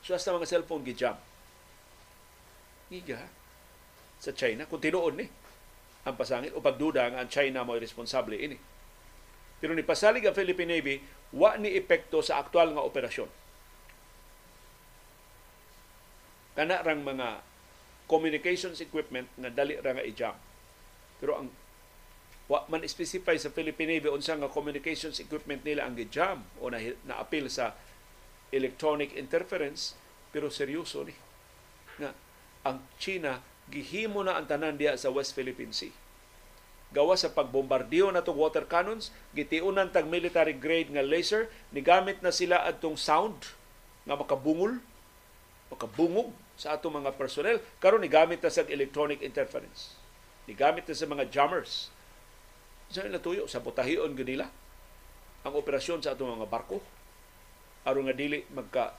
[0.02, 1.20] So hasta mga cellphone gi-jam.
[2.90, 3.30] Giga
[4.18, 5.28] sa China kung tinuod ni
[6.02, 8.58] ang pasangit o pagduda nga ang China mo responsable ini
[9.60, 10.96] pero ni pasalig ang Philippine Navy,
[11.36, 13.28] wa ni epekto sa aktual nga operasyon.
[16.54, 17.42] Kana rang mga
[18.10, 20.34] communications equipment nga dali ra nga i-jam.
[21.22, 21.48] Pero ang
[22.50, 26.82] wa man specify sa Philippine Navy unsa nga communications equipment nila ang gijam o na,
[27.06, 27.78] na-appeal sa
[28.50, 29.94] electronic interference
[30.34, 31.14] pero seryoso ni.
[32.02, 32.10] Nga
[32.66, 33.38] ang China
[33.70, 35.94] gihimo na ang tanan diya sa West Philippine Sea.
[36.90, 42.34] Gawa sa pagbombardiyo na tong water cannons gitiunan tag military grade nga laser nigamit na
[42.34, 43.54] sila adtong sound
[44.10, 44.82] nga makabungol
[45.70, 49.96] makabungog sa atong mga personnel karon ni gamit na sa electronic interference.
[50.50, 51.88] Nigamit na sa mga jammers.
[52.90, 54.50] Sa natuyo sa butahion gud nila
[55.46, 56.82] ang operasyon sa atong mga barko.
[57.86, 58.92] Aron nga dili magka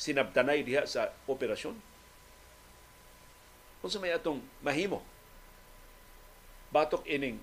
[0.00, 1.76] sinabtanay diha sa operasyon.
[3.84, 5.04] Unsa may atong mahimo?
[6.72, 7.38] Batok ining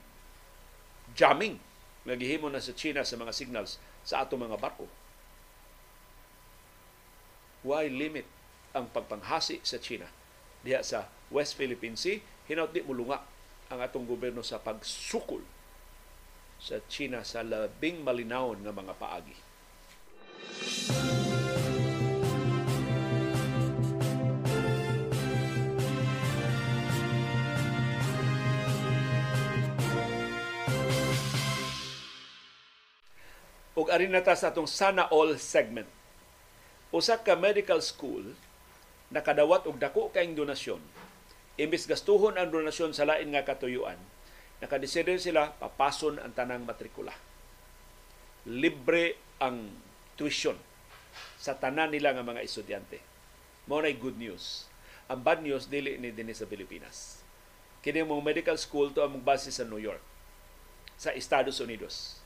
[1.14, 1.62] jamming
[2.04, 4.90] nagihimo na sa China sa mga signals sa atong mga barko.
[7.62, 8.26] Why limit
[8.72, 10.08] ang pagpanghasi sa China
[10.62, 13.20] diha sa West Philippine Sea hinaut di mulunga
[13.72, 15.44] ang atong gobyerno sa pagsukol
[16.62, 19.38] sa China sa labing malinawon nga mga paagi.
[33.82, 35.90] ug arin na ta sa atong sana all segment.
[36.94, 38.38] Usa ka medical school
[39.12, 40.82] nakadawat og dako kaayong donasyon.
[41.60, 44.00] Imbis gastuhon ang donasyon sa lain nga katuyuan,
[44.64, 47.14] nakadesider sila papason ang tanang matrikula.
[48.48, 49.70] Libre ang
[50.18, 50.58] tuition
[51.38, 52.98] sa tanan nila nga mga estudyante.
[53.70, 54.66] Mao good news.
[55.12, 57.22] Ang bad news dili ni dinhi sa Pilipinas.
[57.84, 60.02] Kini mong medical school to ang base sa New York
[60.96, 62.22] sa Estados Unidos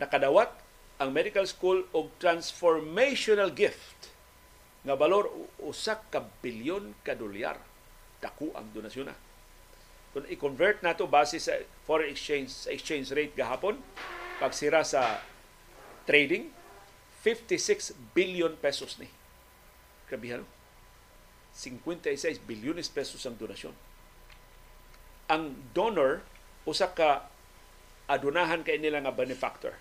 [0.00, 0.50] nakadawat
[0.98, 4.01] ang medical school og transformational gift
[4.82, 5.30] nga balor
[5.62, 7.58] usak ka bilyon ka dolyar
[8.18, 9.16] dako ang donasyon na.
[10.12, 11.56] Kung i-convert nato base sa
[11.88, 13.80] foreign exchange sa exchange rate gahapon
[14.42, 15.22] pagsira sa
[16.04, 16.50] trading
[17.22, 19.06] 56 billion pesos ni.
[20.10, 20.42] Grabe
[21.52, 23.76] 56 bilyones pesos ang donasyon.
[25.28, 26.24] Ang donor
[26.64, 27.28] usa ka
[28.08, 29.76] adunahan kay nila nga benefactor.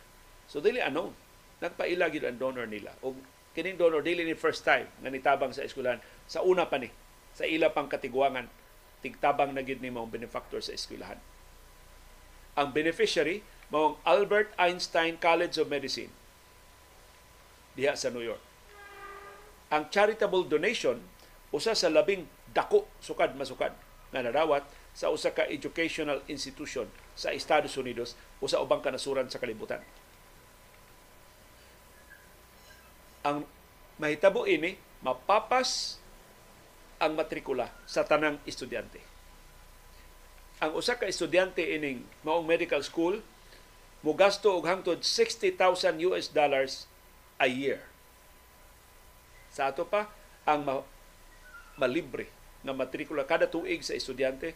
[0.51, 1.15] So dili ano,
[1.63, 2.91] nagpaila gyud ang donor nila.
[3.01, 3.15] Og
[3.51, 5.99] kining donor dili ni first time nga nitabang sa eskwelahan.
[6.27, 6.87] Sa una pa ni
[7.35, 8.47] sa ila pang katiguangan
[9.01, 11.19] tigtabang na gid ni mao benefactor sa eskwelahan.
[12.55, 16.11] Ang beneficiary mao Albert Einstein College of Medicine
[17.75, 18.43] diha sa New York.
[19.71, 20.99] Ang charitable donation
[21.55, 23.71] usa sa labing dako sukad masukad
[24.11, 29.79] nga nadawat sa usa ka educational institution sa Estados Unidos usa ubang kanasuran sa kalibutan.
[33.21, 33.45] Ang
[34.01, 34.73] mahitabo ini
[35.05, 36.01] mapapas
[37.01, 39.01] ang matrikula sa tanang estudyante.
[40.61, 43.25] Ang usa ka estudyante ining maong medical school
[44.05, 45.57] mo gasto og hangtod 60,000
[46.09, 46.85] US dollars
[47.41, 47.81] a year.
[49.49, 50.13] Sa ato pa
[50.45, 50.85] ang ma-
[51.77, 52.29] malibre
[52.61, 54.53] nga matrikula kada tuig sa estudyante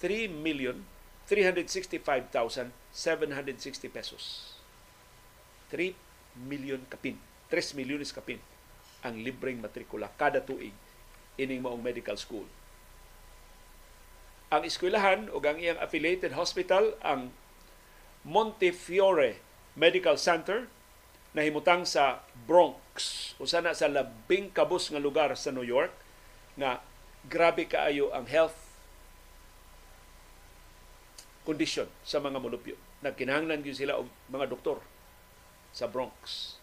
[0.00, 0.84] 3 million
[1.24, 4.52] 365,760 pesos.
[5.72, 5.96] 3
[6.36, 7.16] million kapin
[7.50, 8.42] 3 milyones kapin
[9.06, 10.74] ang libreng matrikula kada tuig
[11.38, 12.48] ining maong medical school.
[14.50, 17.34] Ang eskwelahan o ang iyang affiliated hospital ang
[18.26, 19.38] Montefiore
[19.78, 20.66] Medical Center
[21.36, 22.82] na himutang sa Bronx
[23.36, 25.92] usa na sa labing kabus nga lugar sa New York
[26.56, 26.80] nga
[27.28, 28.56] grabe kaayo ang health
[31.44, 32.74] condition sa mga monopyo.
[33.04, 34.82] Nagkinahanglan gyud sila og mga doktor
[35.70, 36.55] sa Bronx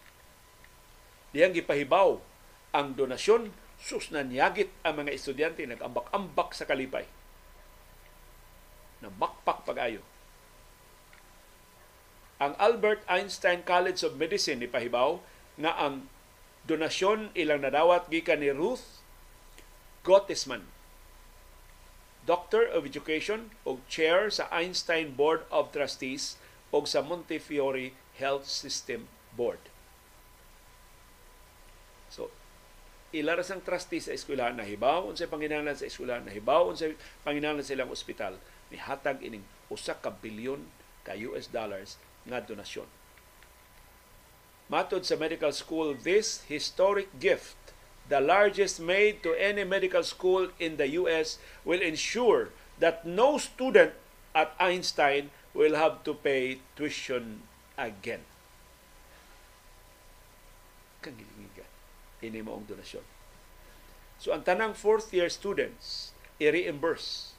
[1.34, 2.22] diyang gipahibaw
[2.70, 3.50] ang donasyon
[3.82, 7.04] sus na ang mga estudyante nagambak-ambak sa kalipay
[9.02, 10.00] na bakpak pag-ayo
[12.38, 15.18] ang Albert Einstein College of Medicine ni pahibaw
[15.58, 16.06] nga ang
[16.70, 19.02] donasyon ilang nadawat gikan ni Ruth
[20.06, 20.70] Gottesman
[22.24, 26.40] Doctor of Education o Chair sa Einstein Board of Trustees
[26.72, 29.04] o sa Montefiore Health System
[29.36, 29.73] Board.
[33.14, 38.34] Ilaras ang trustee sa eskwelahan nahibaw unsay panginahanglan sa eskwelahan nahibaw unsay panginahanglan silang ospital
[38.74, 40.66] ni hatag ining usa ka bilyon
[41.06, 41.96] ka US dollars
[42.26, 42.90] nga donasyon.
[44.66, 47.54] Matod sa medical school, this historic gift,
[48.08, 52.50] the largest made to any medical school in the US, will ensure
[52.80, 53.92] that no student
[54.34, 57.46] at Einstein will have to pay tuition
[57.78, 58.26] again.
[61.04, 61.53] Kangilingigan
[62.24, 63.04] ini maong donasyon.
[64.16, 67.36] So ang tanang fourth year students i-reimburse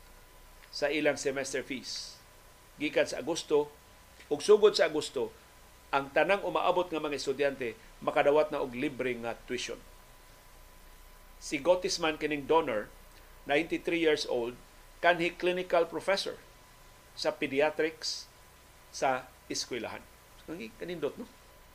[0.69, 2.15] sa ilang semester fees
[2.75, 3.71] gikan sa Agosto
[4.27, 5.31] ug sugod sa Agosto
[5.95, 9.79] ang tanang umaabot nga mga estudyante makadawat na og libre nga tuition.
[11.39, 12.91] Si Gotisman kining donor,
[13.47, 14.57] 93 years old,
[14.99, 16.35] kanhi clinical professor
[17.15, 18.27] sa pediatrics
[18.91, 20.03] sa eskwelahan.
[20.43, 21.29] Kangi kanindot no.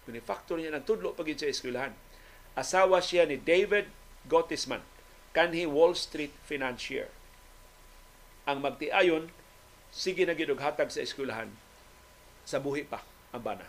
[0.05, 1.95] Kuni factor niya nagtudlo pagid sa eskwelahan.
[2.61, 3.89] Asawa siya ni David
[4.29, 4.85] Gotisman,
[5.33, 7.09] kanhi Wall Street financier.
[8.45, 9.33] Ang magtiayon
[9.89, 11.49] sige na gid hatag sa eskwelahan
[12.45, 13.01] sa buhi pa
[13.33, 13.65] ang bana.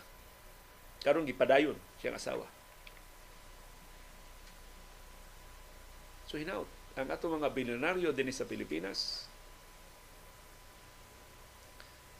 [1.00, 2.44] Karon gipadayon siyang asawa.
[6.28, 9.24] So hinaut ang ato mga bilyonaryo din sa Pilipinas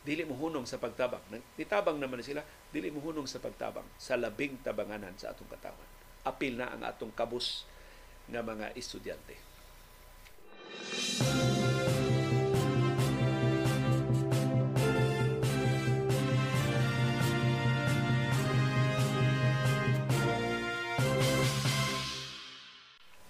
[0.08, 1.22] dili mo hunong sa pagtabang.
[1.54, 2.42] Nitabang naman sila,
[2.74, 6.01] dili mo hunong sa pagtabang sa labing tabanganan sa atong katawan.
[6.22, 7.66] Apil na ang atong kabus
[8.30, 9.34] nga mga estudyante.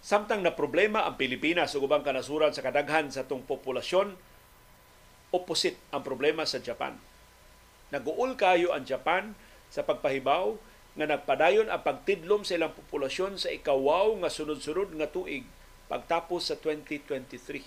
[0.02, 4.12] Samtang na problema ang Pilipinas ug ubang kanasuran sa kadaghan sa atong populasyon,
[5.32, 7.00] opposite ang problema sa Japan.
[7.88, 9.32] Naguol kayo ang Japan
[9.72, 15.48] sa pagpahibaw nga nagpadayon ang pagtidlom sa ilang populasyon sa ikawaw nga sunod-sunod nga tuig
[15.88, 17.64] pagtapos sa 2023.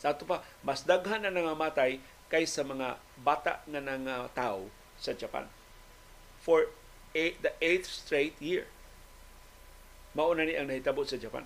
[0.00, 2.00] Sa ato pa, mas daghan na nangamatay
[2.32, 5.48] kaysa mga bata nga nangatao sa Japan
[6.46, 6.70] for
[7.10, 8.70] eight, the eighth straight year.
[10.14, 11.42] Mauna ni ang nahitabo sa Japan.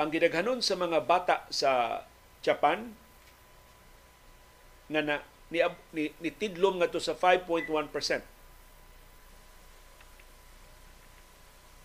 [0.00, 2.02] Ang gidaghanon sa mga bata sa
[2.40, 2.96] Japan
[4.88, 5.16] nga na
[5.48, 5.64] ni,
[5.96, 7.68] ni, ni tidlom nga to sa 5.1%.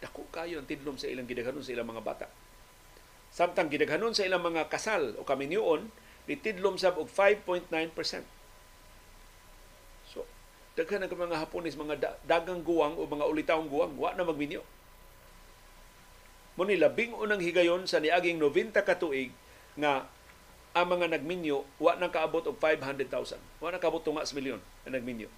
[0.04, 2.28] Dako kayo ang tidlom sa ilang gidaghanon sa ilang mga bata.
[3.32, 5.90] Samtang gidaghanon sa ilang mga kasal o kaminyoon,
[6.28, 7.72] ni tidlom sab og 5.9%.
[10.12, 10.28] So,
[10.76, 14.64] daghan ang mga Hapones, mga dagang guwang o mga ulitawong guwang, wa na magminyo.
[16.54, 19.34] Muni labing unang higayon sa niaging 90 ka tuig
[19.74, 20.06] nga
[20.74, 23.38] ang mga nagminyo wa nang kaabot og 500,000.
[23.62, 25.30] Wa nang kaabot tunga sa milyon ang nagminyo.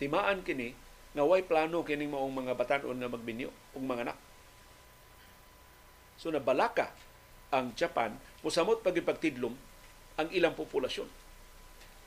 [0.00, 0.72] Timaan kini
[1.12, 4.18] nga way plano kining maong mga batan-on nga magminyo og mga anak.
[6.16, 6.90] So nabalaka
[7.52, 9.52] ang Japan musamot pagipagtidlom
[10.16, 11.06] ang ilang populasyon.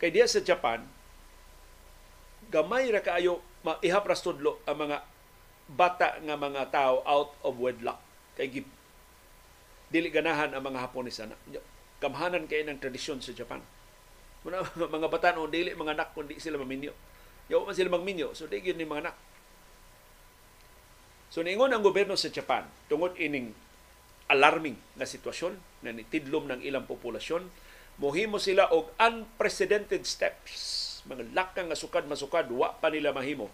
[0.02, 0.82] Kay diya sa Japan
[2.50, 4.98] gamay ra kaayo maihapras tudlo ang mga
[5.72, 8.02] bata nga mga tao out of wedlock
[8.36, 8.50] kay
[9.92, 11.36] dili ganahan ang mga Hapones ana
[12.02, 13.62] kamhanan kay ng tradisyon sa Japan.
[14.42, 14.66] Muna,
[14.98, 16.96] mga bata no dili mga anak kundi sila maminyo.
[17.52, 19.16] Yaw man sila magminyo so di gyud ni mga anak.
[21.30, 23.54] So niingon ang gobyerno sa Japan tungod ining
[24.32, 27.52] alarming na sitwasyon na nitidlom ng ilang populasyon.
[28.02, 30.90] Mohimo sila og unprecedented steps.
[31.06, 33.52] Mga lakang nga sukad masukad wa pa nila mahimo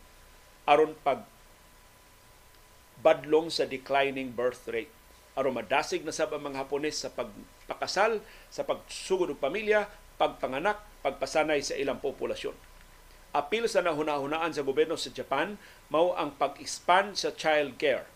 [0.68, 1.24] aron pag
[3.00, 4.97] badlong sa declining birth rate.
[5.38, 9.86] Aron madasig na sab ang mga Hapones sa pagpakasal, sa pagsugod og pamilya,
[10.18, 12.58] pagpanganak, pagpasanay sa ilang populasyon.
[13.38, 15.62] Apil sa nahuna-hunaan sa gobyerno sa Japan
[15.94, 18.10] mao ang pag-expand sa child care.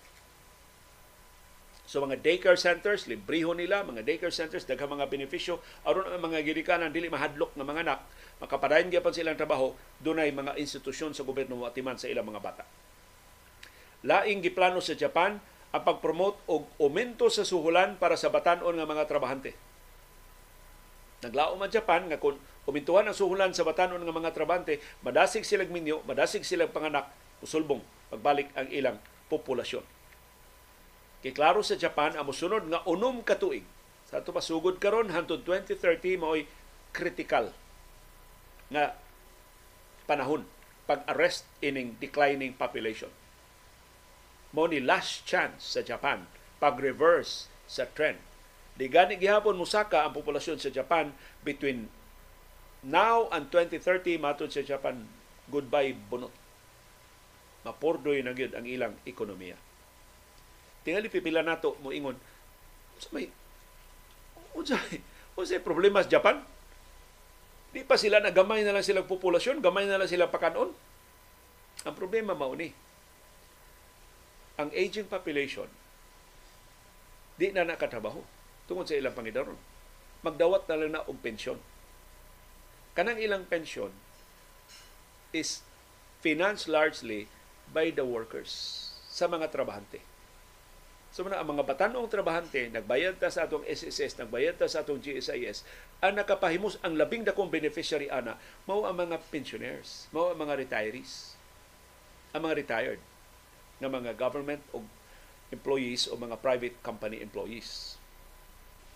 [1.85, 6.41] So mga daycare centers, libriho nila, mga daycare centers, daghang mga benepisyo, aron ang mga
[6.41, 7.99] gidikanan dili mahadlok ng mga anak,
[8.39, 12.63] makapadayon gyapon silang trabaho, dunay mga institusyon sa gobyerno mo atiman sa ilang mga bata.
[14.07, 15.37] Laing giplano sa Japan
[15.71, 19.55] ang pag-promote og aumento sa suhulan para sa batanon nga mga trabahante.
[21.23, 22.35] Naglao man Japan nga kung
[22.67, 27.07] umintuhan ang suhulan sa batanon nga mga trabahante, madasig silang minyo, madasig silang panganak,
[27.39, 27.79] usulbong
[28.11, 28.97] pagbalik ang ilang
[29.31, 29.85] populasyon.
[31.23, 33.63] Kay klaro sa Japan ang musunod nga unom ka tuig.
[34.11, 36.43] Sa ato pasugod karon hangtod 2030 mao'y
[36.91, 37.55] critical
[38.67, 38.99] nga
[40.03, 40.43] panahon
[40.83, 43.07] pag-arrest ining declining population
[44.51, 46.27] mo ni last chance sa Japan
[46.59, 48.19] pag-reverse sa trend.
[48.75, 51.11] Di gani gihapon musaka ang populasyon sa Japan
[51.43, 51.87] between
[52.83, 55.07] now and 2030 matod sa Japan
[55.47, 56.33] goodbye bunot.
[57.61, 59.55] Mapurdoy na gyud ang ilang ekonomiya.
[60.81, 62.17] Tingali pipila nato mo ingon
[62.97, 63.29] sa may
[64.57, 65.01] unsay
[65.37, 66.41] unsay problema sa Japan?
[67.71, 70.75] Di pa sila nagamay na lang silang populasyon, gamay na lang sila pakanon.
[71.87, 72.75] Ang problema mao ni
[74.59, 75.67] ang aging population
[77.39, 78.21] di na nakatrabaho
[78.69, 79.57] tungod sa ilang pangidaron.
[80.21, 81.57] Magdawat na lang na og pensyon.
[82.93, 83.89] Kanang ilang pensyon
[85.33, 85.65] is
[86.21, 87.25] financed largely
[87.71, 88.51] by the workers
[89.09, 90.03] sa mga trabahante.
[91.11, 95.03] So na ang mga batanong trabahante, nagbayad ta sa atong SSS, nagbayad ta sa atong
[95.03, 95.67] GSIS,
[95.99, 101.35] ang nakapahimos ang labing dakong beneficiary ana mao ang mga pensioners, mao ang mga retirees,
[102.31, 103.01] ang mga retired
[103.81, 104.85] nga mga government o
[105.49, 107.97] employees o mga private company employees.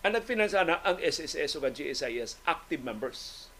[0.06, 3.50] Ang nagfinance ana ang SSS o ang GSIS active members.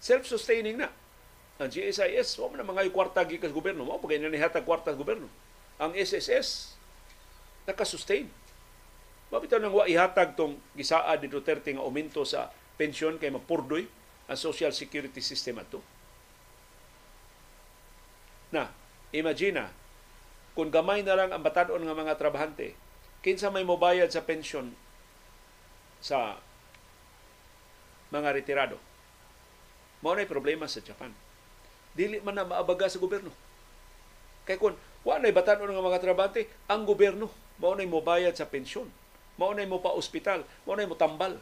[0.00, 0.92] Self-sustaining na
[1.60, 3.84] ang GSIS, wala na mga kwarta gikas gobyerno.
[3.84, 5.28] Mo pagay na nihatag kwarta gobyerno.
[5.76, 6.72] Ang SSS,
[7.68, 8.28] nakasustain.
[9.28, 12.48] Mabitaw nang wa ihatag tong gisaa ni Duterte nga aumento sa
[12.80, 13.84] pensyon kay mapurdoy
[14.24, 15.84] ang social security system ato.
[18.50, 18.70] Na,
[19.14, 19.70] imagine
[20.54, 22.74] kung gamay na lang ang batanon nga mga trabahante,
[23.22, 24.74] kinsa may mobayad sa pensyon
[26.02, 26.38] sa
[28.10, 28.76] mga retirado.
[30.02, 31.12] Mao na problema sa Japan
[31.94, 33.30] dili man na maabaga sa gobyerno.
[34.46, 37.30] Kay kun wa nay batan-on nga mga trabante, ang gobyerno
[37.60, 38.88] mao nay mobayad sa pensyon.
[39.36, 41.40] Mao nay mo pa ospital, mao nay mo tambal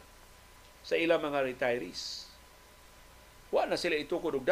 [0.83, 2.27] sa ilang mga retirees.
[3.49, 4.45] Wa na sila itukod og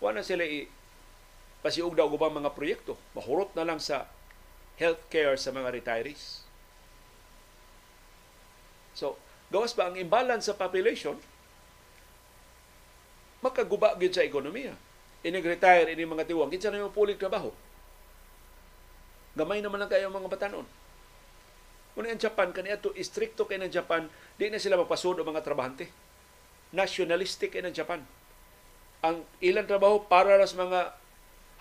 [0.00, 0.68] wa na sila i
[1.66, 2.94] pasiug daw ubang mga proyekto.
[3.18, 4.06] Mahurot na lang sa
[4.78, 6.46] healthcare sa mga retirees.
[8.94, 9.18] So,
[9.50, 11.18] gawas ba ang imbalance sa population,
[13.42, 14.86] makaguba gyud sa ekonomiya
[15.26, 17.50] inig-retire ini mga tiwang, kinsa na yung pulig trabaho.
[19.34, 20.66] Gamay naman lang kayo mga batanon.
[21.98, 24.06] Muna ang Japan, kaniya to istrikto kay ng Japan,
[24.38, 25.90] di na sila mapasod ang mga trabahante.
[26.70, 28.04] Nationalistic kay ng Japan.
[29.02, 30.80] Ang ilang trabaho para sa mga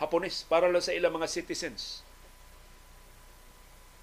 [0.02, 2.04] Hapones, para lang sa ilang mga citizens.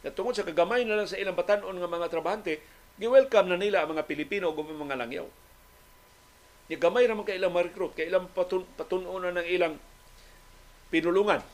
[0.03, 2.59] At tungkol sa kagamay na lang sa ilang batanon nga mga trabahante,
[2.99, 5.27] gi-welcome na nila ang mga Pilipino o mga langyaw.
[6.67, 9.75] Ni gamay naman kay ilang ma-recruit, kay ilang patun patununan ng ilang
[10.91, 11.45] pinulungan.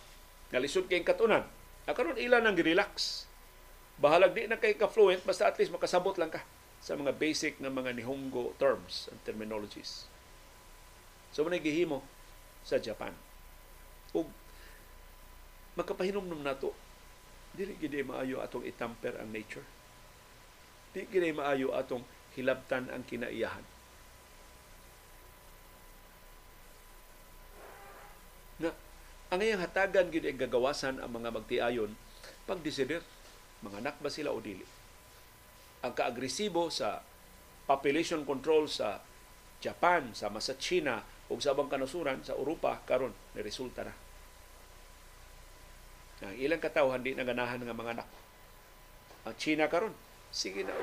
[0.48, 1.44] Nga lisod kay katunan.
[1.84, 3.24] Nakaroon ilan nang relax.
[3.98, 6.40] Bahalag di na kay ka-fluent, basta at least makasabot lang ka
[6.78, 10.06] sa mga basic na mga Nihongo terms and terminologies.
[11.34, 12.00] So, manay gihimo
[12.62, 13.12] sa Japan.
[14.18, 14.26] Ug
[15.78, 16.74] magkapahinom na to,
[17.54, 19.64] dili gid maayo atong itamper ang nature.
[20.90, 22.02] Di gid maayo atong
[22.34, 23.78] hilabtan ang kinaiyahan
[29.28, 31.92] Ang iyang hatagan gid gagawasan ang mga magtiayon
[32.48, 33.04] pagdesider
[33.60, 34.64] mga anak ba sila o dili.
[35.84, 37.04] Ang kaagresibo sa
[37.68, 39.04] population control sa
[39.60, 44.07] Japan, sama sa China ug sa abang kanasuran sa Europa karon ni resulta na.
[46.22, 48.08] Ang ilang katawhan di naganahan nga mga anak.
[49.28, 49.94] Ang China karon
[50.34, 50.74] sige na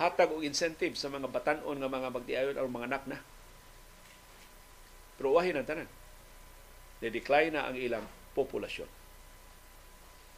[0.00, 3.18] hatag og incentive sa mga batanon nga mga magtiayon o mga anak na.
[5.16, 5.90] Pero wahin ang tanan
[7.02, 8.86] ni-decline na ang ilang populasyon.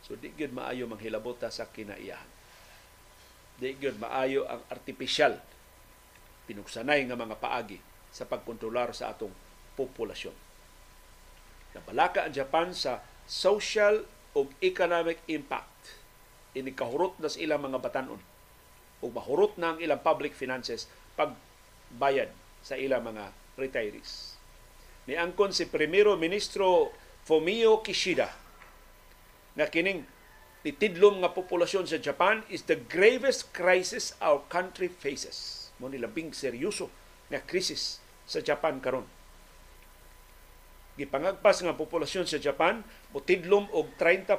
[0.04, 2.30] So di gyud maayo manghilabota sa kinaiyahan.
[3.60, 5.40] Di gyud maayo ang artificial
[6.44, 7.80] pinugsanay nga mga paagi
[8.12, 9.32] sa pagkontrolar sa atong
[9.76, 10.36] populasyon.
[11.76, 14.04] Nabalaka ang Japan sa social
[14.34, 15.72] ug economic impact.
[16.54, 18.20] Ini kahurot na sa ilang mga batanon
[19.04, 20.86] ug mahurot na ang ilang public finances
[21.18, 22.30] pagbayad
[22.64, 23.30] sa ilang mga
[23.60, 24.34] retirees
[25.04, 26.92] ni angkon si Primero Ministro
[27.28, 28.32] Fumio Kishida
[29.54, 30.08] nga kining
[30.64, 35.68] titidlom nga populasyon sa Japan is the gravest crisis our country faces.
[35.76, 36.88] Mo ni labing seryoso
[37.28, 39.04] nga krisis sa Japan karon.
[40.94, 44.30] Gipangagpas nga populasyon sa Japan mutidlom og 30%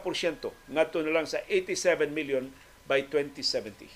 [0.72, 2.48] ngadto na lang sa 87 million
[2.88, 3.92] by 2070.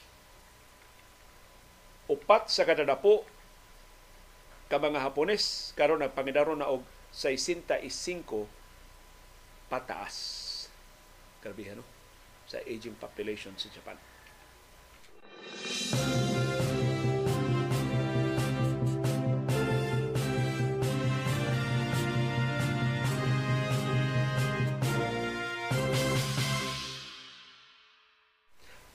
[2.11, 3.23] Upat sa kada dapo
[4.67, 6.83] ka mga Hapones karon nagpangidaron na og
[7.15, 7.79] 65
[9.71, 10.15] pataas.
[11.39, 11.85] Grabe no?
[12.49, 13.95] Sa aging population sa Japan.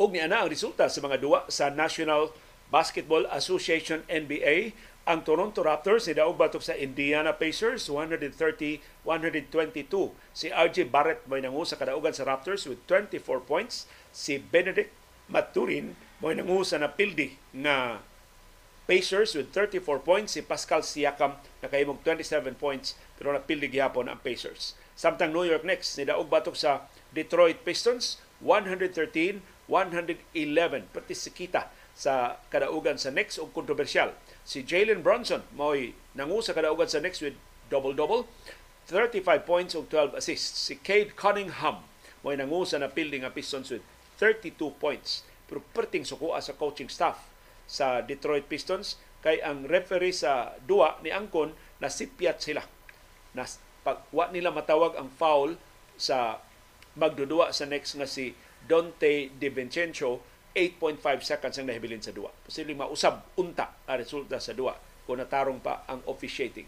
[0.04, 2.28] Og ni ana ang resulta sa mga duwa sa National
[2.68, 4.76] Basketball Association NBA.
[5.08, 8.84] Ang Toronto Raptors ni batok sa Indiana Pacers 130-122.
[10.36, 13.88] Si RJ Barrett may nangu sa kadaugan sa Raptors with 24 points.
[14.12, 14.92] Si Benedict
[15.32, 18.04] Maturin may nangu sa napildi na
[18.84, 20.36] Pacers with 34 points.
[20.36, 24.76] Si Pascal Siakam nakahimog 27 points pero napildi gihapon ang Pacers.
[25.00, 33.14] Samtang New York Knicks nidaog batok sa Detroit Pistons 113 111 patisikita sa kadaugan sa
[33.14, 34.12] Knicks og kontrobersyal.
[34.42, 37.38] Si Jalen Bronson mao'y nangu sa kadaugan sa Knicks with
[37.70, 38.26] double-double,
[38.90, 40.68] 35 points og 12 assists.
[40.68, 41.86] Si Cade Cunningham
[42.26, 43.86] mo'y nangu sa napildi nga Pistons with
[44.20, 45.24] 32 points.
[45.48, 47.30] Pero perting sukuha sa coaching staff
[47.64, 52.60] sa Detroit Pistons kay ang referee sa duwa ni Angkon na nasipyat sila.
[53.32, 55.56] Nas, pag, nila matawag ang foul
[55.96, 56.40] sa
[56.94, 62.30] magdudua sa next nga si Dante Di Vincenzo 8.5 seconds ang nahibilin sa duwa.
[62.46, 66.64] Posibleng mausab unta ang resulta sa duwa kung natarong pa ang officiating.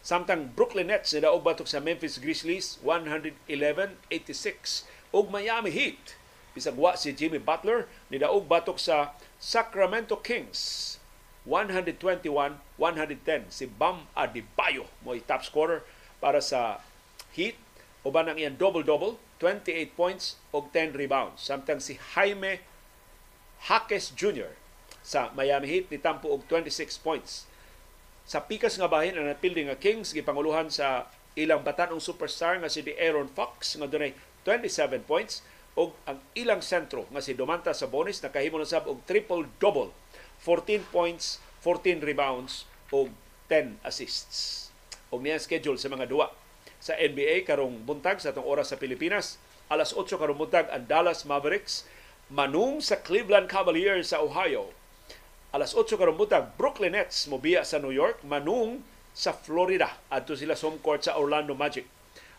[0.00, 6.16] Samtang Brooklyn Nets ni daog batok sa Memphis Grizzlies 111-86 ug Miami Heat
[6.56, 10.96] bisag wa si Jimmy Butler ni batok sa Sacramento Kings
[11.44, 15.84] 121-110 si Bam Adebayo mo top scorer
[16.16, 16.80] para sa
[17.36, 17.60] Heat
[18.00, 21.40] uban ang iyang double-double 28 points ug 10 rebounds.
[21.40, 22.60] Samtang si Jaime
[23.66, 24.52] Jaques Jr.
[25.00, 27.48] sa Miami Heat ni tampo og 26 points.
[28.28, 32.84] Sa pikas nga bahin ang napildi nga Kings gipanguluhan sa ilang batanong superstar nga si
[32.84, 34.12] Aaron Fox nga dunay
[34.44, 35.40] 27 points
[35.74, 39.94] ug ang ilang sentro nga si Domantas Sabonis nakahimo na sab og triple double
[40.44, 43.08] 14 points 14 rebounds ug
[43.48, 44.68] 10 assists.
[45.08, 46.28] Ug niya schedule sa mga duwa
[46.80, 49.38] sa NBA karong buntag sa atong oras sa Pilipinas
[49.70, 51.86] alas 8 karong buntag ang Dallas Mavericks
[52.26, 54.74] manung sa Cleveland Cavaliers sa Ohio.
[55.54, 58.82] Alas 8 karong butag Brooklyn Nets mobiya sa New York manung
[59.14, 59.98] sa Florida.
[60.10, 61.86] Adto sila sa home court sa Orlando Magic.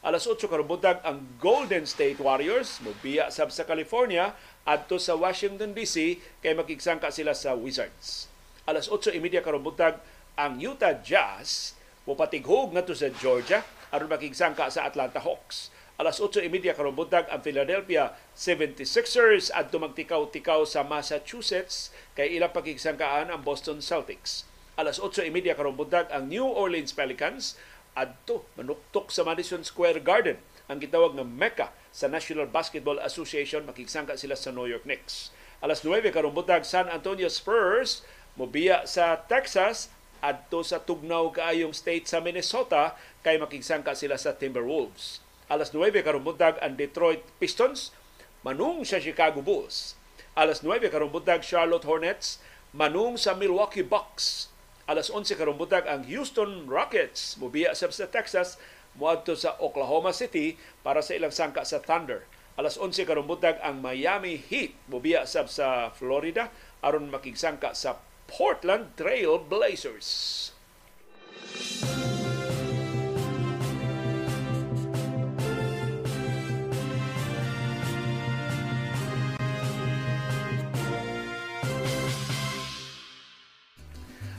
[0.03, 4.35] Alas 8 karong butag ang Golden State Warriors mobiya sab sa California
[4.67, 8.27] adto sa Washington DC kay makigsangka sila sa Wizards.
[8.67, 10.03] Alas 8:30 karong butag
[10.35, 15.71] ang Utah Jazz mopatighog ngadto sa Georgia aron makigsangka sa Atlanta Hawks
[16.01, 23.45] alas 8.30 karong buntag ang Philadelphia 76ers at magtikaw-tikaw sa Massachusetts kay ilang pakigsangkaan ang
[23.45, 24.49] Boston Celtics.
[24.81, 27.53] Alas 8.30 karong buntag ang New Orleans Pelicans
[27.93, 34.17] adto manuktok sa Madison Square Garden ang gitawag nga Mecca sa National Basketball Association makigsangka
[34.17, 35.29] sila sa New York Knicks.
[35.61, 38.01] Alas 9 karong buntag San Antonio Spurs
[38.33, 42.95] mobiya sa Texas adto sa tugnaw kaayong state sa Minnesota
[43.25, 47.91] kay makigsangka sila sa Timberwolves alas 9 karong buntag ang Detroit Pistons
[48.39, 49.99] manung sa Chicago Bulls.
[50.31, 52.39] Alas 9 karong buntag Charlotte Hornets
[52.71, 54.47] manung sa Milwaukee Bucks.
[54.87, 58.55] Alas 11 karong buntag ang Houston Rockets mobiya sa Texas
[58.95, 60.55] moadto sa Oklahoma City
[60.87, 62.23] para sa ilang sangka sa Thunder.
[62.55, 66.47] Alas 11 karong buntag ang Miami Heat mobiya sab sa Florida
[66.79, 67.99] aron makigsangka sa
[68.31, 70.07] Portland Trail Blazers.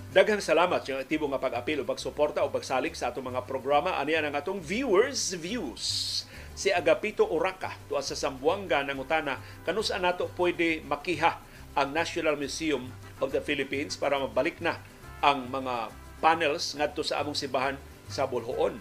[0.08, 4.00] Daghang salamat sa aktibo nga pag-apil o pagsuporta o pagsalig sa atong mga programa.
[4.00, 6.24] Ani ang atong viewers views.
[6.56, 9.36] Si Agapito Uraka tuwa sa Sambuanga ng Utana
[9.68, 11.36] kanus nato pwede makiha
[11.76, 12.88] ang National Museum
[13.22, 14.82] of the Philippines para mabalik na
[15.22, 17.78] ang mga panels ngadto sa among sibahan
[18.10, 18.76] sa Bulhoon.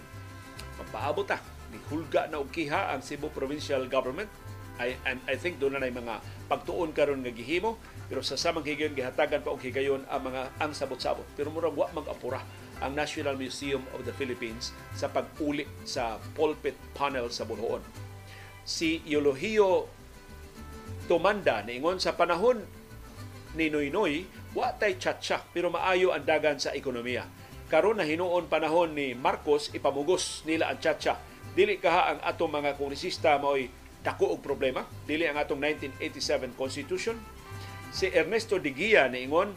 [0.82, 1.38] Magpaabot ta
[1.70, 4.28] ni hulga na og kiha ang Cebu Provincial Government.
[4.82, 7.78] I, and I think doon na mga pagtuon karon nga gihimo
[8.10, 11.24] pero sa samang higayon gihatagan pa og higayon ang mga ang sabot-sabot.
[11.38, 12.42] Pero murag wa mag-apura
[12.82, 17.80] ang National Museum of the Philippines sa pag-uli sa pulpit panel sa Bulhoon.
[18.66, 19.86] Si Eulogio
[21.06, 22.64] Tumanda niingon sa panahon
[23.56, 27.28] ni Noynoy, wa tay chatcha pero maayo ang dagan sa ekonomiya.
[27.72, 31.16] Karon na hinuon panahon ni Marcos ipamugos nila ang chatcha.
[31.56, 33.72] Dili kaha ang atong mga kongresista mao'y
[34.04, 34.84] dako og problema.
[35.08, 37.16] Dili ang atong 1987 Constitution
[37.92, 39.52] si Ernesto Diguia niingon,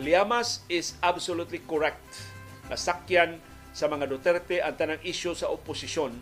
[0.00, 2.00] Liamas is absolutely correct.
[2.68, 3.40] Nasakyan
[3.76, 6.16] sa mga Duterte ang tanang isyu sa oposisyon,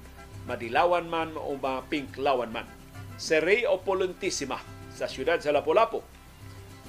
[0.46, 2.66] madilawan man o mapinklawan man.
[3.14, 4.58] Si Rey Opulentissima
[4.90, 6.02] sa siyudad sa Lapu-Lapu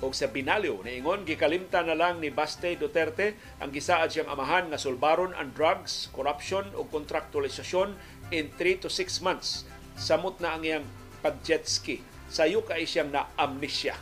[0.03, 4.79] o sa Binalyo niingon gikalimta na lang ni Baste Duterte ang gisaad siyang amahan nga
[4.79, 7.95] sulbaron ang drugs, corruption o kontraktualisasyon
[8.35, 9.63] in 3 to 6 months.
[9.95, 10.85] Samot na ang iyang
[11.23, 12.03] pag-jet ski.
[12.27, 13.95] Sayo kay siyang na amnesia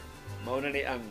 [0.43, 1.03] mao na ni ang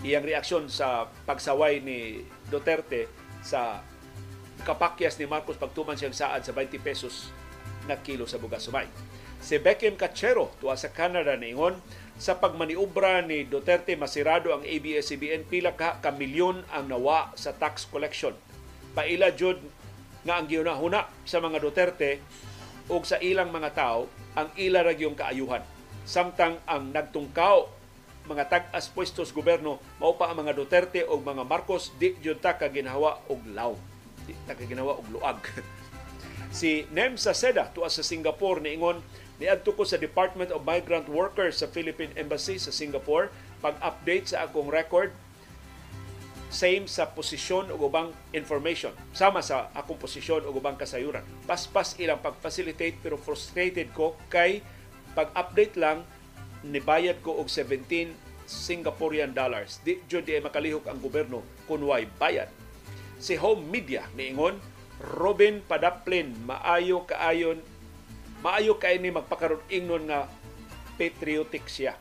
[0.00, 3.08] iyang reaksyon sa pagsaway ni Duterte
[3.44, 3.84] sa
[4.64, 7.28] kapakyas ni Marcos pagtuman siyang saad sa 20 pesos
[7.84, 8.88] na kilo sa bugas sumay.
[9.44, 11.76] Si Beckham Cachero tuwa sa Canada niingon
[12.14, 17.90] sa pagmaniubra ni Duterte masirado ang ABS-CBN pila ka ka milyon ang nawa sa tax
[17.90, 18.34] collection.
[18.94, 19.58] Paila jud
[20.22, 22.22] nga ang gihunahuna sa mga Duterte
[22.86, 24.06] o sa ilang mga tao
[24.38, 25.66] ang ila ragyong kaayuhan.
[26.06, 27.66] Samtang ang nagtungkaw
[28.24, 32.56] mga tag-as pwestos gobyerno mao pa ang mga Duterte o mga Marcos di jud ta
[32.56, 33.76] ka ginawa og law
[34.24, 35.44] di ta ka ginawa og luag
[36.54, 39.02] Si Nem Saceda tuwa sa Singapore niingon
[39.42, 44.70] niadto ko sa Department of Migrant Workers sa Philippine Embassy sa Singapore pag-update sa akong
[44.70, 45.10] record
[46.54, 48.94] same sa posisyon o ubang information.
[49.10, 51.26] Sama sa akong posisyon o ubang kasayuran.
[51.50, 54.62] Paspas ilang pag-facilitate pero frustrated ko kay
[55.18, 56.06] pag-update lang
[56.62, 58.14] nibayad ko og 17
[58.46, 59.82] Singaporean dollars.
[59.82, 62.46] Di jud di makalihok ang gobyerno kun way bayad.
[63.18, 64.62] Si Home Media niingon
[65.18, 67.58] Robin Padaplin maayo kaayon
[68.44, 70.28] maayo kay ni magpakaron ingnon nga
[71.00, 71.96] patriotic siya.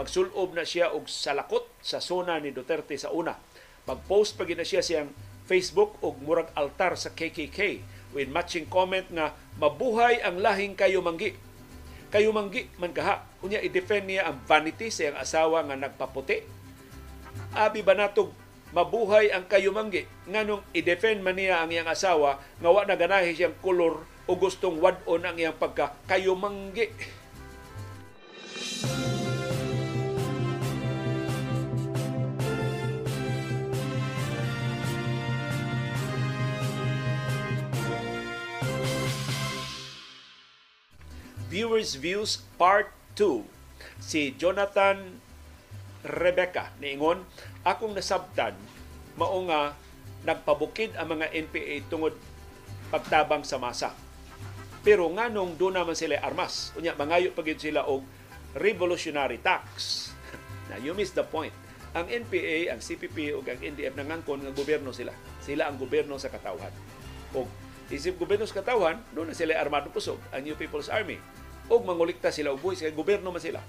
[0.00, 3.36] Magsulob na siya og salakot sa zona ni Duterte sa una.
[3.84, 5.12] Pag-post pa na siya siyang
[5.44, 7.84] Facebook og murag altar sa KKK
[8.16, 11.36] with matching comment nga mabuhay ang lahing kayo manggi.
[12.08, 13.28] Kayo manggi man kaha.
[13.44, 16.40] Unya i-defend niya ang vanity sa iyang asawa nga nagpaputi.
[17.52, 18.32] Abi ba natog
[18.72, 23.56] mabuhay ang kayumanggi nganong i-defend man niya ang iyang asawa nga wa na ganahi siyang
[23.60, 26.90] kolor o gustong wad-on ang iyang pagka kayumanggi.
[41.52, 42.88] Viewers Views Part
[43.20, 43.44] 2.
[44.00, 45.20] Si Jonathan
[46.00, 47.28] Rebecca niingon,
[47.60, 48.56] akong nasabtan
[49.20, 49.76] mao nga
[50.24, 52.16] nagpabukid ang mga NPA tungod
[52.88, 53.92] pagtabang sa masa.
[54.82, 56.74] Pero nganong do naman sila armas.
[56.74, 58.02] Unya mangayo pagid sila og
[58.58, 60.10] revolutionary tax.
[60.68, 61.54] na you miss the point.
[61.94, 65.14] Ang NPA, ang CPP ug ang NDF nangangkon nga gobyerno sila.
[65.38, 66.72] Sila ang gobyerno sa katawhan.
[67.38, 67.46] Og
[67.94, 71.20] isip gobyerno sa katawhan, doon na sila armado pusog, ang New People's Army.
[71.70, 73.62] Og mangulikta sila og buhis kay gobyerno man sila.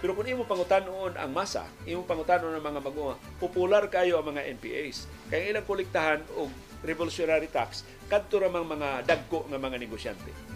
[0.00, 4.48] Pero kung imo pangutanon ang masa, imo pangutanon ang mga magunga, popular kayo ang mga
[4.58, 5.06] NPAs.
[5.30, 6.50] Kaya ilang kolektahan og
[6.84, 10.49] revolutionary tax kadto ra mga dagko nga mga negosyante.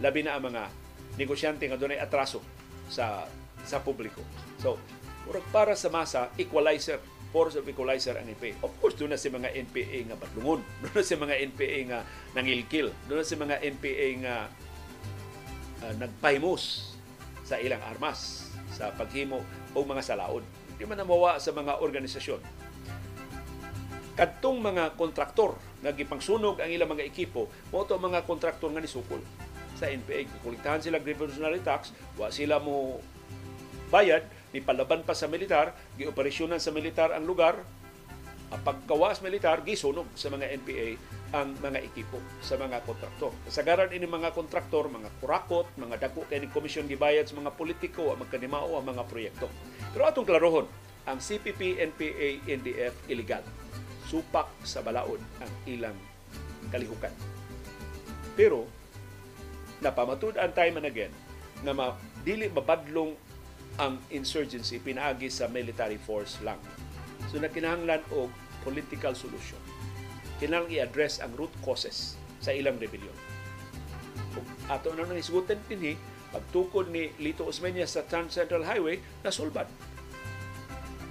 [0.00, 0.68] Labi na ang mga
[1.16, 2.44] negosyante nga dunay atraso
[2.86, 3.24] sa
[3.66, 4.22] sa publiko.
[4.60, 4.78] So,
[5.50, 7.02] para sa masa equalizer
[7.34, 8.56] force of equalizer ang NPA.
[8.64, 10.62] Of course, doon na si mga NPA nga badlungon.
[10.86, 12.00] Doon na si mga NPA nga
[12.32, 12.88] nangilkil.
[13.10, 14.36] Doon na si mga NPA nga
[15.84, 16.94] uh, nagpahimos
[17.44, 19.44] sa ilang armas sa paghimo
[19.76, 20.46] o mga salaod.
[20.72, 22.40] Hindi man namawa sa mga organisasyon.
[24.16, 29.20] Kadtong mga kontraktor nga gipangsunog ang ilang mga ekipo, mo to mga kontraktor nga nisukol
[29.76, 30.24] sa NPA.
[30.42, 32.98] Kuliktahan sila revolutionary tax, wa sila mo
[33.92, 37.60] bayad, ni palaban pa sa militar, gioperasyonan sa militar ang lugar,
[38.48, 40.88] ang pagkawas militar, gisunog sa mga NPA
[41.34, 43.34] ang mga ekipo sa mga kontraktor.
[43.50, 48.14] Kasagaran ini mga kontraktor, mga kurakot, mga dako kay ni komisyon gibayad sa mga politiko,
[48.14, 49.50] ang magkanimao ang mga proyekto.
[49.90, 50.70] Pero atong klarohon,
[51.06, 53.42] ang CPP, NPA, NDF illegal.
[54.06, 55.98] Supak sa balaod ang ilang
[56.70, 57.10] kalihukan.
[58.38, 58.70] Pero
[59.84, 61.12] napamatud ang time and again
[61.64, 63.16] na ma, dili mabadlong
[63.76, 66.60] ang insurgency pinaagi sa military force lang.
[67.28, 68.32] So nakinahanglan og
[68.64, 69.60] political solution.
[70.40, 73.14] Kinahanglan i-address ang root causes sa ilang rebellion.
[74.32, 75.96] Kung ato na nang isgutan dinhi,
[76.32, 79.68] pagtukod ni Lito Osmeña sa Trans Central Highway, nasulbad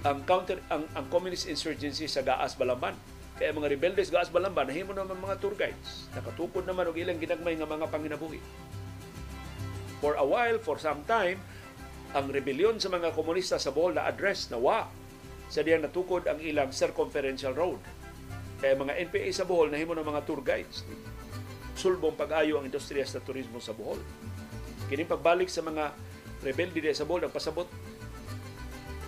[0.06, 2.94] ang counter ang, ang communist insurgency sa Gaas Balamban.
[3.36, 6.08] Kaya mga rebeldes Gaas Balamban, nahimo naman mga tour guides.
[6.16, 8.40] Nakatukod naman og ilang ginagmay nga mga panginabuhi.
[10.00, 11.36] For a while, for some time,
[12.16, 14.88] ang rebellion sa mga komunista sa Bohol na address na wa
[15.52, 17.80] sa diyang natukod ang ilang circumferential road.
[18.56, 20.80] Kaya mga NPA sa Bohol nahimo ng mga tour guides.
[21.76, 24.00] Sulbong pag-ayo ang industriya sa turismo sa Bohol.
[24.88, 25.92] Kini pagbalik sa mga
[26.40, 27.68] rebelde sa Bohol nagpasabot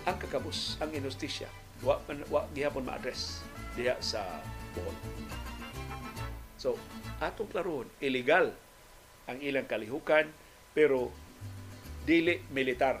[0.05, 1.49] ang kakabus, ang inustisya.
[1.81, 1.97] Wa,
[2.29, 3.41] wa gihapon ma-address
[3.77, 4.41] diha sa
[4.73, 4.95] Bohol.
[6.59, 6.75] So,
[7.19, 8.51] atong klaron, illegal
[9.29, 10.27] ang ilang kalihukan
[10.73, 11.13] pero
[12.03, 12.97] dili militar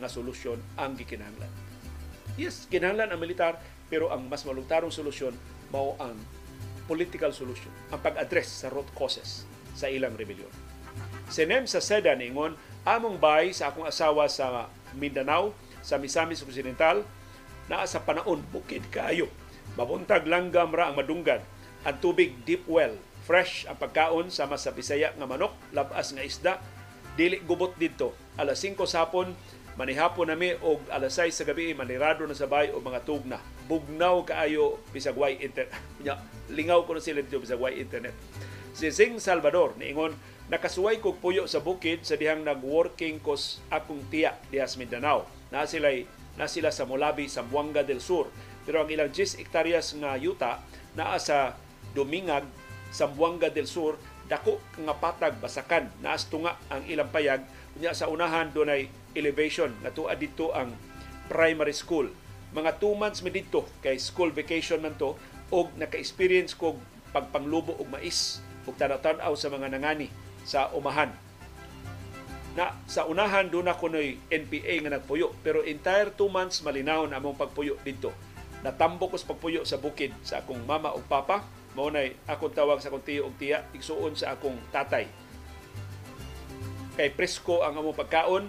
[0.00, 1.52] nga solusyon ang gikinahanglan.
[2.36, 5.34] Yes, kinahanglan ang militar pero ang mas malungtarong solusyon
[5.70, 6.16] mao ang
[6.90, 9.46] political solution, ang pag-address sa root causes
[9.78, 10.50] sa ilang rebellion.
[11.30, 14.66] Sinem sa Seda ningon, among bay sa akong asawa sa
[14.98, 15.54] Mindanao,
[15.86, 17.06] sa Misamis Occidental,
[17.70, 19.30] naa sa panahon bukid kaayo.
[19.78, 21.42] Mabuntag langgam ra ang madunggan.
[21.86, 22.94] Ang tubig deep well,
[23.24, 26.58] fresh ang pagkaon sama sa Bisaya nga manok, labas nga isda,
[27.14, 28.16] dili gubot dito.
[28.40, 29.34] Alas 5 sapon
[29.78, 33.38] manihapon nami og alas 6 sa gabi manirado na sabay og mga tugna.
[33.70, 35.72] Bugnaw kaayo bisag way internet.
[36.56, 38.12] lingaw ko na sila dito bisag way internet.
[38.74, 40.14] Si Sing Salvador niingon
[40.50, 45.24] nakasuway kog puyo sa bukid sa dihang nag-working kos akong tiya diha sa Mindanao.
[45.54, 45.90] Na sila
[46.38, 48.32] na sila sa Molabi, Zamboanga del Sur.
[48.68, 50.60] Pero ang ilang 10 hektaryas nga yuta
[50.94, 51.56] naa sa
[51.96, 52.46] Domingag,
[52.94, 53.98] Zamboanga del Sur,
[54.30, 55.90] dako nga patag basakan.
[56.02, 57.42] Naas tunga ang ilang payag.
[57.74, 59.74] Unya sa unahan dunay elevation.
[59.82, 60.74] Nga tuad dito ang
[61.26, 62.10] primary school.
[62.54, 65.14] Mga 2 months mi dito kay school vacation man to
[65.50, 66.78] og naka-experience ko
[67.10, 70.10] pagpanglubo og mais ug tanaw-tanaw sa mga nangani
[70.46, 71.10] sa umahan.
[72.58, 77.22] Na sa unahan doon ako noy NPA nga nagpuyo pero entire 2 months malinaw na
[77.22, 78.10] among pagpuyo dito
[78.60, 81.44] natambo ko sa pagpuyo sa bukid sa akong mama ug papa.
[81.78, 85.06] Mao nay akong tawag sa akong tiyo ug tiya igsuon sa akong tatay.
[86.98, 88.44] Kay presko ang among pagkaon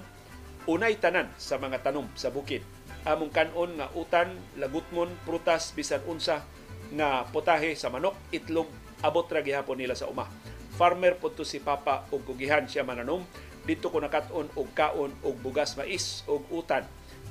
[0.67, 2.65] unay tanan sa mga tanom sa bukid.
[3.07, 4.29] Among kanon nga utan
[4.61, 6.45] lagutmon prutas bisan unsa
[6.91, 8.67] nga potahe sa manok itlog
[9.01, 10.27] abot ra gihapon nila sa uma.
[10.75, 13.23] Farmer po to si papa ug kugihan siya mananom.
[13.61, 16.81] Dito ko nakat-on og kaon og bugas mais og utan.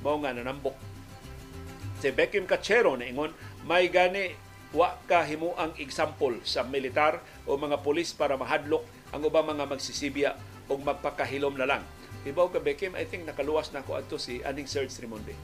[0.00, 0.99] Mao nga nanambok
[2.00, 3.36] si Beckham Cachero na ingon
[3.68, 4.32] may gani
[4.72, 8.82] wa ka himo ang example sa militar o mga pulis para mahadlok
[9.12, 10.30] ang ubang mga magsisibya
[10.70, 11.82] o magpakahilom na lang.
[12.24, 15.34] Ibaw ka Beckham, I think nakaluwas na ko ato si Aning Serge Rimonde.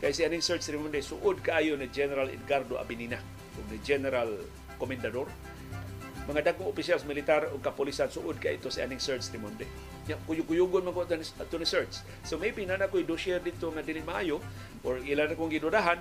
[0.00, 3.20] Kaya si Aning Serge Rimonde, suod kaayo ni General Edgardo Abinina
[3.54, 4.30] o ni General
[4.80, 5.30] Komendador
[6.28, 9.66] mga dagkong opisyal militar o kapulisan suod ka ito si aning Serge Timonde.
[10.06, 12.02] Ya, kuyug-kuyugon man ko ito ni Serge.
[12.22, 14.38] So maybe na nakoy dossier dito nga dili maayo
[14.86, 15.98] or ilan na kong gidudahan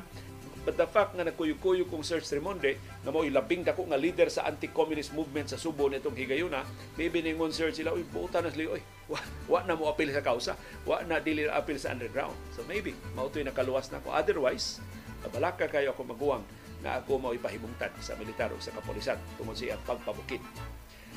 [0.61, 4.45] But the fact nga nagkuyog-kuyog kong Serge Tremonde nga mo ilabing dako nga leader sa
[4.45, 6.61] anti-communist movement sa Subo nitong higayuna,
[7.01, 8.81] maybe ningon Serge sila, uy, buta na sila, uy,
[9.11, 9.17] wa,
[9.49, 10.53] wa na mo apil sa kausa,
[10.85, 12.37] wa na dili na apil sa underground.
[12.53, 14.13] So maybe, mautoy nakaluwas na ako.
[14.13, 14.77] Otherwise,
[15.25, 16.45] kabalaka kayo ako maguwang
[16.81, 20.41] na ako mao ipahimungtan sa militar o sa kapulisan tungod siya pagpabukid.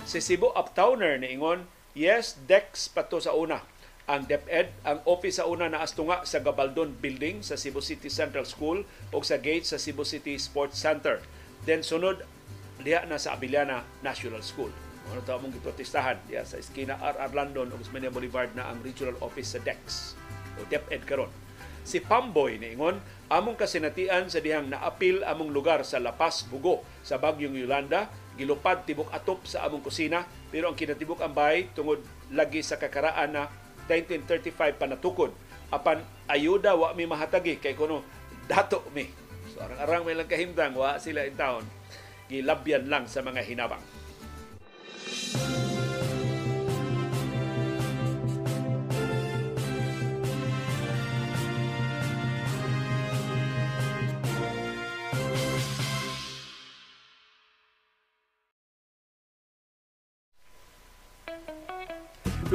[0.05, 1.65] Si Cebu Uptowner ni Ingon,
[1.97, 3.65] yes, Dex pato sa una.
[4.05, 8.45] Ang DepEd, ang office sa una na astunga sa Gabaldon Building sa Cebu City Central
[8.45, 11.25] School o sa gate sa Cebu City Sports Center.
[11.65, 12.21] Then sunod,
[12.85, 14.69] diha na sa Abiliana National School.
[15.09, 17.33] Ano ito mong giprotestahan diya sa eskina R.R.
[17.33, 20.13] Landon o Guzmania Boulevard na ang regional office sa DEX
[20.61, 21.33] o DepEd karon.
[21.85, 22.97] Si Pamboy ni Ingon,
[23.29, 28.09] among kasinatian sa dihang naapil among lugar sa Lapas, Bugo sa Bagyong Yolanda,
[28.41, 32.01] gilupad tibok atop sa among kusina, pero ang kinatibok ang bahay tungod
[32.33, 33.53] lagi sa kakaraan na
[33.87, 35.31] 1935 panatukod.
[35.69, 38.01] Apan ayuda wa mi mahatagi kay kuno
[38.49, 39.05] dato mi.
[39.53, 41.63] So arang-arang may lang kahimtang wa sila in town.
[42.33, 43.85] Gilabyan lang sa mga hinabang.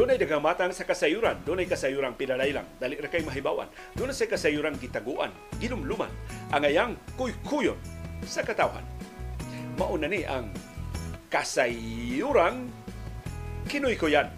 [0.09, 3.69] Doon ay dagamatang sa kasayuran, doon ay kasayurang pinalailang, dali ra kay mahibawan.
[3.93, 5.29] Doon sa kasayurang gitaguan,
[5.61, 6.09] ginumluman,
[6.49, 7.77] ang ayang kuykuyon
[8.25, 8.81] sa katawhan.
[9.77, 10.49] Mauna ni ang
[11.29, 12.73] kasayurang
[13.69, 14.33] kinuykuyan.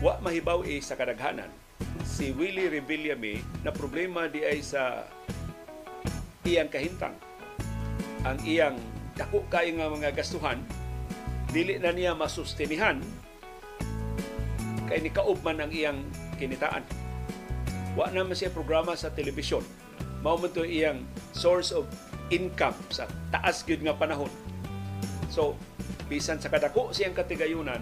[0.00, 1.52] Wa mahibaw eh sa kadaghanan.
[2.00, 5.04] Si Willie Revillame na problema di ay sa
[6.48, 7.12] iyang kahintang.
[8.24, 8.80] Ang iyang
[9.20, 10.64] dako kay nga mga gastuhan
[11.52, 13.04] dili na niya masustenihan
[14.90, 15.10] kay ni
[15.46, 16.02] man ang iyang
[16.34, 16.82] kinitaan.
[17.94, 19.62] Wa naman siya programa sa telebisyon.
[20.26, 21.86] Mao man to iyang source of
[22.34, 24.28] income sa taas gyud nga panahon.
[25.30, 25.54] So,
[26.10, 27.78] bisan sa kadako siyang katigayunan,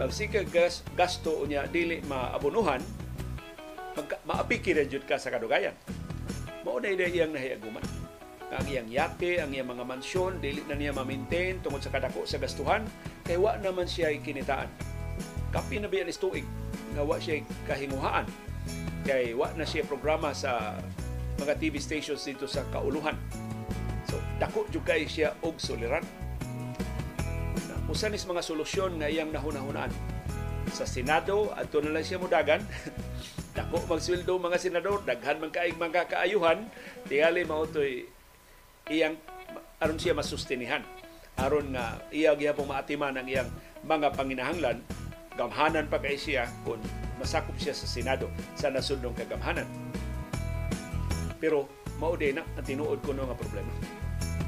[0.00, 2.80] magsika gas, gasto unya dili maabunuhan,
[3.92, 5.76] magka, maapiki ra jud ka sa kadugayan.
[6.64, 7.84] Mao na iyang nahiaguman.
[8.48, 12.40] Ang iyang yate, ang iyang mga mansyon, dili na niya ma-maintain tungod sa kadako sa
[12.40, 12.80] gastuhan,
[13.28, 14.72] kay wa naman siya kinitaan
[15.50, 16.44] kapi na biyan istuig
[16.94, 18.26] nga wa siya kahinguhaan.
[19.04, 20.76] Kay wa na siya programa sa
[21.40, 23.16] mga TV stations dito sa kauluhan.
[24.08, 26.04] So dako jud kay siya og suliran.
[27.68, 29.92] Na usa nis mga solusyon nga iyang nahunahunaan?
[30.74, 32.60] Sa Senado adto na lang siya mudagan.
[33.56, 36.68] Dako magsweldo mga senador daghan man kaayong mga kaayuhan.
[37.08, 38.06] Tingali mao toy
[38.86, 39.16] iyang
[39.80, 40.82] aron siya masustenihan
[41.38, 43.50] aron nga iya gyapon maatiman ang iyang
[43.86, 44.82] mga panginahanglan
[45.38, 46.82] gamhanan pa kay siya kung
[47.22, 48.26] masakop siya sa Senado
[48.58, 49.70] sa nasundong kagamhanan.
[51.38, 51.70] Pero
[52.02, 53.70] mao na ang tinuod ko nga problema.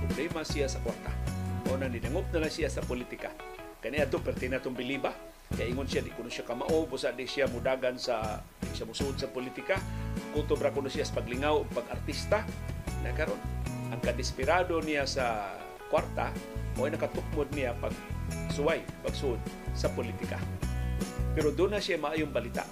[0.02, 1.14] Problema siya sa kwarta.
[1.70, 3.30] Mao na ninangop na lang siya sa politika.
[3.78, 5.14] Kani ato perti na itong biliba.
[5.50, 9.18] Kaya ingon siya, di kuno siya kamao, busa di siya mudagan sa, di siya musuod
[9.18, 9.82] sa politika.
[10.30, 12.46] Kutob ra kuno siya sa paglingaw, pag-artista.
[13.02, 13.38] Na karon
[13.90, 15.58] ang kadesperado niya sa
[15.90, 16.30] kwarta,
[16.78, 17.90] mo nakatukmod niya pag
[18.54, 19.42] suway, pagsuod
[19.74, 20.38] sa politika.
[21.34, 22.66] Pero doon na siya maayong balita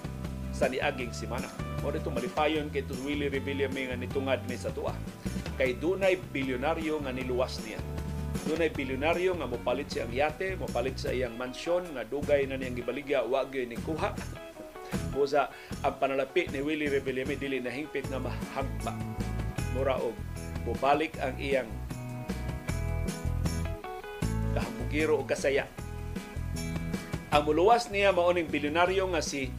[0.51, 1.47] sa niaging simana.
[1.79, 4.91] Mo dito malipayon kay to Willie Revilla may nga nitungad ni sa tuwa.
[5.55, 7.79] Kay dunay bilyonaryo nga niluwas niya.
[8.43, 13.23] Dunay bilyonaryo nga mopalit siyang yate, mopalit sa iyang mansyon nga dugay na niyang gibaligya
[13.23, 14.11] wa gyud ni kuha.
[15.15, 15.47] Busa
[15.85, 18.93] ang panalapi ni Willie Rebelleme dili na hingpit nga mahagpa.
[19.71, 20.17] Mura og
[20.67, 21.69] mobalik ang iyang
[24.51, 25.63] kahambugiro o kasaya.
[27.29, 29.53] Ang muluwas niya maoning bilyonaryo nga si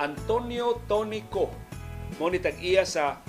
[0.00, 1.52] Antonio Tonico.
[2.16, 3.20] Mo ni iya sa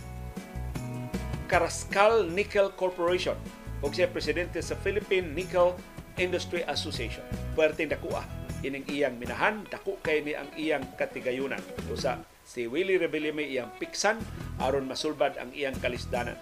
[1.52, 3.35] Carrascal Nickel Corporation
[3.84, 5.76] ug siya presidente sa Philippine Nickel
[6.15, 7.27] Industry Association.
[7.52, 8.23] Puwerteng dakuha
[8.64, 11.60] ining iyang minahan, dako kay ni ang iyang katigayunan.
[11.91, 14.23] Usa si Willie Rebelleme iyang piksan
[14.64, 16.39] aron masulbad ang iyang kalisdanan.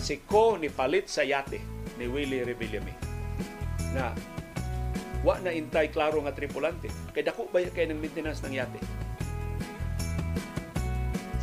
[0.00, 1.60] Si Ko ni palit sa yate
[2.00, 2.96] ni Willie Rebelleme
[3.92, 4.16] na
[5.20, 8.80] wa na intay klaro nga tripulante kay dako ba kay ng maintenance ng yate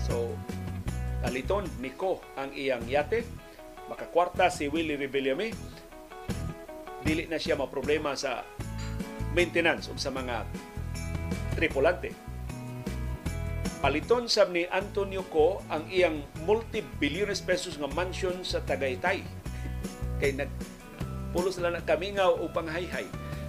[0.01, 0.33] so
[1.21, 3.25] kaliton ni Ko ang iyang yate
[3.87, 5.53] makakwarta si Willie Rebellame
[7.07, 8.43] dili na siya maproblema sa
[9.31, 10.43] maintenance ug sa mga
[11.55, 12.11] tripulante.
[13.77, 19.21] Paliton sab ni Antonio Ko ang iyang multi-billiones pesos nga mansion sa Tagaytay.
[20.17, 20.49] Kay nag
[21.29, 23.05] pulos sila na kamingaw o panghayhay.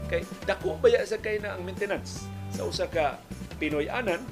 [0.09, 3.21] Kay dako ba ya sa kay na ang maintenance sa usa ka
[3.61, 4.25] Pinoy anan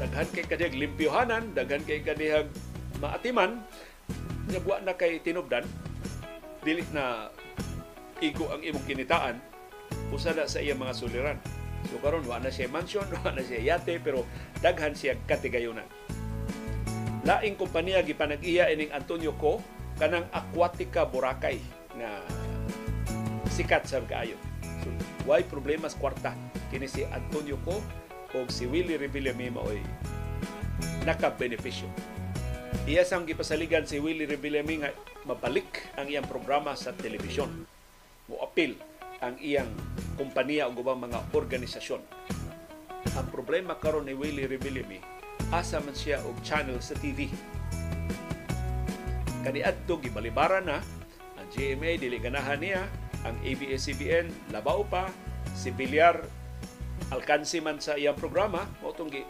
[0.00, 2.48] daghan kay kadiyag limpyohanan, daghan kay kadiyag
[3.04, 3.60] maatiman,
[4.48, 5.68] nabuwa na kay tinubdan,
[6.64, 7.28] dili na
[8.24, 9.36] igo ang imong kinitaan,
[10.08, 11.38] usa na sa iyang mga suliran.
[11.92, 14.24] So karon wa na siya mansion, wa na siya yate, pero
[14.64, 15.86] daghan siya katigayunan.
[17.20, 19.60] Laing kompanya gipanag-iya ining Antonio Co
[20.00, 21.60] kanang Aquatica Boracay
[21.92, 22.24] na
[23.50, 24.38] sikat sa kaayo.
[24.80, 24.88] So,
[25.28, 26.32] why problema sa kwarta
[26.70, 27.82] kini si Antonio Co
[28.32, 29.82] o si Willie Revillame maoy
[31.02, 31.90] naka-benepisyo.
[32.86, 34.90] Iya sang gipasaligan si Willie Revillame nga
[35.26, 37.50] mabalik ang iyang programa sa telebisyon.
[38.30, 38.78] Mo apil
[39.20, 39.68] ang iyang
[40.16, 42.00] kompanya o gubang mga organisasyon.
[43.16, 45.02] Ang problema karon ni Willie Revillame,
[45.52, 47.28] asa man siya og channel sa TV.
[49.40, 50.78] Kaniadto gibalibara na
[51.36, 52.82] ang GMA dili ganahan niya,
[53.24, 55.08] ang ABS-CBN labaw pa,
[55.52, 56.20] si Bilyar
[57.10, 59.22] alkansi man sa iyang programa, mo itong gi,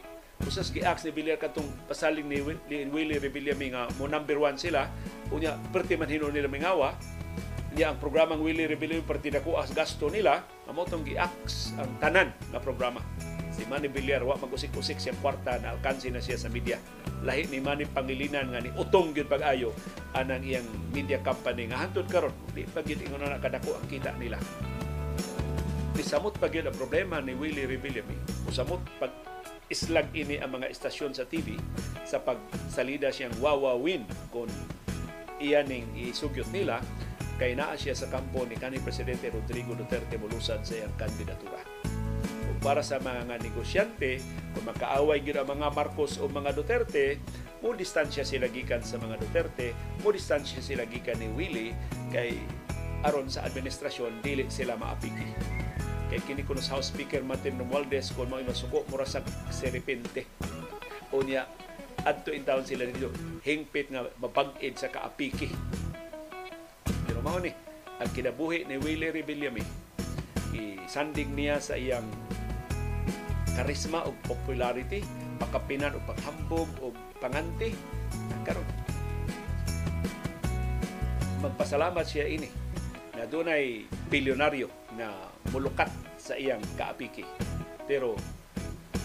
[0.45, 4.89] usas gi-ask ni Villar katong pasaling ni, ni Willie Revillame nga mo number one sila,
[5.33, 6.97] unya perti man hinon nila mingawa,
[7.77, 12.29] niya ang programang Willie Revillame perti dako as gasto nila, amo itong gi-ask ang tanan
[12.53, 13.01] nga programa.
[13.61, 16.81] Si Manny Villar, wa magusik-usik siyang kwarta na alkansi na siya sa media.
[17.21, 19.77] Lahi ni Manny Pangilinan nga ni utong gyud pag-ayo
[20.17, 20.65] anang iyang
[20.97, 24.41] media company nga hantod karon di pa gyud ingon na kadako ang kita nila
[26.01, 28.17] Isamot pa gyud ang problema ni Willie Revillame.
[28.49, 29.13] Usamot pag
[29.69, 31.61] islag ini ang mga istasyon sa TV
[32.09, 34.49] sa pagsalida siyang wawawin kung
[35.37, 36.81] iyaning isugyot nila
[37.37, 41.70] kay naa siya sa kampo ni kanhi Presidente Rodrigo Duterte mulusan sa iyang kandidatura.
[42.61, 44.21] Para sa mga negosyante,
[44.53, 47.17] kung makaaway gyud ang mga Marcos o mga Duterte,
[47.65, 49.73] mo distansya sila gikan sa mga Duterte,
[50.05, 51.73] mo distansya sila gikan ni Willie
[52.13, 52.37] kay
[53.01, 55.29] aron sa administrasyon dili sila maapiki.
[56.13, 60.29] Kay kini kuno sa House Speaker Martin Romualdez kung mga masuko mura sa serepente
[61.17, 61.49] o niya
[62.05, 63.09] adto in town sila dito
[63.41, 65.49] hingpit nga mabag-id sa kaapiki.
[67.09, 67.53] Pero mao ni
[68.01, 69.81] ang kinabuhi ni Willie Rebillame
[70.91, 72.03] isanding niya sa iyang
[73.61, 75.05] karisma o popularity
[75.37, 77.77] pakapinan o paghambog o panganti
[78.41, 78.65] karon
[81.45, 82.49] magpasalamat siya ini
[83.21, 84.65] na dunay bilyonaryo
[84.97, 85.13] na
[85.53, 87.21] mulukat sa iyang kaapiki.
[87.85, 88.17] Pero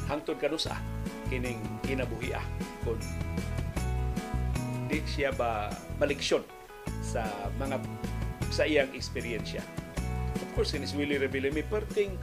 [0.07, 0.80] hangtod kanusa
[1.27, 2.32] kining kinabuhi
[2.88, 2.99] kung
[4.88, 5.68] di siya ba
[5.99, 6.48] maliksyon
[7.03, 7.27] sa
[7.60, 7.76] mga
[8.56, 9.60] sa iyang eksperyensya.
[10.40, 12.15] Of course, sinis Willie Reville, may perting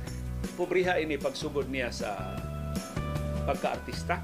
[0.55, 2.39] pobriha ini pagsugod niya sa
[3.47, 4.23] pagka-artista.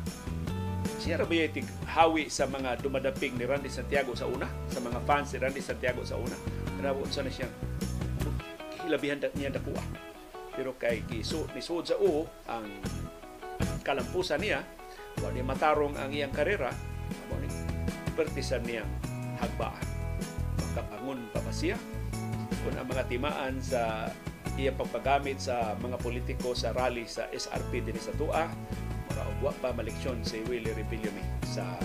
[0.99, 1.47] Siya rabi
[1.89, 6.03] hawi sa mga dumadaping ni Randy Santiago sa una, sa mga fans ni Randy Santiago
[6.03, 6.35] sa una.
[6.79, 7.55] Grabe unsa na siyang
[8.87, 9.83] hilabihan niya dakuha.
[10.59, 12.67] Pero kay gisu ni Sud sa uho ang
[13.87, 14.67] kalampusan niya,
[15.23, 16.71] wa ni matarong ang iyang karera,
[17.31, 17.49] mo ni
[18.19, 18.91] pertisan niyang
[19.39, 19.87] hagbaan.
[20.59, 21.79] Makapangon pa ba siya?
[22.67, 24.11] Kung ang mga timaan sa
[24.59, 28.51] iya pagpagamit sa mga politiko sa rally sa SRP din sa Tua,
[29.07, 31.79] mura og pa maleksyon si Willie Rebillame sa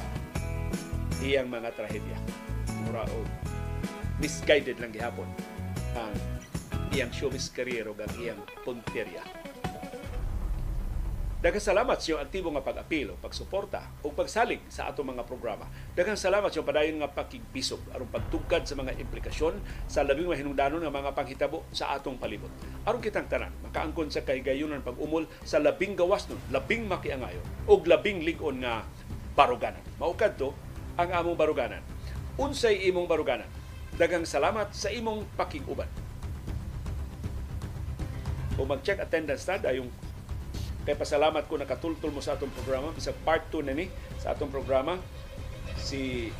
[1.22, 2.18] iyang mga trahedya.
[2.90, 3.30] Mura og
[4.18, 5.30] misguided lang gihapon
[5.94, 6.18] ang
[6.90, 9.22] iyang showbiz career o ang iyang punterya.
[11.44, 15.68] Daghang salamat sa iyong aktibo nga pag-apil o pagsuporta o pagsalig sa atong mga programa.
[15.92, 20.80] Daghang salamat sa iyong padayon nga pakigbisog aron pagtugkad sa mga implikasyon sa labing mahinungdanon
[20.80, 22.48] nga mga panghitabo sa atong palibot.
[22.88, 28.24] Aron kitang tanan makaangkon sa kahigayunan pag-umol sa labing gawas nun, labing makiangayon o labing
[28.24, 28.88] ligon nga
[29.36, 29.84] baruganan.
[30.00, 30.56] Maukad to
[30.96, 31.84] ang among baruganan.
[32.40, 33.52] Unsay imong baruganan?
[34.00, 35.92] Daghang salamat sa imong pakiguban.
[38.56, 39.92] Kung mag-check attendance na, yung
[40.84, 42.92] kay pasalamat ko nakatultol mo sa atong programa.
[42.92, 43.88] Bisag part 2 na ni
[44.20, 45.00] sa atong programa.
[45.80, 46.32] Si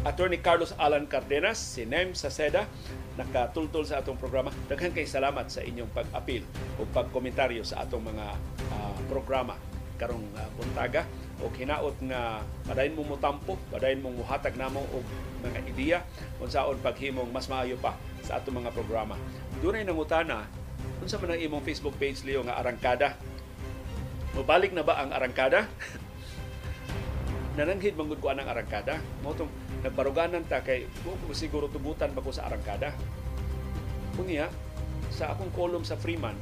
[0.00, 2.64] Attorney Carlos Alan Cardenas, si Nem Saceda,
[3.20, 4.48] nakatultol sa atong programa.
[4.68, 6.44] Daghan kay salamat sa inyong pag-apil
[6.80, 8.26] o pagkomentaryo sa atong mga
[8.72, 9.56] uh, programa
[10.00, 11.04] karong uh, buntaga
[11.44, 15.04] o hinaot nga padayon mo mutampo, padayon mo muhatag namo og
[15.44, 15.98] mga ideya
[16.40, 17.92] unsaon paghimong mas maayo pa
[18.24, 19.20] sa atong mga programa.
[19.60, 20.48] Dunay nangutana
[21.00, 23.16] Unsa man ang imong Facebook page Leo nga arangkada?
[24.36, 25.66] Mobalik na ba ang arangkada?
[27.58, 29.02] Nananghid manggod ko anang arangkada.
[29.24, 29.50] Mo tong
[29.82, 32.94] nagbaruganan ta kay mo siguro tubutan ba ko sa arangkada.
[34.14, 34.46] Kunya
[35.10, 36.38] sa akong kolum sa Freeman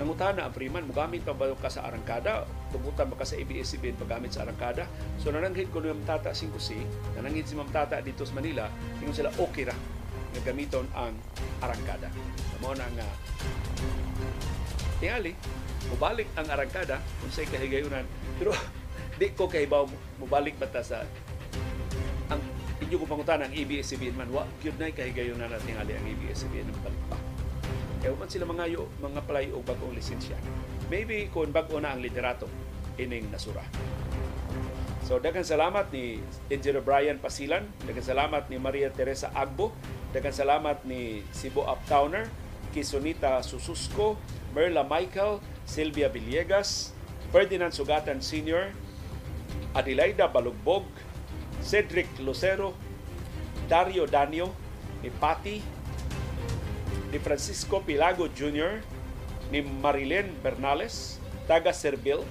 [0.00, 2.48] nangutana ang Freeman, mugamit pa ba ka sa arangkada?
[2.72, 4.88] Tubutan ba ka sa ABS-CBN paggamit sa arangkada?
[5.20, 6.80] So nananghid ko ni Ma'am Tata 5C,
[7.20, 9.76] nananghid si Ma'am Tata dito sa Manila, tingin sila okay ra
[10.34, 11.14] nga gamiton ang
[11.62, 12.08] arangkada.
[12.62, 13.08] Mao na nga
[15.00, 15.32] tingali.
[15.90, 18.04] Mubalik ang arangkada unsay kahigayunan.
[18.36, 18.52] Pero
[19.20, 19.88] di ko kahibaw
[20.20, 21.04] mubalik bata sa
[22.30, 22.40] ang
[22.80, 26.80] inyo ko pangutan ang ABS-CBN man wa gyud nay kahigayunan na tingali ang ABS-CBN ng
[26.84, 27.18] balik pa.
[28.00, 30.38] Kaya man sila mga yo mga palay og bagong lisensya.
[30.88, 32.48] Maybe kung bag-o na ang liderato
[32.96, 33.64] ining nasura.
[35.04, 39.74] So daghang salamat ni Engineer Brian Pasilan, daghang salamat ni Maria Teresa Agbo,
[40.10, 42.26] daghang salamat ni Cebu Uptowner,
[42.74, 44.18] Kisonita Sususco,
[44.50, 46.90] Merla Michael, Silvia Villegas,
[47.30, 48.74] Ferdinand Sugatan Sr.,
[49.70, 50.82] Adelaida Balugbog,
[51.62, 52.74] Cedric Lucero,
[53.70, 54.50] Dario Danio,
[54.98, 55.62] ni Pati,
[57.14, 58.82] ni Francisco Pilago Jr.,
[59.54, 62.22] ni Marilyn Bernales, Taga Serbil,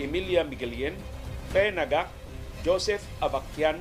[0.00, 0.96] Emilia Miguelien,
[1.52, 2.08] Pe Nagak,
[2.64, 3.76] Joseph Abactian,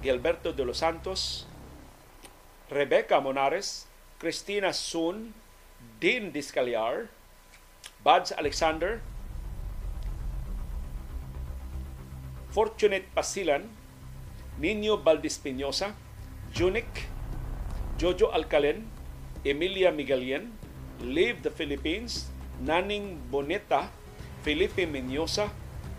[0.00, 1.48] Gilberto de los Santos,
[2.70, 3.84] Rebecca Monares,
[4.18, 5.34] Cristina Sun,
[6.00, 7.08] Dean Discaliar,
[8.02, 9.00] Buds Alexander,
[12.48, 13.68] Fortunate Pasilan,
[14.58, 15.92] Nino Valdis Pinosa,
[16.54, 17.10] Junik,
[17.98, 18.86] Jojo Alcalen,
[19.44, 20.52] Emilia Miguelien,
[21.00, 22.30] Live the Philippines,
[22.62, 23.90] Naning Boneta,
[24.42, 25.50] Felipe Menyosa,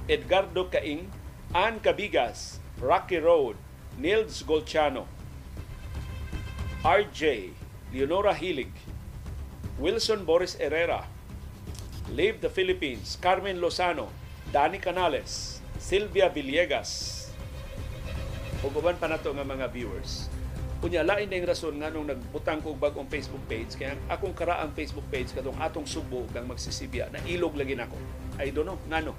[0.07, 1.09] Edgardo Caing,
[1.53, 3.55] Ann Cabigas, Rocky Road,
[3.97, 5.05] Nils Golchano,
[6.85, 7.49] RJ,
[7.97, 8.69] Leonora Hilig,
[9.81, 11.01] Wilson Boris Herrera,
[12.13, 14.13] Live the Philippines, Carmen Lozano,
[14.53, 17.33] Dani Canales, Silvia Villegas,
[18.61, 20.29] ug uban pa nato nga mga viewers.
[20.77, 25.09] Kunya lain na rason nga nung nagbutang ko bagong Facebook page kaya akong karaang Facebook
[25.09, 27.97] page katong atong subo kang magsisibya na ilog lagi nako.
[28.37, 29.17] I don't know ngano.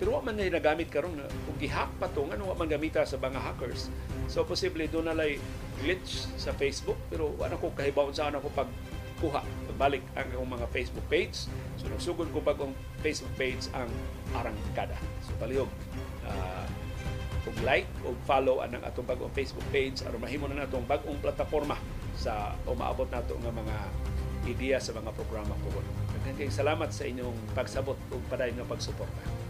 [0.00, 3.20] Pero wa man na nagamit karon kung gihack pa to ngano wa man gamita sa
[3.20, 3.92] mga hackers.
[4.32, 5.36] So posible do na lay
[5.84, 8.72] glitch sa Facebook pero wala ko kahibaw sa ano ko pag
[9.20, 11.44] kuha pagbalik ang akong mga Facebook page.
[11.76, 12.72] So nagsugod ko bagong
[13.04, 13.92] Facebook page ang
[14.32, 14.96] Arangkada.
[15.20, 15.68] So palihog
[16.24, 16.64] uh,
[17.44, 21.76] og like o follow anang atong bagong Facebook page aron mahimo na natong bagong plataporma
[22.16, 23.76] sa umaabot nato nga mga
[24.48, 25.84] ideya sa mga programa ko.
[26.24, 29.49] Daghang salamat sa inyong pagsabot ug padayon nga pagsuporta.